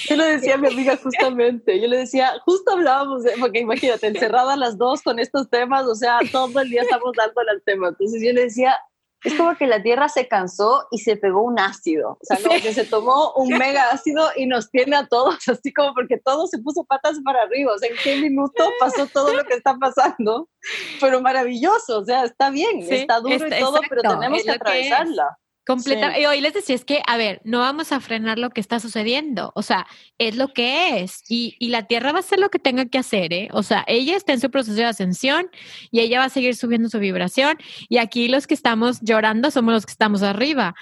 Yo 0.08 0.16
lo 0.16 0.24
decía 0.24 0.56
a 0.56 0.58
mi 0.58 0.68
amiga 0.68 0.98
justamente, 0.98 1.82
yo 1.82 1.88
le 1.88 1.98
decía, 1.98 2.34
justo 2.46 2.72
hablábamos, 2.72 3.24
de, 3.24 3.34
porque 3.40 3.60
imagínate, 3.60 4.08
encerradas 4.08 4.58
las 4.58 4.78
dos 4.78 5.02
con 5.02 5.20
estos 5.20 5.50
temas, 5.50 5.86
o 5.86 5.96
sea, 5.96 6.20
todo 6.32 6.62
el 6.62 6.70
día 6.70 6.84
estamos 6.84 7.12
dando 7.18 7.42
el 7.52 7.62
tema. 7.64 7.90
Entonces 7.90 8.22
yo 8.24 8.32
le 8.34 8.44
decía, 8.44 8.78
es 9.24 9.36
como 9.36 9.56
que 9.56 9.68
la 9.68 9.82
Tierra 9.82 10.10
se 10.10 10.28
cansó 10.28 10.88
y 10.92 11.00
se 11.00 11.16
pegó 11.16 11.44
un 11.44 11.60
ácido, 11.60 12.18
o 12.22 12.26
sea, 12.26 12.38
como 12.38 12.62
que 12.62 12.74
se 12.74 12.86
tomó 12.86 13.34
un 13.36 13.50
mega 13.58 13.90
ácido 13.90 14.30
y 14.36 14.46
nos 14.46 14.70
tiene 14.70 14.96
a 14.96 15.08
todos, 15.08 15.48
así 15.48 15.74
como 15.74 15.94
porque 15.94 16.18
todo 16.18 16.48
se 16.48 16.58
puso 16.60 16.84
patas 16.86 17.20
para 17.24 17.44
arriba, 17.44 17.74
o 17.74 17.78
sea, 17.78 17.90
en 17.90 17.96
qué 18.04 18.22
minuto 18.22 18.64
pasó 18.80 19.08
todo 19.08 19.34
lo 19.34 19.44
que 19.44 19.54
está 19.54 19.76
pasando, 19.78 20.50
pero 21.00 21.22
maravilloso, 21.22 22.00
o 22.00 22.06
sea, 22.06 22.24
está 22.24 22.50
bien, 22.50 22.80
está 22.80 23.20
duro 23.20 23.48
y 23.48 23.60
todo, 23.60 23.80
pero 23.90 24.02
tenemos 24.02 24.44
que 24.44 24.52
atravesarla 24.52 25.38
Completa. 25.76 26.20
Y 26.20 26.26
hoy 26.26 26.42
les 26.42 26.54
decía, 26.54 26.76
es 26.76 26.86
que, 26.86 27.02
a 27.06 27.18
ver, 27.18 27.42
no 27.44 27.60
vamos 27.60 27.92
a 27.92 28.00
frenar 28.00 28.40
lo 28.40 28.50
que 28.50 28.62
está 28.62 28.80
sucediendo. 28.80 29.52
O 29.56 29.62
sea, 29.62 29.88
es 30.18 30.36
lo 30.36 30.54
que 30.54 31.00
es. 31.00 31.24
Y, 31.30 31.56
y, 31.60 31.70
la 31.70 31.88
Tierra 31.88 32.12
va 32.12 32.20
a 32.20 32.22
hacer 32.22 32.40
lo 32.40 32.50
que 32.50 32.60
tenga 32.60 32.86
que 32.86 32.98
hacer, 32.98 33.34
¿eh? 33.34 33.50
O 33.52 33.64
sea, 33.64 33.84
ella 33.88 34.16
está 34.16 34.34
en 34.34 34.40
su 34.40 34.50
proceso 34.52 34.76
de 34.76 34.86
ascensión 34.86 35.50
y 35.92 36.00
ella 36.00 36.20
va 36.20 36.26
a 36.26 36.30
seguir 36.30 36.56
subiendo 36.56 36.90
su 36.90 37.00
vibración. 37.00 37.58
Y 37.90 37.98
aquí 37.98 38.28
los 38.28 38.48
que 38.48 38.54
estamos 38.54 39.00
llorando 39.02 39.52
somos 39.52 39.74
los 39.74 39.86
que 39.86 39.92
estamos 39.92 40.24
arriba 40.24 40.76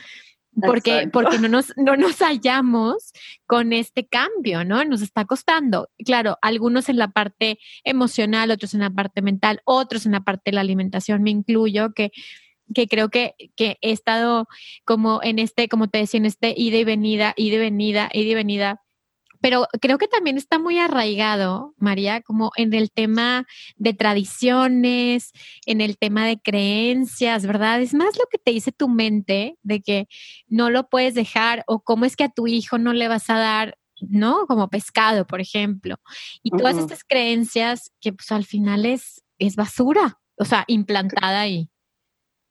porque, 0.62 1.10
porque 1.12 1.40
no 1.40 1.48
nos, 1.48 1.74
no 1.78 1.96
nos 1.98 2.20
hallamos 2.20 3.12
con 3.46 3.74
este 3.74 4.08
cambio, 4.08 4.64
¿no? 4.64 4.84
Nos 4.86 5.02
está 5.02 5.26
costando. 5.26 5.90
Claro, 6.06 6.38
algunos 6.42 6.90
en 6.90 6.98
la 6.98 7.10
parte 7.10 7.60
emocional, 7.84 8.52
otros 8.52 8.74
en 8.74 8.82
la 8.82 8.90
parte 8.90 9.22
mental, 9.22 9.62
otros 9.66 10.06
en 10.06 10.14
la 10.14 10.22
parte 10.22 10.52
de 10.52 10.56
la 10.56 10.62
alimentación, 10.62 11.24
me 11.24 11.32
incluyo, 11.32 11.94
que, 11.94 12.12
que 12.74 12.88
creo 12.88 13.10
que, 13.10 13.36
que 13.56 13.78
he 13.82 13.92
estado 13.92 14.48
como 14.86 15.22
en 15.24 15.40
este, 15.40 15.68
como 15.68 15.88
te 15.88 16.00
decía, 16.00 16.20
en 16.20 16.26
este 16.26 16.54
ida 16.56 16.78
y 16.78 16.84
venida, 16.84 17.34
ida 17.36 17.56
y 17.56 17.60
venida, 17.60 18.10
ida 18.14 18.30
y 18.30 18.36
venida 18.36 18.82
pero 19.42 19.68
creo 19.82 19.98
que 19.98 20.08
también 20.08 20.38
está 20.38 20.60
muy 20.60 20.80
arraigado, 20.80 21.74
María, 21.78 22.22
como 22.22 22.52
en 22.58 22.74
el 22.74 22.92
tema 22.92 23.46
de 23.78 23.94
tradiciones, 23.94 25.32
en 25.66 25.82
el 25.82 25.98
tema 25.98 26.26
de 26.26 26.40
creencias, 26.40 27.46
¿verdad? 27.46 27.82
Es 27.82 27.94
más 27.94 28.18
lo 28.18 28.26
que 28.30 28.38
te 28.38 28.52
dice 28.52 28.72
tu 28.72 28.90
mente 28.90 29.58
de 29.64 29.82
que 29.82 30.08
no 30.48 30.70
lo 30.70 30.90
puedes 30.90 31.14
dejar 31.14 31.64
o 31.68 31.82
cómo 31.82 32.06
es 32.06 32.16
que 32.16 32.26
a 32.26 32.30
tu 32.30 32.48
hijo 32.48 32.78
no 32.78 32.94
le 32.94 33.08
vas 33.08 33.30
a 33.30 33.38
dar, 33.38 33.78
¿no? 34.02 34.46
Como 34.46 34.70
pescado, 34.70 35.26
por 35.26 35.40
ejemplo. 35.40 35.96
Y 36.44 36.52
todas 36.52 36.78
estas 36.78 37.04
creencias 37.06 37.92
que 38.02 38.12
pues 38.12 38.32
al 38.32 38.46
final 38.46 38.86
es, 38.86 39.24
es 39.38 39.56
basura, 39.56 40.20
o 40.38 40.44
sea, 40.44 40.66
implantada 40.68 41.42
ahí. 41.42 41.70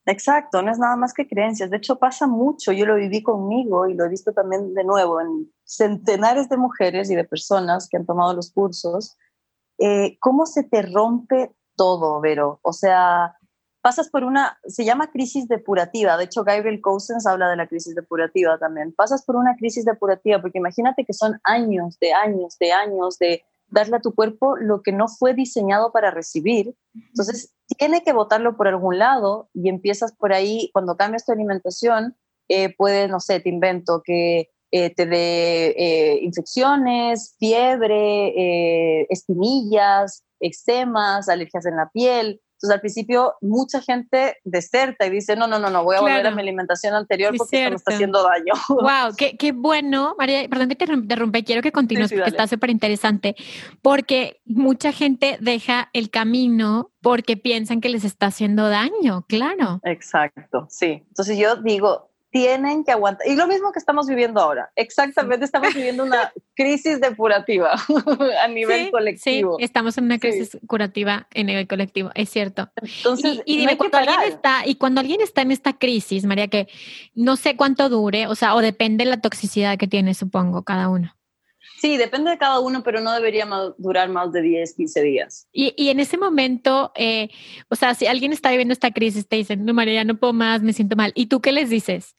Exacto, 0.08 0.62
no 0.62 0.72
es 0.72 0.78
nada 0.78 0.96
más 0.96 1.12
que 1.12 1.28
creencias. 1.28 1.68
De 1.68 1.76
hecho, 1.76 1.98
pasa 1.98 2.26
mucho. 2.26 2.72
Yo 2.72 2.86
lo 2.86 2.94
viví 2.94 3.22
conmigo 3.22 3.86
y 3.86 3.92
lo 3.92 4.06
he 4.06 4.08
visto 4.08 4.32
también 4.32 4.72
de 4.72 4.82
nuevo 4.82 5.20
en 5.20 5.52
centenares 5.64 6.48
de 6.48 6.56
mujeres 6.56 7.10
y 7.10 7.14
de 7.14 7.24
personas 7.24 7.86
que 7.90 7.98
han 7.98 8.06
tomado 8.06 8.32
los 8.32 8.50
cursos. 8.50 9.18
Eh, 9.76 10.16
¿Cómo 10.18 10.46
se 10.46 10.64
te 10.64 10.80
rompe 10.80 11.54
todo, 11.76 12.22
Vero? 12.22 12.58
O 12.62 12.72
sea, 12.72 13.36
pasas 13.82 14.08
por 14.08 14.24
una, 14.24 14.58
se 14.64 14.86
llama 14.86 15.10
crisis 15.10 15.46
depurativa. 15.46 16.16
De 16.16 16.24
hecho, 16.24 16.42
Gabriel 16.42 16.80
Cousins 16.80 17.26
habla 17.26 17.50
de 17.50 17.56
la 17.56 17.66
crisis 17.66 17.94
depurativa 17.94 18.56
también. 18.56 18.94
Pasas 18.94 19.22
por 19.26 19.36
una 19.36 19.56
crisis 19.56 19.84
depurativa 19.84 20.40
porque 20.40 20.56
imagínate 20.56 21.04
que 21.04 21.12
son 21.12 21.38
años 21.44 21.98
de 22.00 22.14
años 22.14 22.56
de 22.58 22.72
años 22.72 23.18
de 23.18 23.44
darle 23.70 23.96
a 23.96 24.00
tu 24.00 24.14
cuerpo 24.14 24.56
lo 24.56 24.82
que 24.82 24.92
no 24.92 25.08
fue 25.08 25.34
diseñado 25.34 25.92
para 25.92 26.10
recibir. 26.10 26.74
Entonces, 26.94 27.54
tiene 27.76 28.02
que 28.02 28.12
botarlo 28.12 28.56
por 28.56 28.68
algún 28.68 28.98
lado 28.98 29.48
y 29.54 29.68
empiezas 29.68 30.12
por 30.12 30.32
ahí, 30.32 30.70
cuando 30.72 30.96
cambias 30.96 31.24
tu 31.24 31.32
alimentación, 31.32 32.16
eh, 32.48 32.74
puede, 32.74 33.08
no 33.08 33.20
sé, 33.20 33.40
te 33.40 33.50
invento 33.50 34.02
que 34.04 34.50
eh, 34.70 34.94
te 34.94 35.06
dé 35.06 35.68
eh, 35.78 36.18
infecciones, 36.22 37.34
fiebre, 37.38 38.28
eh, 38.28 39.06
espinillas, 39.08 40.24
eczemas, 40.40 41.28
alergias 41.28 41.64
en 41.64 41.76
la 41.76 41.88
piel. 41.90 42.40
Entonces, 42.58 42.74
al 42.74 42.80
principio, 42.80 43.34
mucha 43.40 43.80
gente 43.80 44.38
deserta 44.42 45.06
y 45.06 45.10
dice, 45.10 45.36
no, 45.36 45.46
no, 45.46 45.60
no, 45.60 45.70
no, 45.70 45.84
voy 45.84 45.94
a 45.94 46.00
volver 46.00 46.26
a 46.26 46.32
mi 46.32 46.42
alimentación 46.42 46.92
anterior 46.92 47.32
porque 47.36 47.56
esto 47.56 47.70
me 47.70 47.76
está 47.76 47.94
haciendo 47.94 48.22
daño. 48.24 48.52
Wow, 48.68 49.14
qué, 49.16 49.36
qué 49.36 49.52
bueno. 49.52 50.16
María, 50.18 50.48
perdón 50.48 50.68
que 50.68 50.74
te 50.74 50.92
interrumpa, 50.92 51.40
quiero 51.42 51.62
que 51.62 51.70
continúes 51.70 52.12
porque 52.12 52.30
está 52.30 52.48
súper 52.48 52.70
interesante, 52.70 53.36
porque 53.80 54.40
mucha 54.44 54.90
gente 54.90 55.38
deja 55.40 55.88
el 55.92 56.10
camino 56.10 56.90
porque 57.00 57.36
piensan 57.36 57.80
que 57.80 57.90
les 57.90 58.02
está 58.02 58.26
haciendo 58.26 58.68
daño, 58.68 59.24
claro. 59.28 59.80
Exacto, 59.84 60.66
sí. 60.68 61.04
Entonces 61.06 61.38
yo 61.38 61.54
digo, 61.56 62.10
tienen 62.38 62.84
que 62.84 62.92
aguantar. 62.92 63.26
Y 63.26 63.34
lo 63.34 63.48
mismo 63.48 63.72
que 63.72 63.80
estamos 63.80 64.06
viviendo 64.06 64.40
ahora. 64.40 64.70
Exactamente, 64.76 65.44
estamos 65.44 65.74
viviendo 65.74 66.04
una 66.04 66.32
crisis 66.54 67.00
depurativa 67.00 67.72
a 68.42 68.48
nivel 68.48 68.92
colectivo. 68.92 69.56
Sí, 69.58 69.64
estamos 69.64 69.98
en 69.98 70.04
una 70.04 70.18
crisis 70.18 70.56
curativa 70.68 71.26
en 71.34 71.46
nivel 71.46 71.66
colectivo, 71.66 72.10
es 72.14 72.30
cierto. 72.30 72.70
Entonces, 72.80 73.42
y, 73.44 73.58
dime, 73.58 73.76
cuando 73.76 73.98
alguien 73.98 74.20
está, 74.22 74.66
y 74.66 74.76
cuando 74.76 75.00
alguien 75.00 75.20
está 75.20 75.42
en 75.42 75.50
esta 75.50 75.72
crisis, 75.72 76.26
María, 76.26 76.46
que 76.46 76.68
no 77.14 77.34
sé 77.36 77.56
cuánto 77.56 77.88
dure, 77.88 78.28
o 78.28 78.36
sea, 78.36 78.54
o 78.54 78.60
depende 78.60 79.04
de 79.04 79.10
la 79.10 79.20
toxicidad 79.20 79.76
que 79.76 79.88
tiene, 79.88 80.14
supongo, 80.14 80.62
cada 80.62 80.88
uno. 80.88 81.12
Sí, 81.80 81.96
depende 81.96 82.30
de 82.30 82.38
cada 82.38 82.58
uno, 82.60 82.82
pero 82.82 83.00
no 83.00 83.12
debería 83.12 83.48
durar 83.78 84.08
más 84.08 84.32
de 84.32 84.42
10, 84.42 84.74
15 84.74 85.02
días. 85.02 85.48
Y, 85.52 85.74
y 85.76 85.90
en 85.90 86.00
ese 86.00 86.18
momento, 86.18 86.92
eh, 86.96 87.30
o 87.68 87.76
sea, 87.76 87.94
si 87.94 88.06
alguien 88.06 88.32
está 88.32 88.50
viviendo 88.50 88.72
esta 88.72 88.90
crisis, 88.90 89.28
te 89.28 89.36
dicen, 89.36 89.64
no, 89.64 89.74
María, 89.74 90.02
no 90.04 90.16
puedo 90.16 90.32
más, 90.32 90.62
me 90.62 90.72
siento 90.72 90.96
mal. 90.96 91.12
¿Y 91.14 91.26
tú 91.26 91.40
qué 91.40 91.52
les 91.52 91.70
dices? 91.70 92.16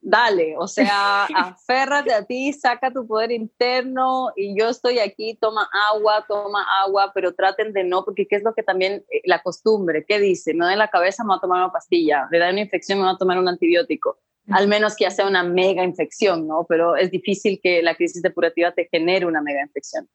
Dale, 0.00 0.56
o 0.58 0.66
sea, 0.66 1.24
aférrate 1.34 2.12
a 2.12 2.24
ti, 2.24 2.52
saca 2.52 2.90
tu 2.90 3.06
poder 3.06 3.32
interno 3.32 4.30
y 4.36 4.58
yo 4.58 4.68
estoy 4.68 4.98
aquí, 4.98 5.36
toma 5.40 5.68
agua, 5.92 6.24
toma 6.28 6.64
agua, 6.82 7.12
pero 7.14 7.34
traten 7.34 7.72
de 7.72 7.84
no, 7.84 8.04
porque 8.04 8.26
qué 8.26 8.36
es 8.36 8.42
lo 8.42 8.54
que 8.54 8.62
también 8.62 9.04
eh, 9.10 9.20
la 9.24 9.42
costumbre, 9.42 10.04
¿qué 10.06 10.18
dice? 10.18 10.54
Me 10.54 10.64
da 10.64 10.72
en 10.72 10.78
la 10.78 10.88
cabeza, 10.88 11.24
me 11.24 11.28
voy 11.28 11.38
a 11.38 11.40
tomar 11.40 11.58
una 11.58 11.72
pastilla, 11.72 12.28
le 12.30 12.38
da 12.38 12.50
una 12.50 12.60
infección, 12.60 12.98
me 12.98 13.04
voy 13.04 13.14
a 13.14 13.18
tomar 13.18 13.38
un 13.38 13.48
antibiótico 13.48 14.18
al 14.50 14.68
menos 14.68 14.94
que 14.96 15.04
ya 15.04 15.10
sea 15.10 15.26
una 15.26 15.42
mega 15.42 15.84
infección, 15.84 16.46
¿no? 16.46 16.66
Pero 16.68 16.96
es 16.96 17.10
difícil 17.10 17.60
que 17.62 17.82
la 17.82 17.94
crisis 17.94 18.20
depurativa 18.22 18.72
te 18.72 18.88
genere 18.90 19.26
una 19.26 19.40
mega 19.40 19.62
infección. 19.62 20.08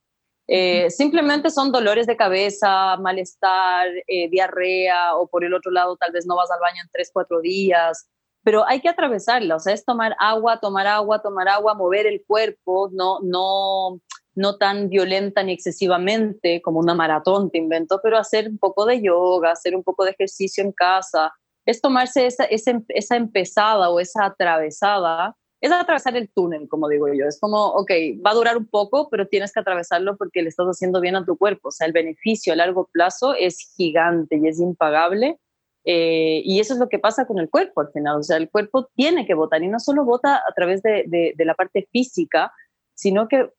Eh, 0.47 0.89
simplemente 0.89 1.51
son 1.51 1.71
dolores 1.71 2.07
de 2.07 2.17
cabeza, 2.17 2.97
malestar, 2.97 3.87
eh, 4.07 4.29
diarrea 4.29 5.15
o 5.15 5.27
por 5.27 5.43
el 5.43 5.53
otro 5.53 5.71
lado 5.71 5.95
tal 5.95 6.11
vez 6.11 6.25
no 6.25 6.35
vas 6.35 6.49
al 6.49 6.59
baño 6.59 6.81
en 6.83 6.89
tres, 6.91 7.11
cuatro 7.13 7.39
días, 7.39 8.09
pero 8.43 8.67
hay 8.67 8.81
que 8.81 8.89
atravesarla, 8.89 9.55
o 9.55 9.59
sea, 9.59 9.73
es 9.73 9.85
tomar 9.85 10.15
agua, 10.19 10.59
tomar 10.59 10.87
agua, 10.87 11.21
tomar 11.21 11.47
agua, 11.49 11.73
mover 11.73 12.07
el 12.07 12.23
cuerpo, 12.25 12.89
no, 12.93 13.19
no, 13.21 14.01
no 14.35 14.57
tan 14.57 14.89
violenta 14.89 15.43
ni 15.43 15.53
excesivamente 15.53 16.61
como 16.61 16.79
una 16.79 16.95
maratón, 16.95 17.51
te 17.51 17.57
invento, 17.57 17.99
pero 18.01 18.17
hacer 18.17 18.47
un 18.47 18.57
poco 18.57 18.85
de 18.85 19.01
yoga, 19.01 19.51
hacer 19.51 19.75
un 19.75 19.83
poco 19.83 20.05
de 20.05 20.11
ejercicio 20.11 20.63
en 20.63 20.71
casa, 20.71 21.33
es 21.65 21.81
tomarse 21.81 22.25
esa, 22.25 22.45
esa, 22.45 23.15
empezada 23.15 23.89
o 23.89 23.99
esa 23.99 24.25
atravesada, 24.25 25.35
es 25.61 25.71
atravesar 25.71 26.15
el 26.15 26.29
túnel, 26.31 26.67
como 26.69 26.87
digo 26.87 27.07
yo. 27.09 27.25
Es 27.25 27.39
como, 27.39 27.65
ok, 27.73 27.91
va 28.25 28.31
a 28.31 28.33
durar 28.33 28.57
un 28.57 28.65
poco, 28.65 29.09
pero 29.09 29.27
tienes 29.27 29.51
que 29.51 29.59
atravesarlo 29.59 30.17
porque 30.17 30.41
le 30.41 30.49
estás 30.49 30.65
haciendo 30.67 31.01
bien 31.01 31.15
a 31.15 31.25
tu 31.25 31.37
cuerpo. 31.37 31.67
O 31.67 31.71
sea, 31.71 31.85
el 31.85 31.93
beneficio 31.93 32.53
a 32.53 32.55
largo 32.55 32.89
plazo 32.91 33.35
es 33.35 33.73
gigante 33.75 34.39
y 34.41 34.47
es 34.47 34.59
impagable. 34.59 35.37
Eh, 35.85 36.41
y 36.43 36.59
eso 36.59 36.73
es 36.73 36.79
lo 36.79 36.89
que 36.89 36.99
pasa 36.99 37.25
con 37.25 37.39
el 37.39 37.49
cuerpo 37.49 37.81
al 37.81 37.91
final. 37.91 38.17
O 38.19 38.23
sea, 38.23 38.37
el 38.37 38.49
cuerpo 38.49 38.89
tiene 38.95 39.25
que 39.25 39.33
votar 39.33 39.63
y 39.63 39.67
no 39.67 39.79
solo 39.79 40.05
vota 40.05 40.35
a 40.35 40.53
través 40.55 40.81
de, 40.81 41.33
de 41.35 41.45
la 41.45 41.55
parte 41.55 41.87
física, 41.91 42.51
sino 42.95 43.27
que 43.27 43.49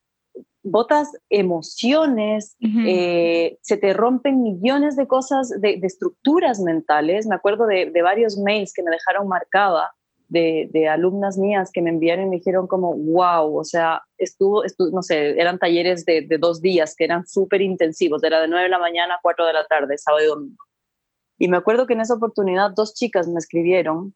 botas 0.63 1.11
emociones, 1.31 2.57
eh, 2.87 3.59
se 3.63 3.77
te 3.77 3.93
rompen 3.93 4.43
millones 4.43 4.97
de 4.97 5.07
cosas, 5.07 5.51
de, 5.61 5.81
estructuras 5.83 6.61
mentales. 6.61 7.27
Me 7.27 7.35
acuerdo 7.35 7.67
de, 7.67 7.91
varios 8.03 8.37
mails 8.39 8.73
que 8.75 8.83
me 8.83 8.91
dejaron 8.91 9.29
marcada 9.29 9.91
de, 10.29 10.89
alumnas 10.89 11.39
mías 11.39 11.71
que 11.73 11.83
me 11.83 11.91
enviaron 11.91 12.27
y 12.27 12.31
me 12.31 12.37
dijeron 12.37 12.67
como, 12.67 12.95
wow, 12.95 13.57
o 13.57 13.65
sea, 13.65 14.03
estuvo, 14.19 14.63
no 14.93 15.03
sé, 15.03 15.41
eran 15.41 15.59
talleres 15.59 16.05
de, 16.05 16.27
dos 16.39 16.61
días 16.61 16.95
que 16.95 17.05
eran 17.05 17.27
súper 17.27 17.63
intensivos, 17.63 18.23
era 18.23 18.41
de 18.41 18.49
9 18.49 18.65
de 18.65 18.71
la 18.71 18.79
mañana 18.79 19.15
a 19.15 19.21
4 19.23 19.47
de 19.47 19.53
la 19.53 19.65
tarde, 19.65 19.99
sábado 19.99 20.25
y 20.25 20.29
domingo. 20.29 20.65
Y 21.41 21.49
me 21.49 21.57
acuerdo 21.57 21.87
que 21.87 21.95
en 21.95 22.03
esa 22.03 22.15
oportunidad 22.15 22.73
dos 22.73 22.93
chicas 22.93 23.27
me 23.27 23.39
escribieron 23.39 24.15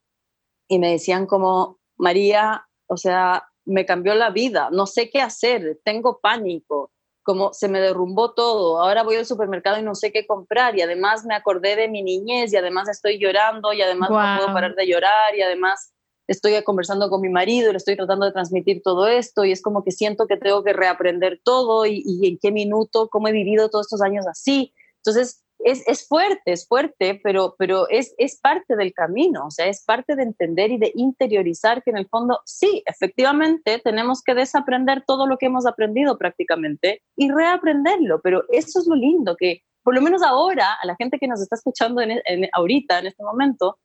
y 0.68 0.78
me 0.78 0.90
decían 0.90 1.24
como, 1.24 1.78
María, 1.96 2.66
o 2.86 2.98
sea, 2.98 3.44
me 3.64 3.86
cambió 3.86 4.14
la 4.14 4.28
vida, 4.28 4.68
no 4.70 4.86
sé 4.86 5.08
qué 5.08 5.22
hacer, 5.22 5.80
tengo 5.84 6.20
pánico, 6.20 6.92
como 7.22 7.54
se 7.54 7.68
me 7.68 7.80
derrumbó 7.80 8.34
todo, 8.34 8.78
ahora 8.78 9.04
voy 9.04 9.16
al 9.16 9.24
supermercado 9.24 9.78
y 9.78 9.82
no 9.82 9.94
sé 9.94 10.12
qué 10.12 10.26
comprar 10.26 10.76
y 10.76 10.82
además 10.82 11.24
me 11.24 11.34
acordé 11.34 11.76
de 11.76 11.88
mi 11.88 12.02
niñez 12.02 12.52
y 12.52 12.58
además 12.58 12.90
estoy 12.90 13.18
llorando 13.18 13.72
y 13.72 13.80
además 13.80 14.10
no 14.10 14.36
puedo 14.36 14.52
parar 14.52 14.74
de 14.74 14.86
llorar 14.86 15.34
y 15.34 15.40
además 15.40 15.94
estoy 16.26 16.62
conversando 16.62 17.08
con 17.08 17.22
mi 17.22 17.30
marido 17.30 17.70
y 17.70 17.72
le 17.72 17.78
estoy 17.78 17.96
tratando 17.96 18.26
de 18.26 18.32
transmitir 18.32 18.82
todo 18.82 19.06
esto 19.06 19.46
y 19.46 19.52
es 19.52 19.62
como 19.62 19.82
que 19.82 19.92
siento 19.92 20.26
que 20.26 20.36
tengo 20.36 20.62
que 20.62 20.74
reaprender 20.74 21.40
todo 21.42 21.86
y, 21.86 22.02
y 22.04 22.28
en 22.28 22.38
qué 22.38 22.52
minuto, 22.52 23.08
cómo 23.08 23.28
he 23.28 23.32
vivido 23.32 23.70
todos 23.70 23.86
estos 23.86 24.02
años 24.02 24.26
así. 24.26 24.74
Entonces, 24.98 25.43
es, 25.64 26.06
fuerte, 26.06 26.52
es 26.52 26.66
fuerte, 26.68 27.20
pero, 27.22 27.54
pero 27.58 27.88
es, 27.88 28.14
es 28.18 28.38
parte 28.40 28.76
del 28.76 28.92
camino, 28.92 29.46
o 29.46 29.50
sea, 29.50 29.66
es 29.66 29.82
parte 29.82 30.14
de 30.14 30.22
entender 30.22 30.70
y 30.70 30.78
de 30.78 30.92
interiorizar 30.94 31.82
que 31.82 31.90
en 31.90 31.96
el 31.96 32.08
fondo, 32.08 32.40
sí, 32.44 32.82
efectivamente, 32.86 33.80
tenemos 33.82 34.22
que 34.22 34.34
desaprender 34.34 35.04
todo 35.06 35.26
lo 35.26 35.38
que 35.38 35.46
hemos 35.46 35.66
aprendido 35.66 36.18
prácticamente 36.18 37.02
y 37.16 37.30
reaprenderlo, 37.30 38.20
pero 38.22 38.44
eso 38.50 38.78
es 38.78 38.86
lo 38.86 38.94
lindo, 38.94 39.36
que 39.36 39.62
por 39.82 39.94
lo 39.94 40.00
menos 40.00 40.22
ahora, 40.22 40.74
a 40.82 40.86
la 40.86 40.96
gente 40.96 41.18
que 41.18 41.28
nos 41.28 41.40
está 41.40 41.56
escuchando 41.56 42.00
en, 42.00 42.20
ahorita, 42.52 42.98
en 42.98 43.06
este 43.06 43.22
momento, 43.22 43.78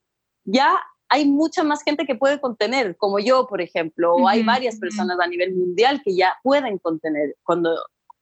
ya 0.45 0.79
hay 1.09 1.25
mucha 1.25 1.63
más 1.63 1.83
gente 1.83 2.05
que 2.05 2.15
puede 2.15 2.39
contener, 2.39 2.95
como 2.95 3.19
yo, 3.19 3.47
por 3.47 3.61
ejemplo, 3.61 4.13
o 4.13 4.27
hay 4.27 4.43
varias 4.43 4.79
personas 4.79 5.19
a 5.19 5.27
nivel 5.27 5.55
mundial 5.55 6.01
que 6.03 6.15
ya 6.15 6.37
pueden 6.41 6.77
contener. 6.77 7.35
Cuando 7.43 7.75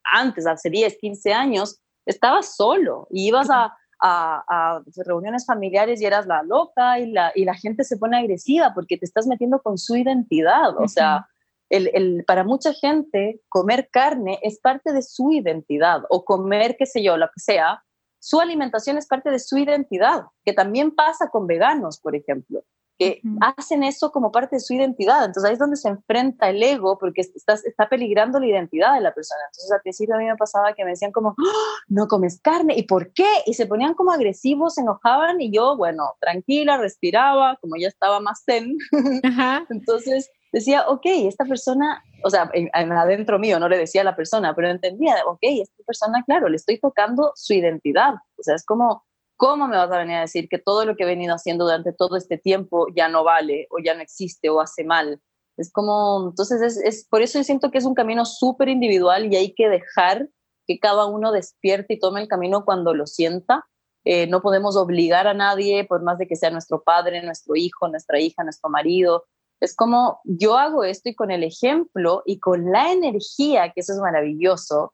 antes, 0.04 0.48
hace 0.48 0.70
10, 0.70 0.98
15 0.98 1.34
años, 1.34 1.80
estabas 2.08 2.56
solo 2.56 3.08
y 3.12 3.28
ibas 3.28 3.50
a, 3.50 3.78
a, 4.02 4.82
reuniones 5.06 5.46
familiares 5.46 6.02
y 6.02 6.06
eras 6.06 6.26
la 6.26 6.44
loca 6.44 7.00
y 7.00 7.12
la, 7.12 7.32
y 7.36 7.46
la 7.46 7.54
gente 7.54 7.84
se 7.84 7.98
pone 7.98 8.18
agresiva 8.18 8.74
porque 8.74 8.98
te 8.98 9.06
estás 9.06 9.28
metiendo 9.28 9.62
con 9.62 9.78
su 9.78 9.96
identidad. 9.96 10.76
O 10.80 10.88
sea, 10.88 11.28
el, 11.70 11.90
el, 11.94 12.24
para 12.26 12.44
mucha 12.44 12.74
gente 12.74 13.42
comer 13.50 13.90
carne 13.92 14.40
es 14.42 14.60
parte 14.60 14.94
de 14.94 15.02
su 15.02 15.32
identidad 15.32 16.04
o 16.10 16.26
comer, 16.26 16.76
qué 16.78 16.86
sé 16.86 17.04
yo, 17.04 17.18
lo 17.18 17.28
que 17.28 17.40
sea, 17.40 17.84
su 18.20 18.40
alimentación 18.40 18.98
es 18.98 19.08
parte 19.08 19.30
de 19.30 19.40
su 19.40 19.58
identidad, 19.58 20.24
que 20.44 20.54
también 20.54 20.92
pasa 20.92 21.30
con 21.30 21.46
veganos, 21.46 22.00
por 22.00 22.16
ejemplo 22.16 22.64
que 22.98 23.22
hacen 23.42 23.84
eso 23.84 24.12
como 24.12 24.32
parte 24.32 24.56
de 24.56 24.60
su 24.60 24.74
identidad. 24.74 25.26
Entonces 25.26 25.46
ahí 25.46 25.54
es 25.54 25.60
donde 25.60 25.76
se 25.76 25.90
enfrenta 25.90 26.50
el 26.50 26.62
ego 26.62 26.98
porque 26.98 27.22
está, 27.22 27.54
está 27.54 27.90
peligrando 27.90 28.40
la 28.40 28.48
identidad 28.48 28.96
de 28.96 29.02
la 29.02 29.14
persona. 29.14 29.42
Entonces 29.52 29.72
al 29.72 29.82
principio 29.82 30.16
a 30.16 30.18
mí 30.18 30.26
me 30.26 30.36
pasaba 30.36 30.74
que 30.74 30.84
me 30.84 30.92
decían 30.92 31.12
como, 31.12 31.36
¡Ah! 31.38 31.84
no 31.88 32.08
comes 32.08 32.40
carne, 32.42 32.76
¿y 32.76 32.84
por 32.84 33.14
qué? 33.14 33.30
Y 33.46 33.54
se 33.54 33.68
ponían 33.68 33.94
como 33.94 34.12
agresivos, 34.12 34.76
se 34.76 34.82
enojaban 34.82 35.40
y 35.42 35.52
yo, 35.52 35.78
bueno, 35.78 36.16
tranquila, 36.20 36.78
respiraba, 36.78 37.58
como 37.62 37.76
ya 37.78 37.88
estaba 37.88 38.20
más 38.20 38.44
zen. 38.46 38.78
Entonces 39.70 40.32
decía, 40.52 40.88
ok, 40.88 41.06
esta 41.06 41.46
persona, 41.46 42.04
o 42.24 42.30
sea, 42.30 42.50
adentro 42.74 43.40
mío 43.40 43.60
no 43.60 43.70
le 43.70 43.78
decía 43.78 44.02
a 44.02 44.06
la 44.06 44.16
persona, 44.16 44.56
pero 44.56 44.70
entendía, 44.70 45.16
ok, 45.26 45.40
esta 45.42 45.84
persona, 45.86 46.24
claro, 46.26 46.50
le 46.50 46.56
estoy 46.56 46.80
tocando 46.80 47.32
su 47.36 47.54
identidad. 47.54 48.16
O 48.38 48.44
sea, 48.44 48.56
es 48.56 48.66
como 48.66 49.04
¿Cómo 49.38 49.68
me 49.68 49.78
vas 49.78 49.92
a 49.92 50.00
venir 50.00 50.16
a 50.18 50.22
decir 50.22 50.50
que 50.50 50.58
todo 50.58 50.84
lo 50.84 50.96
que 50.96 51.04
he 51.04 51.08
venido 51.08 51.36
haciendo 51.36 51.66
durante 51.66 51.94
todo 51.94 52.18
este 52.18 52.40
tiempo 52.40 52.88
ya 52.96 53.08
no 53.08 53.24
vale 53.24 53.68
o 53.70 53.78
ya 53.78 53.94
no 53.94 54.02
existe 54.02 54.50
o 54.50 54.60
hace 54.60 54.84
mal? 54.84 55.22
Es 55.58 55.72
como, 55.72 56.30
entonces, 56.30 56.78
es, 56.84 57.08
por 57.08 57.22
eso 57.22 57.40
yo 57.40 57.44
siento 57.44 57.72
que 57.72 57.78
es 57.78 57.86
un 57.86 57.96
camino 57.96 58.26
súper 58.26 58.70
individual 58.70 59.32
y 59.32 59.36
hay 59.36 59.54
que 59.54 59.70
dejar 59.70 60.28
que 60.68 60.80
cada 60.80 61.06
uno 61.06 61.32
despierte 61.32 61.96
y 61.96 62.00
tome 62.00 62.22
el 62.22 62.28
camino 62.28 62.66
cuando 62.66 62.94
lo 62.94 63.06
sienta. 63.08 63.66
Eh, 64.06 64.28
no 64.28 64.42
podemos 64.42 64.76
obligar 64.76 65.28
a 65.28 65.34
nadie, 65.34 65.86
por 65.86 66.04
más 66.04 66.18
de 66.18 66.28
que 66.28 66.36
sea 66.36 66.50
nuestro 66.50 66.84
padre, 66.84 67.24
nuestro 67.24 67.56
hijo, 67.56 67.88
nuestra 67.88 68.20
hija, 68.20 68.44
nuestro 68.44 68.70
marido. 68.70 69.26
Es 69.60 69.76
como 69.76 70.20
yo 70.24 70.58
hago 70.58 70.84
esto 70.84 71.10
y 71.10 71.16
con 71.16 71.32
el 71.32 71.44
ejemplo 71.44 72.22
y 72.26 72.40
con 72.40 72.72
la 72.72 72.92
energía, 72.92 73.72
que 73.72 73.82
eso 73.82 73.94
es 73.94 74.00
maravilloso, 74.00 74.94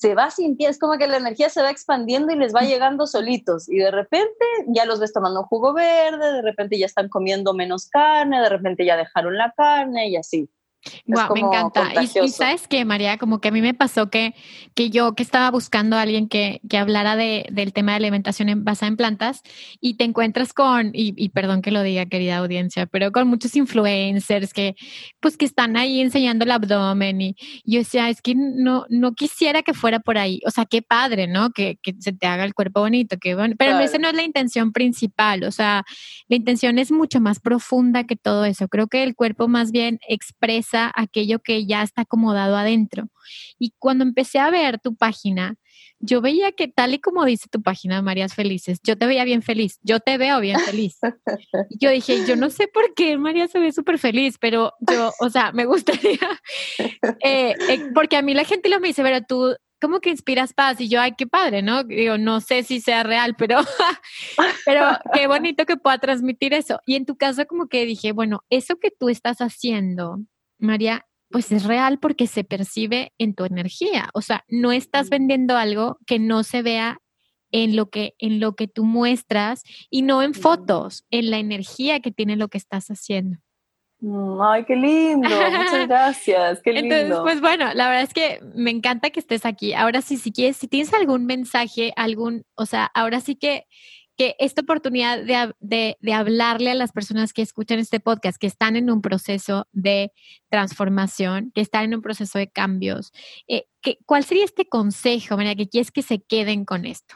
se 0.00 0.14
va 0.14 0.30
sintiendo, 0.30 0.70
es 0.70 0.78
como 0.78 0.96
que 0.96 1.06
la 1.06 1.18
energía 1.18 1.50
se 1.50 1.60
va 1.60 1.70
expandiendo 1.70 2.32
y 2.32 2.36
les 2.36 2.54
va 2.54 2.62
llegando 2.62 3.06
solitos 3.06 3.68
y 3.68 3.76
de 3.76 3.90
repente 3.90 4.46
ya 4.68 4.86
los 4.86 4.98
ves 4.98 5.12
tomando 5.12 5.40
un 5.40 5.46
jugo 5.46 5.74
verde, 5.74 6.32
de 6.32 6.40
repente 6.40 6.78
ya 6.78 6.86
están 6.86 7.10
comiendo 7.10 7.52
menos 7.52 7.86
carne, 7.86 8.40
de 8.40 8.48
repente 8.48 8.86
ya 8.86 8.96
dejaron 8.96 9.36
la 9.36 9.52
carne 9.54 10.08
y 10.08 10.16
así. 10.16 10.48
Wow, 11.06 11.34
me 11.34 11.40
encanta. 11.40 11.90
Y, 12.02 12.28
sabes 12.28 12.66
que, 12.66 12.84
María, 12.86 13.18
como 13.18 13.40
que 13.40 13.48
a 13.48 13.50
mí 13.50 13.60
me 13.60 13.74
pasó 13.74 14.08
que, 14.08 14.34
que 14.74 14.88
yo 14.88 15.14
que 15.14 15.22
estaba 15.22 15.50
buscando 15.50 15.96
a 15.96 16.02
alguien 16.02 16.28
que, 16.28 16.60
que 16.70 16.78
hablara 16.78 17.16
de, 17.16 17.46
del 17.50 17.74
tema 17.74 17.92
de 17.92 17.96
alimentación 17.96 18.64
basada 18.64 18.88
en 18.88 18.96
plantas 18.96 19.42
y 19.80 19.94
te 19.94 20.04
encuentras 20.04 20.54
con, 20.54 20.90
y, 20.94 21.12
y, 21.16 21.28
perdón 21.30 21.60
que 21.60 21.70
lo 21.70 21.82
diga, 21.82 22.06
querida 22.06 22.38
audiencia, 22.38 22.86
pero 22.86 23.12
con 23.12 23.28
muchos 23.28 23.56
influencers 23.56 24.54
que, 24.54 24.74
pues, 25.20 25.36
que 25.36 25.44
están 25.44 25.76
ahí 25.76 26.00
enseñando 26.00 26.44
el 26.44 26.50
abdomen 26.50 27.20
y, 27.20 27.36
yo 27.64 27.80
decía, 27.80 28.08
es 28.08 28.22
que 28.22 28.34
no, 28.34 28.86
no 28.88 29.12
quisiera 29.12 29.62
que 29.62 29.74
fuera 29.74 30.00
por 30.00 30.16
ahí. 30.16 30.40
O 30.46 30.50
sea, 30.50 30.64
qué 30.64 30.80
padre, 30.80 31.26
¿no? 31.26 31.50
Que, 31.50 31.78
que 31.82 31.94
se 31.98 32.12
te 32.12 32.26
haga 32.26 32.44
el 32.44 32.54
cuerpo 32.54 32.80
bonito, 32.80 33.18
que 33.18 33.34
bueno, 33.34 33.54
pero 33.58 33.78
esa 33.80 33.98
no 33.98 34.08
es 34.08 34.14
la 34.14 34.22
intención 34.22 34.72
principal. 34.72 35.44
O 35.44 35.50
sea, 35.50 35.84
la 36.28 36.36
intención 36.36 36.78
es 36.78 36.90
mucho 36.90 37.20
más 37.20 37.38
profunda 37.38 38.04
que 38.04 38.16
todo 38.16 38.46
eso. 38.46 38.68
Creo 38.68 38.86
que 38.86 39.02
el 39.02 39.14
cuerpo 39.14 39.46
más 39.46 39.72
bien 39.72 39.98
expresa 40.08 40.69
aquello 40.94 41.40
que 41.40 41.66
ya 41.66 41.82
está 41.82 42.02
acomodado 42.02 42.56
adentro. 42.56 43.08
Y 43.58 43.74
cuando 43.78 44.04
empecé 44.04 44.38
a 44.38 44.50
ver 44.50 44.78
tu 44.80 44.94
página, 44.96 45.56
yo 45.98 46.20
veía 46.20 46.52
que 46.52 46.68
tal 46.68 46.94
y 46.94 46.98
como 46.98 47.24
dice 47.24 47.48
tu 47.50 47.62
página, 47.62 48.02
Marías 48.02 48.34
Felices, 48.34 48.80
yo 48.82 48.96
te 48.96 49.06
veía 49.06 49.24
bien 49.24 49.42
feliz, 49.42 49.78
yo 49.82 50.00
te 50.00 50.16
veo 50.18 50.40
bien 50.40 50.58
feliz. 50.60 50.98
Y 51.68 51.78
yo 51.78 51.90
dije, 51.90 52.26
yo 52.26 52.36
no 52.36 52.50
sé 52.50 52.68
por 52.68 52.94
qué 52.94 53.18
María 53.18 53.48
se 53.48 53.58
ve 53.58 53.72
súper 53.72 53.98
feliz, 53.98 54.36
pero 54.38 54.72
yo, 54.90 55.12
o 55.20 55.28
sea, 55.28 55.52
me 55.52 55.66
gustaría, 55.66 56.18
eh, 57.24 57.54
eh, 57.68 57.90
porque 57.94 58.16
a 58.16 58.22
mí 58.22 58.34
la 58.34 58.44
gente 58.44 58.68
lo 58.68 58.80
me 58.80 58.88
dice, 58.88 59.02
pero 59.02 59.22
tú 59.22 59.54
¿cómo 59.80 60.00
que 60.00 60.10
inspiras 60.10 60.52
paz? 60.52 60.80
Y 60.80 60.88
yo, 60.88 61.00
ay, 61.00 61.14
qué 61.16 61.26
padre, 61.26 61.62
¿no? 61.62 61.84
Digo, 61.84 62.18
no 62.18 62.40
sé 62.40 62.62
si 62.62 62.80
sea 62.80 63.02
real, 63.02 63.34
pero, 63.36 63.58
pero 64.66 64.86
qué 65.14 65.26
bonito 65.26 65.64
que 65.66 65.76
pueda 65.76 65.98
transmitir 65.98 66.52
eso. 66.54 66.80
Y 66.86 66.96
en 66.96 67.06
tu 67.06 67.16
caso, 67.16 67.46
como 67.46 67.66
que 67.66 67.86
dije, 67.86 68.12
bueno, 68.12 68.44
eso 68.50 68.76
que 68.76 68.90
tú 68.90 69.08
estás 69.08 69.38
haciendo 69.38 70.18
María, 70.60 71.06
pues 71.30 71.52
es 71.52 71.64
real 71.64 71.98
porque 71.98 72.26
se 72.26 72.44
percibe 72.44 73.12
en 73.18 73.34
tu 73.34 73.44
energía. 73.44 74.08
O 74.14 74.20
sea, 74.20 74.44
no 74.48 74.72
estás 74.72 75.10
vendiendo 75.10 75.56
algo 75.56 75.98
que 76.06 76.18
no 76.18 76.42
se 76.42 76.62
vea 76.62 76.98
en 77.52 77.76
lo 77.76 77.90
que, 77.90 78.14
en 78.18 78.40
lo 78.40 78.54
que 78.54 78.68
tú 78.68 78.84
muestras 78.84 79.62
y 79.90 80.02
no 80.02 80.22
en 80.22 80.34
fotos, 80.34 81.04
en 81.10 81.30
la 81.30 81.38
energía 81.38 82.00
que 82.00 82.10
tiene 82.12 82.36
lo 82.36 82.48
que 82.48 82.58
estás 82.58 82.88
haciendo. 82.88 83.38
Mm, 84.00 84.40
ay, 84.40 84.64
qué 84.64 84.76
lindo, 84.76 85.28
muchas 85.28 85.86
gracias, 85.88 86.62
qué 86.62 86.72
lindo. 86.72 86.94
Entonces, 86.94 87.22
pues 87.22 87.40
bueno, 87.40 87.66
la 87.74 87.88
verdad 87.88 88.04
es 88.04 88.14
que 88.14 88.40
me 88.54 88.70
encanta 88.70 89.10
que 89.10 89.20
estés 89.20 89.44
aquí. 89.44 89.74
Ahora 89.74 90.00
sí, 90.00 90.16
si 90.16 90.32
quieres, 90.32 90.56
si 90.56 90.68
tienes 90.68 90.94
algún 90.94 91.26
mensaje, 91.26 91.92
algún, 91.96 92.44
o 92.54 92.66
sea, 92.66 92.90
ahora 92.94 93.20
sí 93.20 93.36
que 93.36 93.66
que 94.20 94.36
esta 94.38 94.60
oportunidad 94.60 95.20
de, 95.60 95.96
hablarle 96.12 96.70
a 96.70 96.74
las 96.74 96.92
personas 96.92 97.32
que 97.32 97.40
escuchan 97.40 97.78
este 97.78 98.00
podcast, 98.00 98.36
que 98.38 98.46
están 98.46 98.76
en 98.76 98.90
un 98.90 99.00
proceso 99.00 99.66
de 99.72 100.12
transformación, 100.50 101.52
que 101.54 101.62
están 101.62 101.84
en 101.84 101.94
un 101.94 102.02
proceso 102.02 102.38
de 102.38 102.50
cambios, 102.50 103.14
eh, 103.48 103.64
¿cuál 104.04 104.22
sería 104.24 104.44
este 104.44 104.68
consejo, 104.68 105.38
María, 105.38 105.54
que 105.54 105.70
quieres 105.70 105.90
que 105.90 106.02
se 106.02 106.20
queden 106.20 106.66
con 106.66 106.84
esto? 106.84 107.14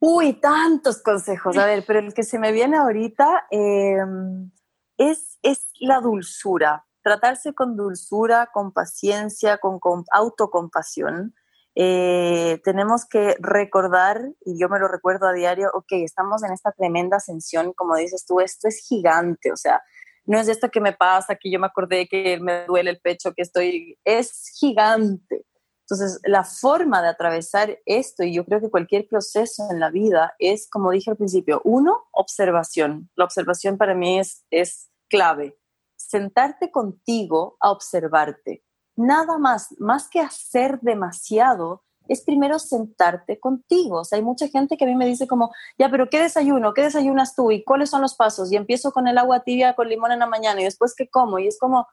Uy, 0.00 0.40
tantos 0.40 1.02
consejos. 1.02 1.54
A 1.58 1.66
ver, 1.66 1.84
pero 1.86 1.98
el 1.98 2.14
que 2.14 2.22
se 2.22 2.38
me 2.38 2.50
viene 2.50 2.78
ahorita 2.78 3.46
em, 3.50 4.50
es, 4.96 5.38
es 5.42 5.68
la 5.80 6.00
dulzura. 6.00 6.86
Tratarse 7.02 7.52
con 7.52 7.76
dulzura, 7.76 8.48
con 8.54 8.72
paciencia, 8.72 9.58
con 9.58 9.80
autocompasión 10.12 11.34
eh, 11.78 12.58
tenemos 12.64 13.04
que 13.04 13.36
recordar, 13.38 14.32
y 14.46 14.58
yo 14.58 14.70
me 14.70 14.78
lo 14.78 14.88
recuerdo 14.88 15.28
a 15.28 15.34
diario, 15.34 15.70
ok, 15.74 15.92
estamos 15.92 16.42
en 16.42 16.52
esta 16.52 16.72
tremenda 16.72 17.18
ascensión, 17.18 17.74
como 17.74 17.96
dices 17.96 18.24
tú, 18.24 18.40
esto 18.40 18.66
es 18.66 18.78
gigante, 18.88 19.52
o 19.52 19.56
sea, 19.56 19.82
no 20.24 20.38
es 20.40 20.48
esto 20.48 20.70
que 20.70 20.80
me 20.80 20.94
pasa, 20.94 21.36
que 21.36 21.50
yo 21.50 21.60
me 21.60 21.66
acordé 21.66 22.08
que 22.08 22.40
me 22.40 22.64
duele 22.64 22.90
el 22.90 23.00
pecho, 23.00 23.34
que 23.34 23.42
estoy, 23.42 23.98
es 24.04 24.50
gigante. 24.58 25.44
Entonces, 25.82 26.18
la 26.24 26.44
forma 26.44 27.00
de 27.02 27.08
atravesar 27.08 27.78
esto, 27.84 28.24
y 28.24 28.34
yo 28.34 28.44
creo 28.44 28.60
que 28.60 28.70
cualquier 28.70 29.06
proceso 29.06 29.68
en 29.70 29.78
la 29.78 29.90
vida, 29.90 30.34
es, 30.40 30.68
como 30.68 30.90
dije 30.90 31.10
al 31.10 31.16
principio, 31.16 31.60
uno, 31.62 32.06
observación. 32.10 33.08
La 33.14 33.24
observación 33.24 33.76
para 33.76 33.94
mí 33.94 34.18
es, 34.18 34.44
es 34.50 34.90
clave. 35.08 35.56
Sentarte 35.94 36.72
contigo 36.72 37.56
a 37.60 37.70
observarte 37.70 38.65
nada 38.96 39.38
más, 39.38 39.74
más 39.78 40.08
que 40.08 40.20
hacer 40.20 40.80
demasiado, 40.80 41.84
es 42.08 42.22
primero 42.22 42.58
sentarte 42.58 43.38
contigo. 43.38 44.00
O 44.00 44.04
sea, 44.04 44.16
hay 44.16 44.24
mucha 44.24 44.48
gente 44.48 44.76
que 44.76 44.84
a 44.84 44.88
mí 44.88 44.94
me 44.94 45.06
dice 45.06 45.26
como, 45.26 45.52
ya, 45.78 45.90
pero 45.90 46.08
¿qué 46.08 46.20
desayuno? 46.20 46.74
¿Qué 46.74 46.82
desayunas 46.82 47.34
tú? 47.34 47.50
¿Y 47.50 47.64
cuáles 47.64 47.90
son 47.90 48.02
los 48.02 48.14
pasos? 48.14 48.50
Y 48.52 48.56
empiezo 48.56 48.92
con 48.92 49.08
el 49.08 49.18
agua 49.18 49.40
tibia 49.40 49.74
con 49.74 49.88
limón 49.88 50.12
en 50.12 50.20
la 50.20 50.26
mañana 50.26 50.60
y 50.60 50.64
después 50.64 50.94
¿qué 50.96 51.08
como? 51.08 51.38
Y 51.38 51.48
es 51.48 51.58
como, 51.58 51.86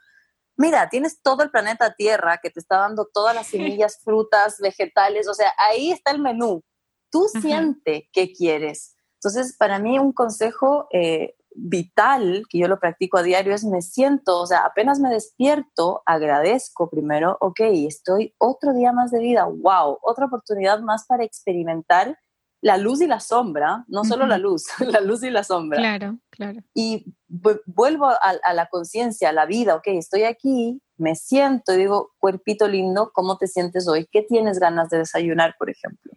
mira, 0.55 0.89
tienes 0.89 1.21
todo 1.21 1.43
el 1.43 1.51
planeta 1.51 1.95
Tierra 1.95 2.39
que 2.41 2.49
te 2.49 2.59
está 2.59 2.77
dando 2.77 3.07
todas 3.11 3.35
las 3.35 3.47
semillas, 3.49 3.99
frutas, 4.03 4.57
vegetales, 4.59 5.27
o 5.27 5.33
sea, 5.33 5.53
ahí 5.57 5.91
está 5.91 6.11
el 6.11 6.19
menú. 6.19 6.63
Tú 7.11 7.27
siente 7.27 8.09
qué 8.11 8.33
quieres. 8.33 8.95
Entonces, 9.15 9.55
para 9.55 9.79
mí 9.79 9.99
un 9.99 10.11
consejo 10.11 10.87
eh, 10.91 11.35
vital, 11.55 12.43
que 12.49 12.59
yo 12.59 12.67
lo 12.67 12.79
practico 12.79 13.17
a 13.17 13.23
diario, 13.23 13.53
es 13.53 13.63
me 13.63 13.81
siento, 13.81 14.39
o 14.39 14.45
sea, 14.45 14.59
apenas 14.65 14.99
me 14.99 15.09
despierto, 15.09 16.01
agradezco 16.05 16.89
primero, 16.89 17.37
ok, 17.39 17.59
estoy 17.87 18.33
otro 18.37 18.73
día 18.73 18.91
más 18.91 19.11
de 19.11 19.19
vida, 19.19 19.45
wow, 19.45 19.97
otra 20.01 20.25
oportunidad 20.25 20.81
más 20.81 21.05
para 21.07 21.23
experimentar 21.23 22.17
la 22.61 22.77
luz 22.77 23.01
y 23.01 23.07
la 23.07 23.19
sombra, 23.19 23.83
no 23.87 24.05
solo 24.05 24.25
la 24.25 24.37
luz, 24.37 24.67
la 24.79 25.01
luz 25.01 25.21
y 25.23 25.29
la 25.29 25.43
sombra. 25.43 25.79
Claro, 25.79 26.17
claro. 26.29 26.61
Y 26.73 27.13
vuelvo 27.27 28.07
a, 28.07 28.17
a 28.41 28.53
la 28.53 28.67
conciencia, 28.67 29.29
a 29.29 29.33
la 29.33 29.45
vida, 29.45 29.75
ok, 29.75 29.87
estoy 29.87 30.23
aquí, 30.23 30.81
me 30.97 31.15
siento 31.15 31.73
y 31.73 31.77
digo, 31.77 32.13
cuerpito 32.19 32.67
lindo, 32.67 33.11
¿cómo 33.13 33.37
te 33.37 33.47
sientes 33.47 33.87
hoy? 33.87 34.07
¿Qué 34.09 34.21
tienes 34.21 34.59
ganas 34.59 34.89
de 34.89 34.99
desayunar, 34.99 35.55
por 35.59 35.69
ejemplo? 35.69 36.13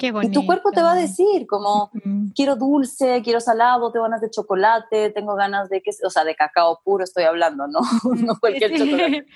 Y 0.00 0.30
tu 0.30 0.46
cuerpo 0.46 0.70
te 0.72 0.82
va 0.82 0.92
a 0.92 0.96
decir 0.96 1.46
como, 1.46 1.90
quiero 2.34 2.56
dulce, 2.56 3.20
quiero 3.22 3.40
salado, 3.40 3.92
tengo 3.92 4.04
ganas 4.04 4.20
de 4.20 4.30
chocolate, 4.30 5.10
tengo 5.10 5.34
ganas 5.34 5.68
de, 5.68 5.82
que, 5.82 5.90
o 6.04 6.10
sea, 6.10 6.24
de 6.24 6.34
cacao 6.34 6.80
puro 6.82 7.04
estoy 7.04 7.24
hablando, 7.24 7.66
¿no? 7.66 7.80
no 8.16 8.38
cualquier 8.38 8.76
chocolate. 8.76 9.26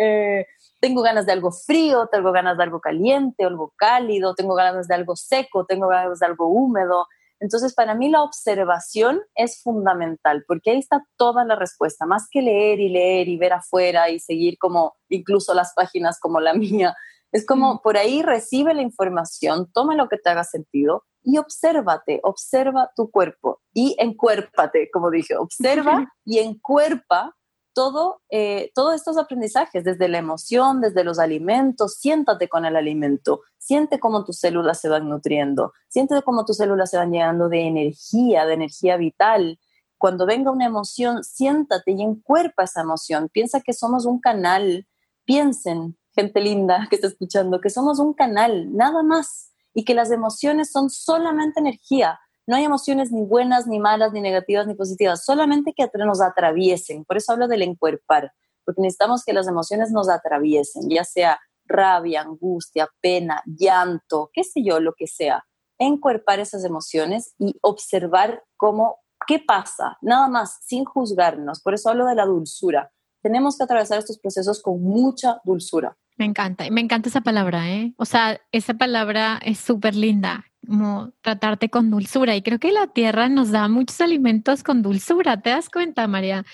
Eh, 0.00 0.46
tengo 0.80 1.02
ganas 1.02 1.26
de 1.26 1.32
algo 1.32 1.50
frío, 1.50 2.08
tengo 2.10 2.32
ganas 2.32 2.56
de 2.56 2.62
algo 2.62 2.80
caliente, 2.80 3.44
algo 3.44 3.72
cálido, 3.76 4.34
tengo 4.34 4.54
ganas 4.54 4.88
de 4.88 4.94
algo 4.94 5.16
seco, 5.16 5.64
tengo 5.66 5.88
ganas 5.88 6.18
de 6.20 6.26
algo 6.26 6.48
húmedo. 6.48 7.06
Entonces, 7.40 7.74
para 7.74 7.94
mí 7.94 8.08
la 8.08 8.22
observación 8.22 9.20
es 9.34 9.62
fundamental, 9.62 10.44
porque 10.46 10.70
ahí 10.70 10.78
está 10.78 11.04
toda 11.16 11.44
la 11.44 11.56
respuesta, 11.56 12.06
más 12.06 12.28
que 12.30 12.42
leer 12.42 12.80
y 12.80 12.88
leer 12.88 13.28
y 13.28 13.36
ver 13.36 13.52
afuera 13.52 14.08
y 14.10 14.18
seguir 14.18 14.56
como 14.58 14.94
incluso 15.08 15.52
las 15.54 15.72
páginas 15.74 16.18
como 16.20 16.40
la 16.40 16.54
mía, 16.54 16.94
Es 17.34 17.44
como 17.44 17.82
por 17.82 17.96
ahí 17.96 18.22
recibe 18.22 18.74
la 18.74 18.82
información, 18.82 19.68
toma 19.72 19.96
lo 19.96 20.08
que 20.08 20.18
te 20.18 20.30
haga 20.30 20.44
sentido 20.44 21.02
y 21.24 21.38
obsérvate, 21.38 22.20
observa 22.22 22.92
tu 22.94 23.10
cuerpo 23.10 23.60
y 23.72 23.96
encuérpate, 23.98 24.88
como 24.92 25.10
dije, 25.10 25.36
observa 25.36 26.12
y 26.24 26.38
encuerpa 26.38 27.34
todo, 27.74 28.22
eh, 28.30 28.70
todos 28.76 28.94
estos 28.94 29.18
aprendizajes, 29.18 29.82
desde 29.82 30.06
la 30.06 30.18
emoción, 30.18 30.80
desde 30.80 31.02
los 31.02 31.18
alimentos, 31.18 31.96
siéntate 31.98 32.48
con 32.48 32.66
el 32.66 32.76
alimento, 32.76 33.40
siente 33.58 33.98
cómo 33.98 34.24
tus 34.24 34.38
células 34.38 34.80
se 34.80 34.88
van 34.88 35.08
nutriendo, 35.08 35.72
siente 35.88 36.22
cómo 36.22 36.44
tus 36.44 36.58
células 36.58 36.90
se 36.90 36.98
van 36.98 37.10
llenando 37.10 37.48
de 37.48 37.62
energía, 37.62 38.46
de 38.46 38.54
energía 38.54 38.96
vital. 38.96 39.58
Cuando 39.98 40.24
venga 40.24 40.52
una 40.52 40.66
emoción, 40.66 41.24
siéntate 41.24 41.90
y 41.90 42.02
encuerpa 42.02 42.62
esa 42.62 42.82
emoción. 42.82 43.28
Piensa 43.28 43.60
que 43.60 43.72
somos 43.72 44.06
un 44.06 44.20
canal. 44.20 44.86
Piensen, 45.24 45.96
gente 46.14 46.40
linda 46.40 46.86
que 46.90 46.96
está 46.96 47.08
escuchando, 47.08 47.60
que 47.60 47.70
somos 47.70 47.98
un 47.98 48.14
canal, 48.14 48.74
nada 48.74 49.02
más, 49.02 49.52
y 49.74 49.84
que 49.84 49.94
las 49.94 50.10
emociones 50.10 50.70
son 50.70 50.90
solamente 50.90 51.60
energía. 51.60 52.20
No 52.46 52.56
hay 52.56 52.64
emociones 52.64 53.10
ni 53.10 53.22
buenas, 53.22 53.66
ni 53.66 53.78
malas, 53.78 54.12
ni 54.12 54.20
negativas, 54.20 54.66
ni 54.66 54.74
positivas, 54.74 55.24
solamente 55.24 55.72
que 55.74 55.88
nos 55.98 56.20
atraviesen. 56.20 57.04
Por 57.04 57.16
eso 57.16 57.32
hablo 57.32 57.48
del 57.48 57.62
encuerpar, 57.62 58.32
porque 58.64 58.82
necesitamos 58.82 59.24
que 59.24 59.32
las 59.32 59.48
emociones 59.48 59.90
nos 59.90 60.08
atraviesen, 60.08 60.88
ya 60.88 61.04
sea 61.04 61.40
rabia, 61.66 62.20
angustia, 62.20 62.88
pena, 63.00 63.42
llanto, 63.46 64.30
qué 64.32 64.44
sé 64.44 64.62
yo, 64.62 64.80
lo 64.80 64.92
que 64.94 65.06
sea. 65.06 65.44
Encuerpar 65.78 66.38
esas 66.38 66.64
emociones 66.64 67.34
y 67.38 67.56
observar 67.62 68.44
cómo, 68.56 68.98
qué 69.26 69.38
pasa, 69.40 69.96
nada 70.02 70.28
más, 70.28 70.58
sin 70.62 70.84
juzgarnos. 70.84 71.60
Por 71.62 71.74
eso 71.74 71.90
hablo 71.90 72.06
de 72.06 72.14
la 72.14 72.26
dulzura. 72.26 72.92
Tenemos 73.22 73.56
que 73.56 73.64
atravesar 73.64 73.98
estos 73.98 74.18
procesos 74.18 74.60
con 74.60 74.82
mucha 74.82 75.40
dulzura. 75.44 75.96
Me 76.16 76.24
encanta, 76.24 76.64
me 76.70 76.80
encanta 76.80 77.08
esa 77.08 77.22
palabra, 77.22 77.70
¿eh? 77.70 77.92
O 77.96 78.04
sea, 78.04 78.40
esa 78.52 78.74
palabra 78.74 79.40
es 79.42 79.58
súper 79.58 79.96
linda, 79.96 80.44
como 80.66 81.12
tratarte 81.22 81.70
con 81.70 81.90
dulzura. 81.90 82.36
Y 82.36 82.42
creo 82.42 82.60
que 82.60 82.70
la 82.70 82.86
tierra 82.86 83.28
nos 83.28 83.50
da 83.50 83.68
muchos 83.68 84.00
alimentos 84.00 84.62
con 84.62 84.82
dulzura, 84.82 85.40
¿te 85.40 85.50
das 85.50 85.68
cuenta, 85.68 86.06
María? 86.06 86.44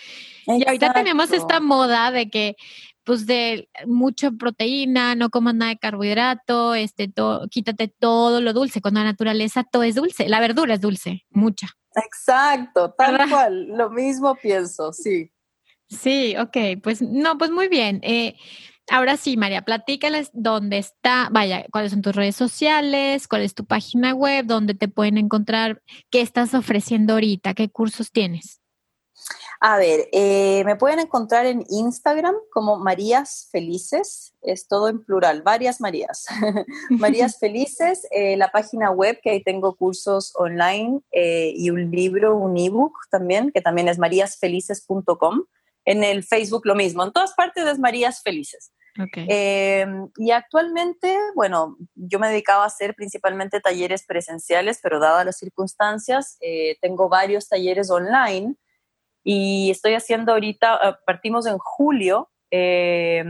Y 0.46 0.66
ahorita 0.66 0.94
tenemos 0.94 1.30
esta 1.30 1.61
moda 1.61 2.11
de 2.11 2.30
que, 2.30 2.56
pues, 3.04 3.26
de 3.26 3.68
mucha 3.86 4.30
proteína, 4.30 5.14
no 5.14 5.28
comas 5.28 5.54
nada 5.54 5.72
de 5.72 5.78
carbohidrato, 5.78 6.74
este, 6.74 7.12
quítate 7.50 7.88
todo 7.88 8.40
lo 8.40 8.54
dulce. 8.54 8.80
Cuando 8.80 9.00
la 9.00 9.06
naturaleza 9.11 9.62
todo 9.62 9.82
es 9.82 9.94
dulce, 9.94 10.28
la 10.28 10.40
verdura 10.40 10.74
es 10.74 10.80
dulce, 10.80 11.26
mucha. 11.28 11.68
Exacto, 11.94 12.94
tal 12.96 13.28
cual, 13.28 13.66
lo 13.76 13.90
mismo 13.90 14.36
pienso, 14.36 14.92
sí. 14.92 15.30
Sí, 15.88 16.36
ok, 16.38 16.80
pues 16.82 17.02
no, 17.02 17.36
pues 17.36 17.50
muy 17.50 17.66
bien. 17.68 17.98
Eh, 18.04 18.36
Ahora 18.93 19.16
sí, 19.16 19.36
María, 19.36 19.62
platícales 19.62 20.30
dónde 20.32 20.78
está, 20.78 21.28
vaya, 21.30 21.64
cuáles 21.70 21.93
son 21.93 22.03
tus 22.03 22.16
redes 22.16 22.34
sociales, 22.34 23.28
cuál 23.28 23.43
es 23.43 23.55
tu 23.55 23.64
página 23.64 24.14
web, 24.14 24.47
dónde 24.47 24.74
te 24.74 24.88
pueden 24.88 25.16
encontrar, 25.16 25.80
qué 26.11 26.20
estás 26.20 26.55
ofreciendo 26.55 27.12
ahorita, 27.12 27.55
qué 27.55 27.70
cursos 27.70 28.11
tienes. 28.11 28.61
A 29.61 29.78
ver, 29.78 30.09
eh, 30.11 30.64
me 30.64 30.74
pueden 30.74 30.99
encontrar 30.99 31.47
en 31.47 31.64
Instagram 31.68 32.34
como 32.51 32.78
Marías 32.78 33.49
Felices, 33.53 34.34
es 34.43 34.66
todo 34.66 34.88
en 34.88 35.05
plural, 35.05 35.43
varias 35.43 35.80
Marías. 35.80 36.26
Marías 36.91 37.38
Felices, 37.41 38.09
eh, 38.11 38.36
la 38.36 38.51
página 38.51 38.91
web 38.91 39.20
que 39.22 39.30
ahí 39.30 39.43
tengo 39.45 39.76
cursos 39.76 40.32
online 40.34 41.01
eh, 41.12 41.53
y 41.55 41.70
un 41.70 41.93
libro, 41.93 42.34
un 42.34 42.57
ebook 42.57 42.95
también, 43.09 43.53
que 43.53 43.61
también 43.61 43.86
es 43.86 43.99
maríasfelices.com. 43.99 45.45
En 45.84 46.03
el 46.03 46.24
Facebook 46.24 46.62
lo 46.64 46.74
mismo, 46.74 47.05
en 47.05 47.12
todas 47.12 47.34
partes 47.34 47.64
es 47.66 47.78
Marías 47.78 48.20
Felices. 48.22 48.72
Eh, 49.14 49.86
y 50.16 50.30
actualmente, 50.30 51.16
bueno, 51.34 51.76
yo 51.95 52.18
me 52.18 52.28
dedicaba 52.28 52.64
a 52.64 52.66
hacer 52.66 52.95
principalmente 52.95 53.61
talleres 53.61 54.05
presenciales, 54.07 54.80
pero 54.82 54.99
dadas 54.99 55.24
las 55.24 55.38
circunstancias, 55.38 56.36
eh, 56.41 56.76
tengo 56.80 57.09
varios 57.09 57.49
talleres 57.49 57.91
online 57.91 58.57
y 59.22 59.70
estoy 59.70 59.95
haciendo 59.95 60.32
ahorita, 60.32 60.74
ah, 60.74 60.99
partimos 61.07 61.47
en 61.47 61.59
julio, 61.59 62.30
eh, 62.51 63.24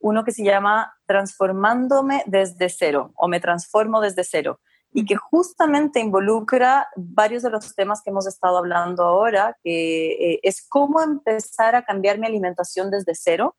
uno 0.00 0.24
que 0.24 0.32
se 0.32 0.44
llama 0.44 0.94
Transformándome 1.06 2.22
desde 2.26 2.68
cero 2.68 3.12
o 3.16 3.28
me 3.28 3.40
transformo 3.40 4.00
desde 4.00 4.24
cero 4.24 4.60
y 4.92 5.06
que 5.06 5.16
justamente 5.16 5.98
involucra 5.98 6.88
varios 6.94 7.42
de 7.42 7.50
los 7.50 7.74
temas 7.74 8.02
que 8.02 8.10
hemos 8.10 8.26
estado 8.26 8.58
hablando 8.58 9.02
ahora, 9.02 9.56
que 9.64 10.38
es 10.42 10.64
cómo 10.68 11.00
empezar 11.00 11.74
a 11.74 11.84
cambiar 11.84 12.18
mi 12.18 12.26
alimentación 12.26 12.90
desde 12.90 13.14
cero 13.14 13.56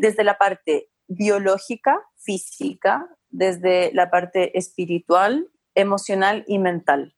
desde 0.00 0.24
la 0.24 0.38
parte 0.38 0.90
biológica, 1.08 2.02
física, 2.16 3.08
desde 3.30 3.92
la 3.94 4.10
parte 4.10 4.56
espiritual, 4.58 5.48
emocional 5.74 6.44
y 6.46 6.58
mental. 6.58 7.14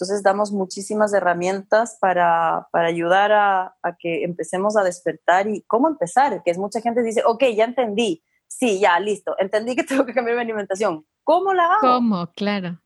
Entonces 0.00 0.22
damos 0.22 0.50
muchísimas 0.50 1.12
herramientas 1.12 1.98
para, 2.00 2.68
ayudar 2.72 3.32
a, 3.32 3.74
que 3.98 4.24
empecemos 4.24 4.76
a 4.76 4.82
despertar 4.82 5.46
y 5.46 5.62
cómo 5.66 5.88
empezar, 5.88 6.42
que 6.42 6.50
es 6.50 6.56
mucha 6.58 6.80
gente 6.80 7.02
dice, 7.02 7.22
ok, 7.26 7.44
ya 7.54 7.64
entendí, 7.64 8.24
sí, 8.46 8.80
ya, 8.80 8.98
listo, 8.98 9.34
entendí 9.38 9.76
que 9.76 9.84
tengo 9.84 10.06
que 10.06 10.14
cambiar 10.14 10.36
mi 10.36 10.42
alimentación. 10.42 11.06
¿Cómo 11.22 11.52
la 11.52 11.66
hago? 11.66 11.80
¿Cómo? 11.80 12.32
Claro. 12.32 12.80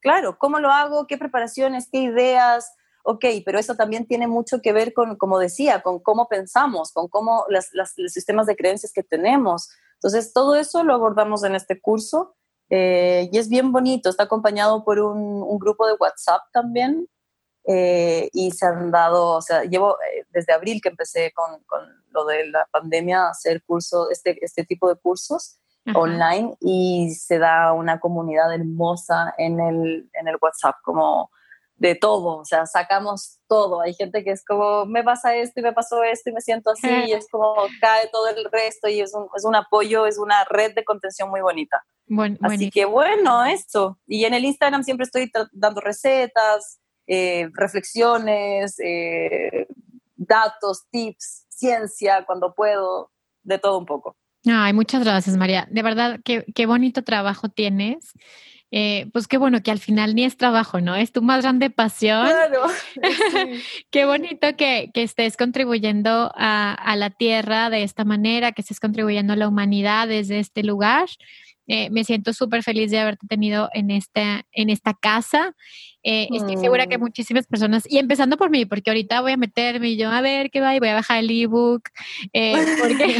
Claro, 0.00 0.38
¿cómo 0.38 0.60
lo 0.60 0.70
hago? 0.70 1.08
¿Qué 1.08 1.18
preparaciones? 1.18 1.88
¿Qué 1.90 2.02
ideas? 2.02 2.72
Ok, 3.08 3.24
pero 3.42 3.58
eso 3.58 3.74
también 3.74 4.06
tiene 4.06 4.28
mucho 4.28 4.60
que 4.60 4.74
ver 4.74 4.92
con, 4.92 5.16
como 5.16 5.38
decía, 5.38 5.80
con 5.80 5.98
cómo 5.98 6.28
pensamos, 6.28 6.92
con 6.92 7.08
cómo 7.08 7.46
las, 7.48 7.70
los 7.72 8.12
sistemas 8.12 8.46
de 8.46 8.54
creencias 8.54 8.92
que 8.92 9.02
tenemos. 9.02 9.70
Entonces, 9.94 10.34
todo 10.34 10.56
eso 10.56 10.84
lo 10.84 10.92
abordamos 10.92 11.42
en 11.42 11.54
este 11.54 11.80
curso 11.80 12.36
eh, 12.68 13.30
y 13.32 13.38
es 13.38 13.48
bien 13.48 13.72
bonito. 13.72 14.10
Está 14.10 14.24
acompañado 14.24 14.84
por 14.84 15.00
un, 15.00 15.58
grupo 15.58 15.86
de 15.86 15.94
WhatsApp 15.94 16.42
también 16.52 17.08
eh, 17.66 18.28
y 18.34 18.50
se 18.50 18.66
han 18.66 18.90
dado, 18.90 19.36
o 19.36 19.40
sea, 19.40 19.64
llevo 19.64 19.96
eh, 20.02 20.26
desde 20.28 20.52
abril 20.52 20.82
que 20.82 20.90
empecé 20.90 21.32
con, 21.32 21.62
con, 21.64 21.80
lo 22.10 22.26
de 22.26 22.46
la 22.48 22.66
pandemia 22.70 23.22
a 23.22 23.30
hacer 23.30 23.62
cursos, 23.64 24.08
este, 24.10 24.38
este 24.44 24.64
tipo 24.64 24.86
de 24.86 24.96
cursos. 24.96 25.58
online 25.94 26.54
y 26.60 27.14
se 27.14 27.38
da 27.38 27.72
una 27.72 27.98
comunidad 27.98 28.52
hermosa 28.52 29.32
en 29.38 29.58
el, 29.58 30.10
en 30.12 30.28
el 30.28 30.36
WhatsApp, 30.38 30.76
como 30.82 31.30
de 31.78 31.94
todo, 31.94 32.38
o 32.38 32.44
sea, 32.44 32.66
sacamos 32.66 33.38
todo. 33.46 33.80
Hay 33.80 33.94
gente 33.94 34.24
que 34.24 34.32
es 34.32 34.44
como, 34.44 34.84
me 34.84 35.04
pasa 35.04 35.36
esto 35.36 35.60
y 35.60 35.62
me 35.62 35.72
pasó 35.72 36.02
esto 36.02 36.30
y 36.30 36.32
me 36.32 36.40
siento 36.40 36.70
así, 36.70 36.88
y 37.06 37.12
es 37.12 37.28
como 37.30 37.54
cae 37.80 38.08
todo 38.12 38.28
el 38.28 38.44
resto 38.50 38.88
y 38.88 39.00
es 39.00 39.14
un, 39.14 39.28
es 39.36 39.44
un 39.44 39.54
apoyo, 39.54 40.06
es 40.06 40.18
una 40.18 40.44
red 40.44 40.74
de 40.74 40.84
contención 40.84 41.30
muy 41.30 41.40
bonita. 41.40 41.84
Bueno, 42.06 42.36
así 42.42 42.70
que 42.70 42.84
bueno, 42.84 43.44
esto. 43.44 43.98
Y 44.06 44.24
en 44.24 44.34
el 44.34 44.44
Instagram 44.44 44.82
siempre 44.82 45.04
estoy 45.04 45.30
dando 45.52 45.80
recetas, 45.80 46.80
eh, 47.06 47.48
reflexiones, 47.54 48.78
eh, 48.80 49.68
datos, 50.16 50.84
tips, 50.90 51.46
ciencia, 51.48 52.24
cuando 52.26 52.54
puedo, 52.54 53.12
de 53.44 53.58
todo 53.58 53.78
un 53.78 53.86
poco. 53.86 54.16
Ay, 54.46 54.72
muchas 54.72 55.04
gracias, 55.04 55.36
María. 55.36 55.68
De 55.70 55.82
verdad, 55.82 56.18
qué, 56.24 56.44
qué 56.54 56.66
bonito 56.66 57.04
trabajo 57.04 57.48
tienes. 57.48 58.12
Eh, 58.70 59.06
pues 59.12 59.26
qué 59.26 59.38
bueno 59.38 59.62
que 59.62 59.70
al 59.70 59.78
final 59.78 60.14
ni 60.14 60.24
es 60.24 60.36
trabajo, 60.36 60.80
¿no? 60.80 60.94
Es 60.94 61.12
tu 61.12 61.22
más 61.22 61.42
grande 61.42 61.70
pasión. 61.70 62.26
Claro. 62.26 62.62
qué 63.90 64.04
bonito 64.04 64.56
que, 64.56 64.90
que 64.92 65.02
estés 65.02 65.36
contribuyendo 65.36 66.30
a, 66.34 66.74
a, 66.74 66.96
la 66.96 67.10
tierra 67.10 67.70
de 67.70 67.82
esta 67.82 68.04
manera, 68.04 68.52
que 68.52 68.60
estés 68.62 68.80
contribuyendo 68.80 69.32
a 69.32 69.36
la 69.36 69.48
humanidad 69.48 70.08
desde 70.08 70.38
este 70.38 70.62
lugar. 70.62 71.08
Eh, 71.68 71.90
me 71.90 72.02
siento 72.02 72.32
súper 72.32 72.62
feliz 72.62 72.90
de 72.90 72.98
haberte 72.98 73.26
tenido 73.26 73.68
en 73.74 73.90
esta, 73.90 74.42
en 74.52 74.70
esta 74.70 74.94
casa. 74.94 75.54
Eh, 76.02 76.28
estoy 76.32 76.56
segura 76.56 76.86
que 76.86 76.96
mm. 76.96 77.00
muchísimas 77.00 77.46
personas, 77.46 77.84
y 77.86 77.98
empezando 77.98 78.38
por 78.38 78.48
mí, 78.48 78.64
porque 78.64 78.88
ahorita 78.88 79.20
voy 79.20 79.32
a 79.32 79.36
meterme 79.36 79.90
y 79.90 79.96
yo 79.98 80.10
a 80.10 80.22
ver 80.22 80.50
qué 80.50 80.60
va 80.60 80.74
y 80.74 80.78
voy 80.78 80.88
a 80.88 80.94
bajar 80.94 81.18
el 81.18 81.30
ebook, 81.30 81.82
eh, 82.32 82.54
porque, 82.80 83.16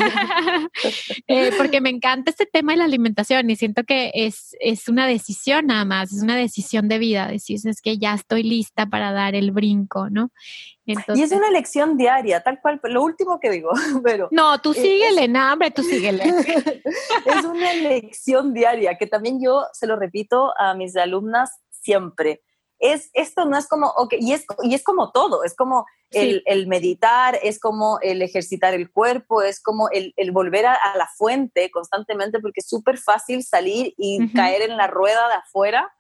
porque 1.59 1.81
me 1.83 1.91
encanta 1.91 2.31
este 2.31 2.47
tema 2.47 2.73
de 2.73 2.79
la 2.79 2.85
alimentación 2.85 3.51
y 3.51 3.57
siento 3.57 3.85
que 3.85 4.11
es, 4.15 4.57
es 4.61 4.89
una 4.89 5.07
decisión 5.07 5.67
nada 5.67 5.85
más, 5.85 6.13
es 6.13 6.23
una 6.23 6.37
decisión 6.37 6.89
de 6.89 6.99
vida, 6.99 7.29
decir, 7.29 7.61
es 7.63 7.83
que 7.83 7.99
ya 7.99 8.15
estoy 8.15 8.45
lista 8.45 8.87
para 8.87 9.13
dar 9.13 9.35
el 9.35 9.51
brinco, 9.51 10.09
¿no? 10.09 10.31
Y 11.15 11.23
es 11.23 11.33
una 11.33 11.49
elección 11.49 11.97
diaria, 11.99 12.43
tal 12.43 12.61
cual, 12.61 12.81
lo 12.85 13.03
último 13.03 13.39
que 13.41 13.51
digo, 13.51 13.71
pero... 14.03 14.29
No, 14.31 14.59
tú 14.61 14.73
síguele, 14.73 15.29
no, 15.29 15.53
hombre, 15.53 15.71
tú 15.71 15.83
síguele. 15.83 16.25
es 17.27 17.45
una 17.45 17.73
elección 17.73 18.55
diaria, 18.55 18.97
que 18.97 19.07
también 19.07 19.43
yo 19.43 19.65
se 19.73 19.87
lo 19.87 19.97
repito 19.97 20.53
a 20.59 20.75
mis 20.75 20.97
alumnas 20.97 21.51
siempre. 21.71 22.43
Es, 22.79 23.11
esto 23.13 23.45
no 23.45 23.59
es 23.59 23.67
como, 23.67 23.89
okay, 23.97 24.21
y, 24.23 24.33
es, 24.33 24.47
y 24.63 24.75
es 24.75 24.85
como 24.85 25.11
todo, 25.11 25.43
es 25.43 25.55
como 25.55 25.85
el, 26.11 26.43
el, 26.47 26.69
meditar, 26.69 27.39
es 27.43 27.59
como 27.59 27.99
el 28.01 28.23
ejercitar 28.23 28.73
el 28.73 28.91
cuerpo, 28.91 29.43
es 29.43 29.61
como 29.61 29.91
el, 29.91 30.15
el 30.17 30.31
volver 30.31 30.67
a, 30.67 30.79
la 30.97 31.09
fuente 31.09 31.71
constantemente, 31.73 32.39
porque 32.39 32.61
es 32.61 32.69
súper 32.69 32.97
fácil 32.97 33.43
salir 33.43 33.95
y 33.99 34.33
caer 34.33 34.63
en 34.63 34.77
la 34.77 34.87
rueda 34.87 35.27
de 35.29 35.35
afuera 35.35 35.93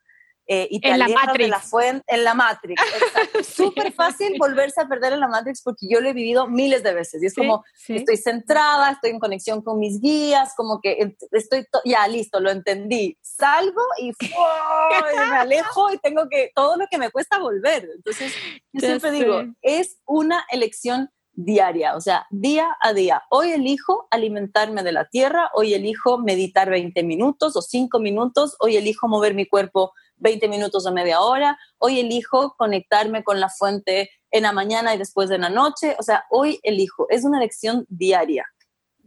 eh, 0.50 0.66
y 0.70 0.80
te 0.80 0.88
en 0.88 0.98
la 0.98 1.08
Matrix. 1.08 1.38
de 1.38 1.48
la 1.48 1.60
fuente, 1.60 2.04
en 2.06 2.24
la 2.24 2.32
Matrix. 2.32 2.82
Súper 3.54 3.92
fácil 3.92 4.34
volverse 4.38 4.80
a 4.80 4.88
perder 4.88 5.12
en 5.12 5.20
la 5.20 5.28
Matrix 5.28 5.60
porque 5.62 5.86
yo 5.86 6.00
lo 6.00 6.08
he 6.08 6.14
vivido 6.14 6.48
miles 6.48 6.82
de 6.82 6.94
veces 6.94 7.22
y 7.22 7.26
es 7.26 7.34
como 7.34 7.64
estoy 7.86 8.16
centrada, 8.16 8.92
estoy 8.92 9.10
en 9.10 9.18
conexión 9.18 9.60
con 9.60 9.78
mis 9.78 10.00
guías, 10.00 10.54
como 10.56 10.80
que 10.80 11.14
estoy 11.32 11.66
ya 11.84 12.08
listo, 12.08 12.40
lo 12.40 12.50
entendí. 12.50 13.18
Salgo 13.20 13.82
y, 13.98 14.12
me 14.22 15.36
alejo 15.36 15.92
y 15.92 15.98
tengo 15.98 16.30
que 16.30 16.50
todo 16.54 16.76
lo 16.76 16.86
que 16.90 16.96
me 16.96 17.10
cuesta 17.10 17.38
volver. 17.38 17.86
Entonces, 17.96 18.32
yo 18.72 18.80
siempre 18.80 19.10
digo, 19.10 19.42
es 19.60 19.98
una 20.06 20.46
elección 20.50 21.10
diaria, 21.32 21.94
o 21.94 22.00
sea, 22.00 22.26
día 22.30 22.74
a 22.80 22.94
día. 22.94 23.22
Hoy 23.30 23.52
elijo 23.52 24.08
alimentarme 24.10 24.82
de 24.82 24.92
la 24.92 25.04
tierra, 25.04 25.50
hoy 25.52 25.74
elijo 25.74 26.18
meditar 26.18 26.70
20 26.70 27.02
minutos 27.04 27.54
o 27.54 27.60
5 27.60 28.00
minutos, 28.00 28.56
hoy 28.60 28.76
elijo 28.76 29.08
mover 29.08 29.34
mi 29.34 29.46
cuerpo 29.46 29.92
20 30.20 30.48
minutos 30.48 30.86
o 30.86 30.92
media 30.92 31.20
hora. 31.20 31.58
Hoy 31.78 32.00
elijo 32.00 32.54
conectarme 32.56 33.24
con 33.24 33.40
la 33.40 33.48
fuente 33.48 34.10
en 34.30 34.42
la 34.42 34.52
mañana 34.52 34.94
y 34.94 34.98
después 34.98 35.28
de 35.28 35.38
la 35.38 35.50
noche. 35.50 35.96
O 35.98 36.02
sea, 36.02 36.24
hoy 36.30 36.58
elijo. 36.62 37.06
Es 37.10 37.24
una 37.24 37.38
elección 37.38 37.86
diaria. 37.88 38.46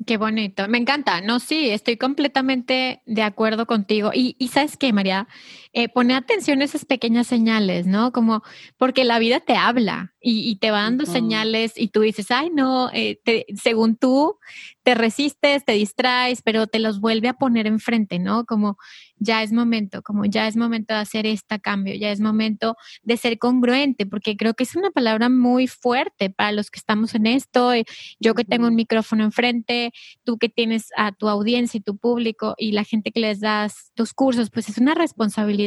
Qué 0.05 0.17
bonito, 0.17 0.67
me 0.67 0.79
encanta. 0.79 1.21
No, 1.21 1.39
sí, 1.39 1.69
estoy 1.69 1.97
completamente 1.97 3.03
de 3.05 3.21
acuerdo 3.21 3.67
contigo. 3.67 4.09
Y, 4.13 4.35
y 4.39 4.47
sabes 4.47 4.75
qué, 4.75 4.91
María, 4.93 5.27
eh, 5.73 5.87
pone 5.87 6.15
atención 6.15 6.61
a 6.61 6.65
esas 6.65 6.83
pequeñas 6.85 7.27
señales, 7.27 7.87
¿no? 7.87 8.11
Como 8.11 8.43
porque 8.77 9.05
la 9.05 9.19
vida 9.19 9.39
te 9.39 9.55
habla 9.55 10.13
y, 10.19 10.57
te 10.57 10.69
va 10.69 10.83
dando 10.83 11.05
señales 11.05 11.73
y 11.75 11.87
tú 11.87 12.01
dices, 12.01 12.29
ay, 12.29 12.51
no, 12.53 12.91
eh, 12.93 13.19
según 13.55 13.95
tú, 13.95 14.37
te 14.83 14.95
resistes, 14.95 15.65
te 15.65 15.73
distraes, 15.73 16.41
pero 16.41 16.67
te 16.67 16.79
los 16.79 16.99
vuelve 16.99 17.27
a 17.27 17.33
poner 17.33 17.67
enfrente, 17.67 18.19
¿no? 18.19 18.45
Como 18.45 18.77
ya 19.17 19.43
es 19.43 19.51
momento, 19.51 20.01
como 20.01 20.25
ya 20.25 20.47
es 20.47 20.57
momento 20.57 20.93
de 20.93 20.99
hacer 20.99 21.25
este 21.25 21.59
cambio, 21.59 21.95
ya 21.95 22.11
es 22.11 22.19
momento 22.19 22.75
de 23.03 23.17
ser 23.17 23.39
congruente, 23.39 24.05
porque 24.05 24.35
creo 24.35 24.53
que 24.53 24.63
es 24.63 24.75
una 24.75 24.91
palabra 24.91 25.29
muy 25.29 25.67
fuerte 25.67 26.29
para 26.29 26.51
los 26.51 26.69
que 26.69 26.79
estamos 26.79 27.15
en 27.15 27.27
esto. 27.27 27.73
Eh, 27.73 27.85
yo 28.19 28.35
que 28.35 28.43
tengo 28.43 28.67
un 28.67 28.75
micrófono 28.75 29.23
enfrente, 29.23 29.91
tú 30.23 30.37
que 30.37 30.49
tienes 30.49 30.89
a 30.97 31.11
tu 31.11 31.29
audiencia 31.29 31.77
y 31.77 31.81
tu 31.81 31.97
público 31.97 32.55
y 32.57 32.73
la 32.73 32.83
gente 32.83 33.11
que 33.11 33.21
les 33.21 33.39
das 33.39 33.91
tus 33.95 34.13
cursos, 34.13 34.49
pues 34.51 34.69
es 34.69 34.77
una 34.77 34.95
responsabilidad 34.95 35.60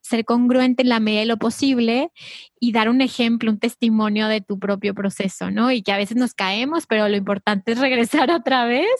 ser 0.00 0.24
congruente 0.24 0.82
en 0.82 0.88
la 0.88 1.00
medida 1.00 1.20
de 1.20 1.26
lo 1.26 1.36
posible 1.38 2.10
y 2.62 2.72
dar 2.72 2.90
un 2.90 3.00
ejemplo, 3.00 3.50
un 3.50 3.58
testimonio 3.58 4.28
de 4.28 4.42
tu 4.42 4.58
propio 4.58 4.94
proceso, 4.94 5.50
¿no? 5.50 5.72
Y 5.72 5.82
que 5.82 5.92
a 5.92 5.96
veces 5.96 6.18
nos 6.18 6.34
caemos, 6.34 6.86
pero 6.86 7.08
lo 7.08 7.16
importante 7.16 7.72
es 7.72 7.78
regresar 7.78 8.30
otra 8.30 8.66
vez. 8.66 8.90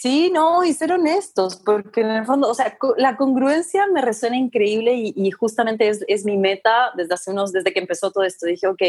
Sí, 0.00 0.30
no, 0.34 0.64
y 0.64 0.72
ser 0.72 0.92
honestos, 0.92 1.62
porque 1.64 2.00
en 2.00 2.10
el 2.10 2.26
fondo, 2.26 2.48
o 2.50 2.54
sea, 2.54 2.76
la 2.96 3.16
congruencia 3.16 3.86
me 3.86 4.02
resuena 4.02 4.36
increíble 4.36 4.94
y, 4.94 5.30
justamente 5.30 5.88
es, 5.88 6.04
es, 6.08 6.24
mi 6.24 6.36
meta 6.36 6.90
desde 6.96 7.14
hace 7.14 7.30
unos, 7.30 7.52
desde 7.52 7.72
que 7.72 7.78
empezó 7.78 8.10
todo 8.10 8.24
esto. 8.24 8.46
Dije, 8.46 8.66
ok, 8.66 8.82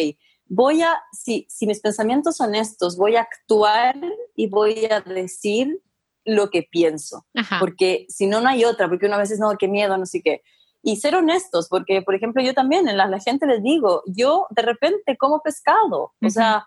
voy 0.47 0.81
a, 0.81 0.97
si, 1.11 1.45
si 1.47 1.67
mis 1.67 1.79
pensamientos 1.79 2.37
son 2.37 2.55
estos, 2.55 2.97
voy 2.97 3.17
a 3.17 3.21
actuar 3.21 3.95
y 4.35 4.47
voy 4.47 4.85
a 4.85 5.01
decir 5.01 5.79
lo 6.25 6.49
que 6.49 6.63
pienso, 6.63 7.25
porque 7.59 8.05
si 8.09 8.27
no, 8.27 8.41
no 8.41 8.49
hay 8.49 8.65
otra, 8.65 8.89
porque 8.89 9.05
uno 9.05 9.15
a 9.15 9.19
veces, 9.19 9.39
no, 9.39 9.55
qué 9.57 9.69
miedo, 9.69 9.97
no 9.97 10.05
sé 10.05 10.21
qué 10.21 10.41
y 10.87 10.95
ser 10.95 11.15
honestos, 11.15 11.67
porque, 11.67 12.01
por 12.01 12.15
ejemplo, 12.15 12.41
yo 12.41 12.53
también 12.53 12.87
en 12.87 12.95
la, 12.95 13.07
la 13.07 13.19
gente 13.19 13.45
les 13.45 13.61
digo, 13.61 14.03
yo 14.05 14.47
de 14.51 14.61
repente 14.61 15.17
como 15.17 15.41
pescado, 15.41 16.13
o 16.23 16.29
sea, 16.29 16.65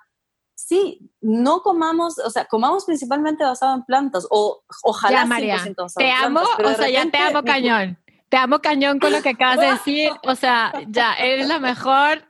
sí, 0.54 1.10
no 1.22 1.62
comamos, 1.62 2.18
o 2.18 2.28
sea, 2.28 2.44
comamos 2.44 2.84
principalmente 2.84 3.44
basado 3.44 3.74
en 3.74 3.82
plantas, 3.82 4.26
o 4.28 4.62
ojalá 4.82 5.20
ya, 5.20 5.24
María, 5.24 5.56
te 5.96 6.10
amo, 6.10 6.42
o 6.42 6.74
sea, 6.74 6.90
ya 6.90 7.10
te 7.10 7.16
amo 7.16 7.42
cañón. 7.42 7.96
Te 8.28 8.36
amo 8.36 8.60
cañón 8.60 9.00
con 9.00 9.10
lo 9.10 9.22
que 9.22 9.30
acabas 9.30 9.58
de 9.58 9.66
decir. 9.72 10.12
O 10.22 10.36
sea, 10.36 10.72
ya, 10.86 11.14
eres 11.14 11.48
la 11.48 11.58
mejor 11.58 12.22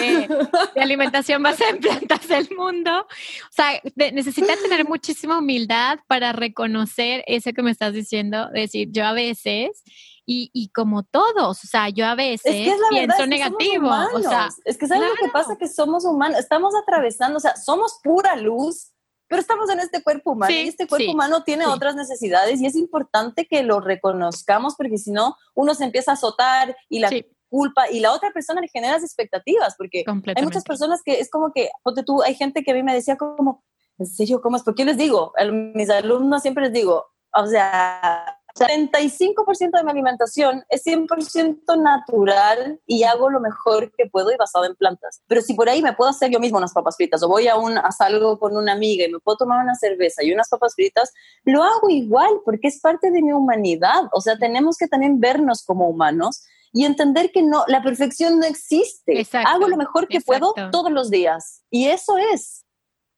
eh, 0.00 0.28
de 0.74 0.80
alimentación 0.80 1.42
basada 1.42 1.72
en 1.72 1.80
plantas 1.80 2.26
del 2.26 2.48
mundo. 2.56 3.00
O 3.00 3.52
sea, 3.52 3.82
necesitas 3.96 4.62
tener 4.62 4.88
muchísima 4.88 5.40
humildad 5.40 5.98
para 6.06 6.32
reconocer 6.32 7.22
eso 7.26 7.52
que 7.52 7.62
me 7.62 7.70
estás 7.70 7.92
diciendo. 7.92 8.48
Decir, 8.50 8.88
yo 8.92 9.04
a 9.04 9.12
veces 9.12 9.82
y, 10.26 10.50
y 10.52 10.70
como 10.70 11.04
todos, 11.04 11.64
o 11.64 11.66
sea, 11.66 11.88
yo 11.88 12.04
a 12.04 12.16
veces 12.16 12.52
pienso 12.90 13.26
negativo. 13.26 13.88
O 14.12 14.20
sea, 14.20 14.48
es 14.64 14.76
que 14.76 14.88
¿sabes 14.88 15.08
lo 15.08 15.14
que 15.14 15.30
pasa? 15.32 15.56
Que 15.56 15.68
somos 15.68 16.04
humanos, 16.04 16.40
estamos 16.40 16.74
atravesando, 16.74 17.36
o 17.36 17.40
sea, 17.40 17.56
somos 17.56 18.00
pura 18.02 18.34
luz, 18.34 18.92
pero 19.28 19.40
estamos 19.40 19.70
en 19.70 19.80
este 19.80 20.02
cuerpo 20.02 20.32
humano 20.32 20.52
y 20.52 20.68
este 20.68 20.88
cuerpo 20.88 21.12
humano 21.12 21.44
tiene 21.44 21.66
otras 21.66 21.94
necesidades 21.94 22.60
y 22.60 22.66
es 22.66 22.74
importante 22.74 23.46
que 23.46 23.62
lo 23.62 23.80
reconozcamos 23.80 24.74
porque 24.76 24.98
si 24.98 25.12
no, 25.12 25.36
uno 25.54 25.74
se 25.74 25.84
empieza 25.84 26.10
a 26.10 26.14
azotar 26.14 26.76
y 26.88 26.98
la 26.98 27.10
culpa 27.48 27.88
y 27.90 28.00
la 28.00 28.12
otra 28.12 28.32
persona 28.32 28.60
le 28.60 28.68
genera 28.68 28.96
expectativas 28.96 29.76
porque 29.78 30.04
hay 30.34 30.42
muchas 30.42 30.64
personas 30.64 31.02
que 31.04 31.20
es 31.20 31.30
como 31.30 31.52
que, 31.52 31.70
ponte 31.84 32.02
tú, 32.02 32.22
hay 32.22 32.34
gente 32.34 32.64
que 32.64 32.72
a 32.72 32.74
mí 32.74 32.82
me 32.82 32.94
decía 32.94 33.16
como, 33.16 33.64
¿en 33.98 34.06
serio 34.06 34.40
cómo 34.40 34.56
es? 34.56 34.64
Porque 34.64 34.82
yo 34.82 34.86
les 34.86 34.96
digo, 34.96 35.32
a 35.38 35.44
mis 35.44 35.88
alumnos 35.88 36.42
siempre 36.42 36.64
les 36.64 36.72
digo, 36.72 37.06
o 37.32 37.46
sea, 37.46 38.35
75% 38.56 39.70
de 39.76 39.84
mi 39.84 39.90
alimentación 39.90 40.64
es 40.70 40.84
100% 40.86 41.82
natural 41.82 42.80
y 42.86 43.02
hago 43.02 43.28
lo 43.28 43.40
mejor 43.40 43.92
que 43.96 44.06
puedo 44.06 44.32
y 44.32 44.36
basado 44.36 44.64
en 44.64 44.74
plantas. 44.74 45.20
Pero 45.26 45.42
si 45.42 45.52
por 45.52 45.68
ahí 45.68 45.82
me 45.82 45.92
puedo 45.92 46.10
hacer 46.10 46.30
yo 46.30 46.40
mismo 46.40 46.56
unas 46.56 46.72
papas 46.72 46.96
fritas 46.96 47.22
o 47.22 47.28
voy 47.28 47.48
a, 47.48 47.56
un, 47.56 47.76
a 47.76 47.92
salgo 47.92 48.38
con 48.38 48.56
una 48.56 48.72
amiga 48.72 49.04
y 49.04 49.12
me 49.12 49.20
puedo 49.20 49.36
tomar 49.36 49.62
una 49.62 49.74
cerveza 49.74 50.24
y 50.24 50.32
unas 50.32 50.48
papas 50.48 50.74
fritas, 50.74 51.12
lo 51.44 51.62
hago 51.62 51.90
igual 51.90 52.30
porque 52.44 52.68
es 52.68 52.80
parte 52.80 53.10
de 53.10 53.20
mi 53.20 53.32
humanidad. 53.32 54.04
O 54.12 54.22
sea, 54.22 54.38
tenemos 54.38 54.78
que 54.78 54.88
también 54.88 55.20
vernos 55.20 55.62
como 55.62 55.88
humanos 55.88 56.42
y 56.72 56.84
entender 56.86 57.30
que 57.32 57.42
no, 57.42 57.64
la 57.68 57.82
perfección 57.82 58.38
no 58.38 58.46
existe. 58.46 59.26
hago 59.44 59.68
lo 59.68 59.76
mejor 59.76 60.08
que 60.08 60.22
puedo 60.22 60.54
todos 60.72 60.90
los 60.90 61.10
días 61.10 61.62
y 61.70 61.88
eso 61.88 62.16
es. 62.16 62.64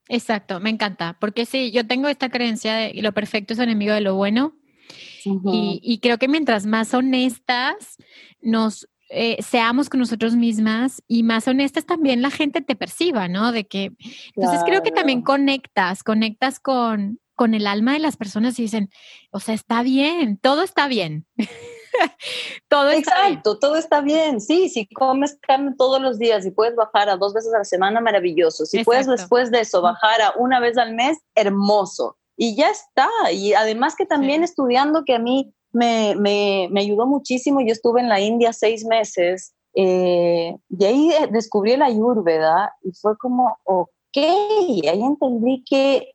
Exacto, 0.08 0.58
me 0.58 0.70
encanta, 0.70 1.16
porque 1.20 1.44
sí, 1.44 1.70
yo 1.70 1.86
tengo 1.86 2.08
esta 2.08 2.30
creencia 2.30 2.74
de 2.74 2.94
lo 3.02 3.12
perfecto 3.12 3.52
es 3.52 3.58
enemigo 3.58 3.92
de 3.92 4.00
lo 4.00 4.14
bueno 4.14 4.57
y, 5.82 5.98
creo 6.00 6.18
que 6.18 6.28
mientras 6.28 6.66
más 6.66 6.94
honestas 6.94 7.96
nos 8.40 8.88
eh, 9.10 9.42
seamos 9.42 9.88
con 9.88 10.00
nosotros 10.00 10.36
mismas 10.36 11.02
y 11.08 11.22
más 11.22 11.48
honestas 11.48 11.86
también 11.86 12.20
la 12.20 12.30
gente 12.30 12.60
te 12.60 12.76
perciba, 12.76 13.26
¿no? 13.28 13.52
De 13.52 13.66
que, 13.66 13.92
entonces 14.34 14.62
creo 14.66 14.82
que 14.82 14.90
también 14.90 15.22
conectas, 15.22 16.02
conectas 16.02 16.60
con, 16.60 17.18
con 17.34 17.54
el 17.54 17.66
alma 17.66 17.94
de 17.94 18.00
las 18.00 18.16
personas 18.16 18.58
y 18.58 18.62
dicen, 18.62 18.90
o 19.30 19.40
sea, 19.40 19.54
está 19.54 19.82
bien, 19.82 20.38
todo 20.38 20.62
está 20.62 20.88
bien. 20.88 21.26
todo 22.68 22.90
está 22.90 23.28
Exacto, 23.28 23.58
todo 23.58 23.76
está 23.76 24.02
bien. 24.02 24.40
Sí, 24.42 24.68
si 24.68 24.86
comes 24.88 25.38
carne 25.40 25.72
todos 25.78 26.02
los 26.02 26.18
días 26.18 26.44
y 26.44 26.50
puedes 26.50 26.76
bajar 26.76 27.08
a 27.08 27.16
dos 27.16 27.32
veces 27.32 27.54
a 27.54 27.58
la 27.58 27.64
semana, 27.64 28.00
maravilloso. 28.00 28.66
Si 28.66 28.84
puedes 28.84 29.06
después 29.06 29.50
de 29.50 29.60
eso 29.60 29.80
bajar 29.80 30.20
a 30.20 30.32
una 30.36 30.60
vez 30.60 30.76
al 30.76 30.94
mes, 30.94 31.16
hermoso 31.34 32.18
y 32.38 32.54
ya 32.54 32.70
está. 32.70 33.10
Y 33.32 33.52
además 33.52 33.96
que 33.96 34.06
también 34.06 34.42
estudiando 34.42 35.04
que 35.04 35.14
a 35.14 35.18
mí 35.18 35.52
me, 35.72 36.14
me, 36.16 36.68
me, 36.70 36.80
ayudó 36.80 37.06
muchísimo, 37.06 37.60
yo 37.60 37.72
estuve 37.72 38.00
en 38.00 38.08
la 38.08 38.20
India 38.20 38.54
seis 38.54 38.86
meses 38.86 39.52
eh, 39.74 40.56
y 40.70 40.84
ahí 40.84 41.10
descubrí 41.30 41.76
la 41.76 41.86
Ayurveda 41.86 42.72
y 42.82 42.92
fue 42.92 43.18
como, 43.18 43.58
ok, 43.64 44.16
ahí 44.16 45.02
entendí 45.02 45.62
que 45.68 46.12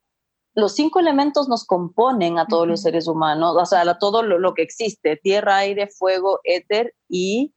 los 0.56 0.74
cinco 0.74 1.00
elementos 1.00 1.48
nos 1.50 1.66
componen 1.66 2.40
a 2.40 2.48
todos 2.48 2.68
los 2.68 2.82
seres 2.82 3.08
humanos, 3.08 3.56
o 3.60 3.66
sea, 3.66 3.82
a 3.82 4.00
todo 4.00 4.24
lo, 4.24 4.40
lo, 4.40 4.54
que 4.54 4.64
existe, 4.64 5.18
tierra, 5.18 5.58
aire, 5.58 5.88
fuego, 5.88 6.40
éter 6.44 6.94
y 7.10 7.54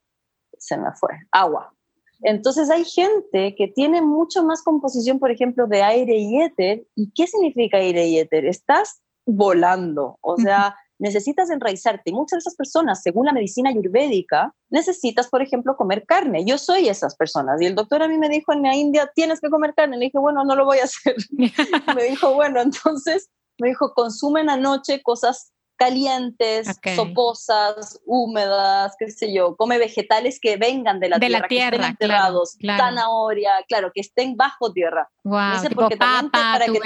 se 0.57 0.77
me 0.77 0.91
fue, 0.99 1.13
agua. 1.31 1.73
Entonces 2.21 2.69
hay 2.69 2.85
gente 2.85 3.55
que 3.55 3.67
tiene 3.67 4.01
mucho 4.01 4.43
más 4.43 4.63
composición, 4.63 5.19
por 5.19 5.31
ejemplo, 5.31 5.67
de 5.67 5.83
aire 5.83 6.17
y 6.17 6.41
éter. 6.41 6.85
¿Y 6.95 7.11
qué 7.11 7.27
significa 7.27 7.77
aire 7.77 8.07
y 8.07 8.19
éter? 8.19 8.45
Estás 8.45 9.01
volando, 9.25 10.17
o 10.21 10.37
sea, 10.37 10.75
necesitas 10.99 11.49
enraizarte. 11.49 12.09
Y 12.09 12.13
muchas 12.13 12.37
de 12.37 12.39
esas 12.39 12.55
personas, 12.55 13.01
según 13.03 13.25
la 13.25 13.33
medicina 13.33 13.69
ayurvédica, 13.69 14.53
necesitas, 14.69 15.29
por 15.29 15.41
ejemplo, 15.41 15.75
comer 15.75 16.05
carne. 16.05 16.45
Yo 16.45 16.57
soy 16.57 16.89
esas 16.89 17.15
personas. 17.15 17.61
Y 17.61 17.65
el 17.65 17.75
doctor 17.75 18.01
a 18.01 18.07
mí 18.07 18.17
me 18.17 18.29
dijo 18.29 18.53
en 18.53 18.63
la 18.63 18.75
India, 18.75 19.11
tienes 19.13 19.39
que 19.39 19.49
comer 19.49 19.73
carne. 19.75 19.97
Le 19.97 20.05
dije, 20.05 20.19
bueno, 20.19 20.43
no 20.43 20.55
lo 20.55 20.65
voy 20.65 20.79
a 20.79 20.85
hacer. 20.85 21.15
me 21.95 22.03
dijo, 22.03 22.33
bueno, 22.33 22.61
entonces, 22.61 23.29
me 23.59 23.69
dijo, 23.69 23.93
consumen 23.93 24.49
anoche 24.49 25.01
cosas 25.03 25.53
calientes, 25.77 26.79
soposas, 26.95 28.01
húmedas, 28.05 28.95
qué 28.97 29.09
sé 29.09 29.31
yo, 29.31 29.55
come 29.55 29.77
vegetales 29.77 30.39
que 30.39 30.57
vengan 30.57 30.99
de 30.99 31.09
la 31.09 31.19
de 31.19 31.27
tierra, 31.27 31.41
la 31.41 31.47
tierra, 31.47 31.69
que 31.69 31.75
estén 31.75 31.89
enterrados, 31.91 32.57
zanahoria, 32.65 33.51
claro, 33.67 33.91
que 33.93 34.01
estén 34.01 34.35
bajo 34.35 34.73
tierra. 34.73 35.09
Wow, 35.23 35.61
tipo 35.67 35.89
papa, 35.89 36.29
para 36.31 36.65
que 36.65 36.79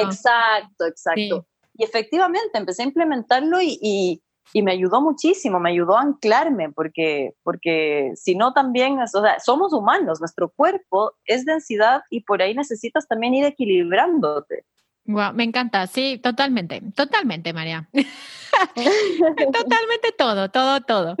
Exacto, 0.00 0.86
exacto. 0.86 1.46
Y 1.76 1.84
efectivamente 1.84 2.58
empecé 2.58 2.82
a 2.82 2.86
implementarlo 2.86 3.60
y, 3.60 3.78
y, 3.80 4.22
y, 4.52 4.62
me 4.62 4.72
ayudó 4.72 5.00
muchísimo, 5.00 5.60
me 5.60 5.70
ayudó 5.70 5.96
a 5.96 6.02
anclarme, 6.02 6.70
porque, 6.72 7.34
porque 7.42 8.12
si 8.16 8.34
no 8.34 8.52
también, 8.52 8.98
o 8.98 9.06
sea, 9.06 9.38
somos 9.40 9.72
humanos, 9.72 10.20
nuestro 10.20 10.50
cuerpo 10.50 11.12
es 11.24 11.44
densidad 11.44 12.02
y 12.10 12.20
por 12.22 12.42
ahí 12.42 12.54
necesitas 12.54 13.06
también 13.06 13.34
ir 13.34 13.44
equilibrándote. 13.44 14.64
Wow, 15.10 15.32
me 15.34 15.44
encanta, 15.44 15.86
sí, 15.86 16.18
totalmente, 16.22 16.80
totalmente, 16.94 17.52
María. 17.52 17.88
totalmente 19.52 20.12
todo, 20.16 20.50
todo, 20.50 20.80
todo. 20.80 21.16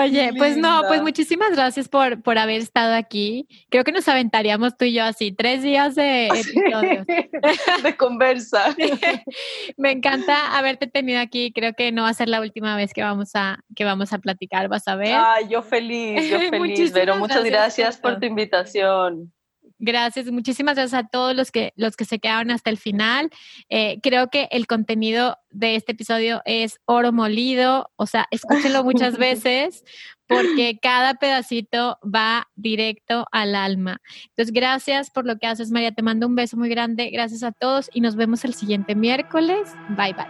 Oye, 0.00 0.32
pues 0.36 0.56
no, 0.56 0.82
pues 0.88 1.02
muchísimas 1.02 1.52
gracias 1.52 1.88
por, 1.88 2.22
por 2.22 2.38
haber 2.38 2.60
estado 2.60 2.94
aquí. 2.94 3.46
Creo 3.68 3.84
que 3.84 3.92
nos 3.92 4.08
aventaríamos 4.08 4.76
tú 4.76 4.84
y 4.86 4.94
yo 4.94 5.04
así, 5.04 5.32
tres 5.32 5.62
días 5.62 5.94
de 5.94 6.26
episodios. 6.34 7.06
de 7.06 7.96
conversa. 7.96 8.74
me 9.76 9.92
encanta 9.92 10.56
haberte 10.56 10.86
tenido 10.86 11.20
aquí. 11.20 11.52
Creo 11.52 11.74
que 11.74 11.92
no 11.92 12.02
va 12.02 12.08
a 12.08 12.14
ser 12.14 12.28
la 12.28 12.40
última 12.40 12.76
vez 12.76 12.92
que 12.92 13.02
vamos 13.02 13.30
a, 13.34 13.60
que 13.76 13.84
vamos 13.84 14.12
a 14.12 14.18
platicar, 14.18 14.68
vas 14.68 14.88
a 14.88 14.96
ver. 14.96 15.14
Ay, 15.14 15.48
yo 15.48 15.62
feliz, 15.62 16.28
yo 16.28 16.38
feliz, 16.50 16.90
pero 16.92 17.16
muchas 17.16 17.44
gracias 17.44 17.98
por 17.98 18.18
tu 18.18 18.26
invitación. 18.26 19.32
Gracias, 19.78 20.30
muchísimas 20.30 20.74
gracias 20.74 21.04
a 21.04 21.06
todos 21.06 21.36
los 21.36 21.52
que, 21.52 21.72
los 21.76 21.96
que 21.96 22.04
se 22.04 22.18
quedaron 22.18 22.50
hasta 22.50 22.70
el 22.70 22.78
final. 22.78 23.30
Eh, 23.68 24.00
creo 24.02 24.28
que 24.28 24.48
el 24.50 24.66
contenido 24.66 25.36
de 25.50 25.76
este 25.76 25.92
episodio 25.92 26.42
es 26.44 26.80
oro 26.84 27.12
molido, 27.12 27.90
o 27.96 28.06
sea, 28.06 28.26
escúchenlo 28.30 28.82
muchas 28.82 29.16
veces 29.18 29.84
porque 30.26 30.78
cada 30.80 31.14
pedacito 31.14 31.98
va 32.04 32.48
directo 32.54 33.26
al 33.32 33.54
alma. 33.54 34.00
Entonces, 34.28 34.52
gracias 34.52 35.10
por 35.10 35.26
lo 35.26 35.38
que 35.38 35.46
haces, 35.46 35.70
María. 35.70 35.92
Te 35.92 36.02
mando 36.02 36.26
un 36.26 36.34
beso 36.34 36.56
muy 36.56 36.68
grande. 36.68 37.10
Gracias 37.10 37.42
a 37.42 37.52
todos 37.52 37.90
y 37.94 38.02
nos 38.02 38.14
vemos 38.14 38.44
el 38.44 38.54
siguiente 38.54 38.94
miércoles. 38.94 39.70
Bye, 39.96 40.12
bye. 40.12 40.26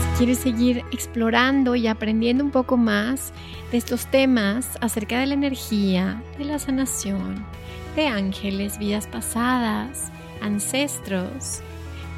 Si 0.00 0.18
quieres 0.18 0.38
seguir 0.38 0.82
explorando 0.92 1.76
y 1.76 1.88
aprendiendo 1.88 2.42
un 2.42 2.52
poco 2.52 2.76
más 2.76 3.32
de 3.70 3.78
estos 3.78 4.10
temas 4.10 4.78
acerca 4.80 5.20
de 5.20 5.26
la 5.26 5.34
energía, 5.34 6.22
de 6.38 6.44
la 6.46 6.58
sanación, 6.58 7.44
de 7.94 8.06
ángeles, 8.06 8.78
vidas 8.78 9.06
pasadas, 9.06 10.10
ancestros. 10.40 11.60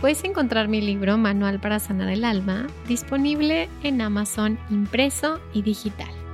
Puedes 0.00 0.24
encontrar 0.24 0.68
mi 0.68 0.80
libro 0.80 1.16
Manual 1.16 1.58
para 1.58 1.78
Sanar 1.78 2.08
el 2.08 2.24
Alma 2.24 2.66
disponible 2.86 3.68
en 3.82 4.00
Amazon 4.00 4.58
impreso 4.70 5.40
y 5.52 5.62
digital. 5.62 6.25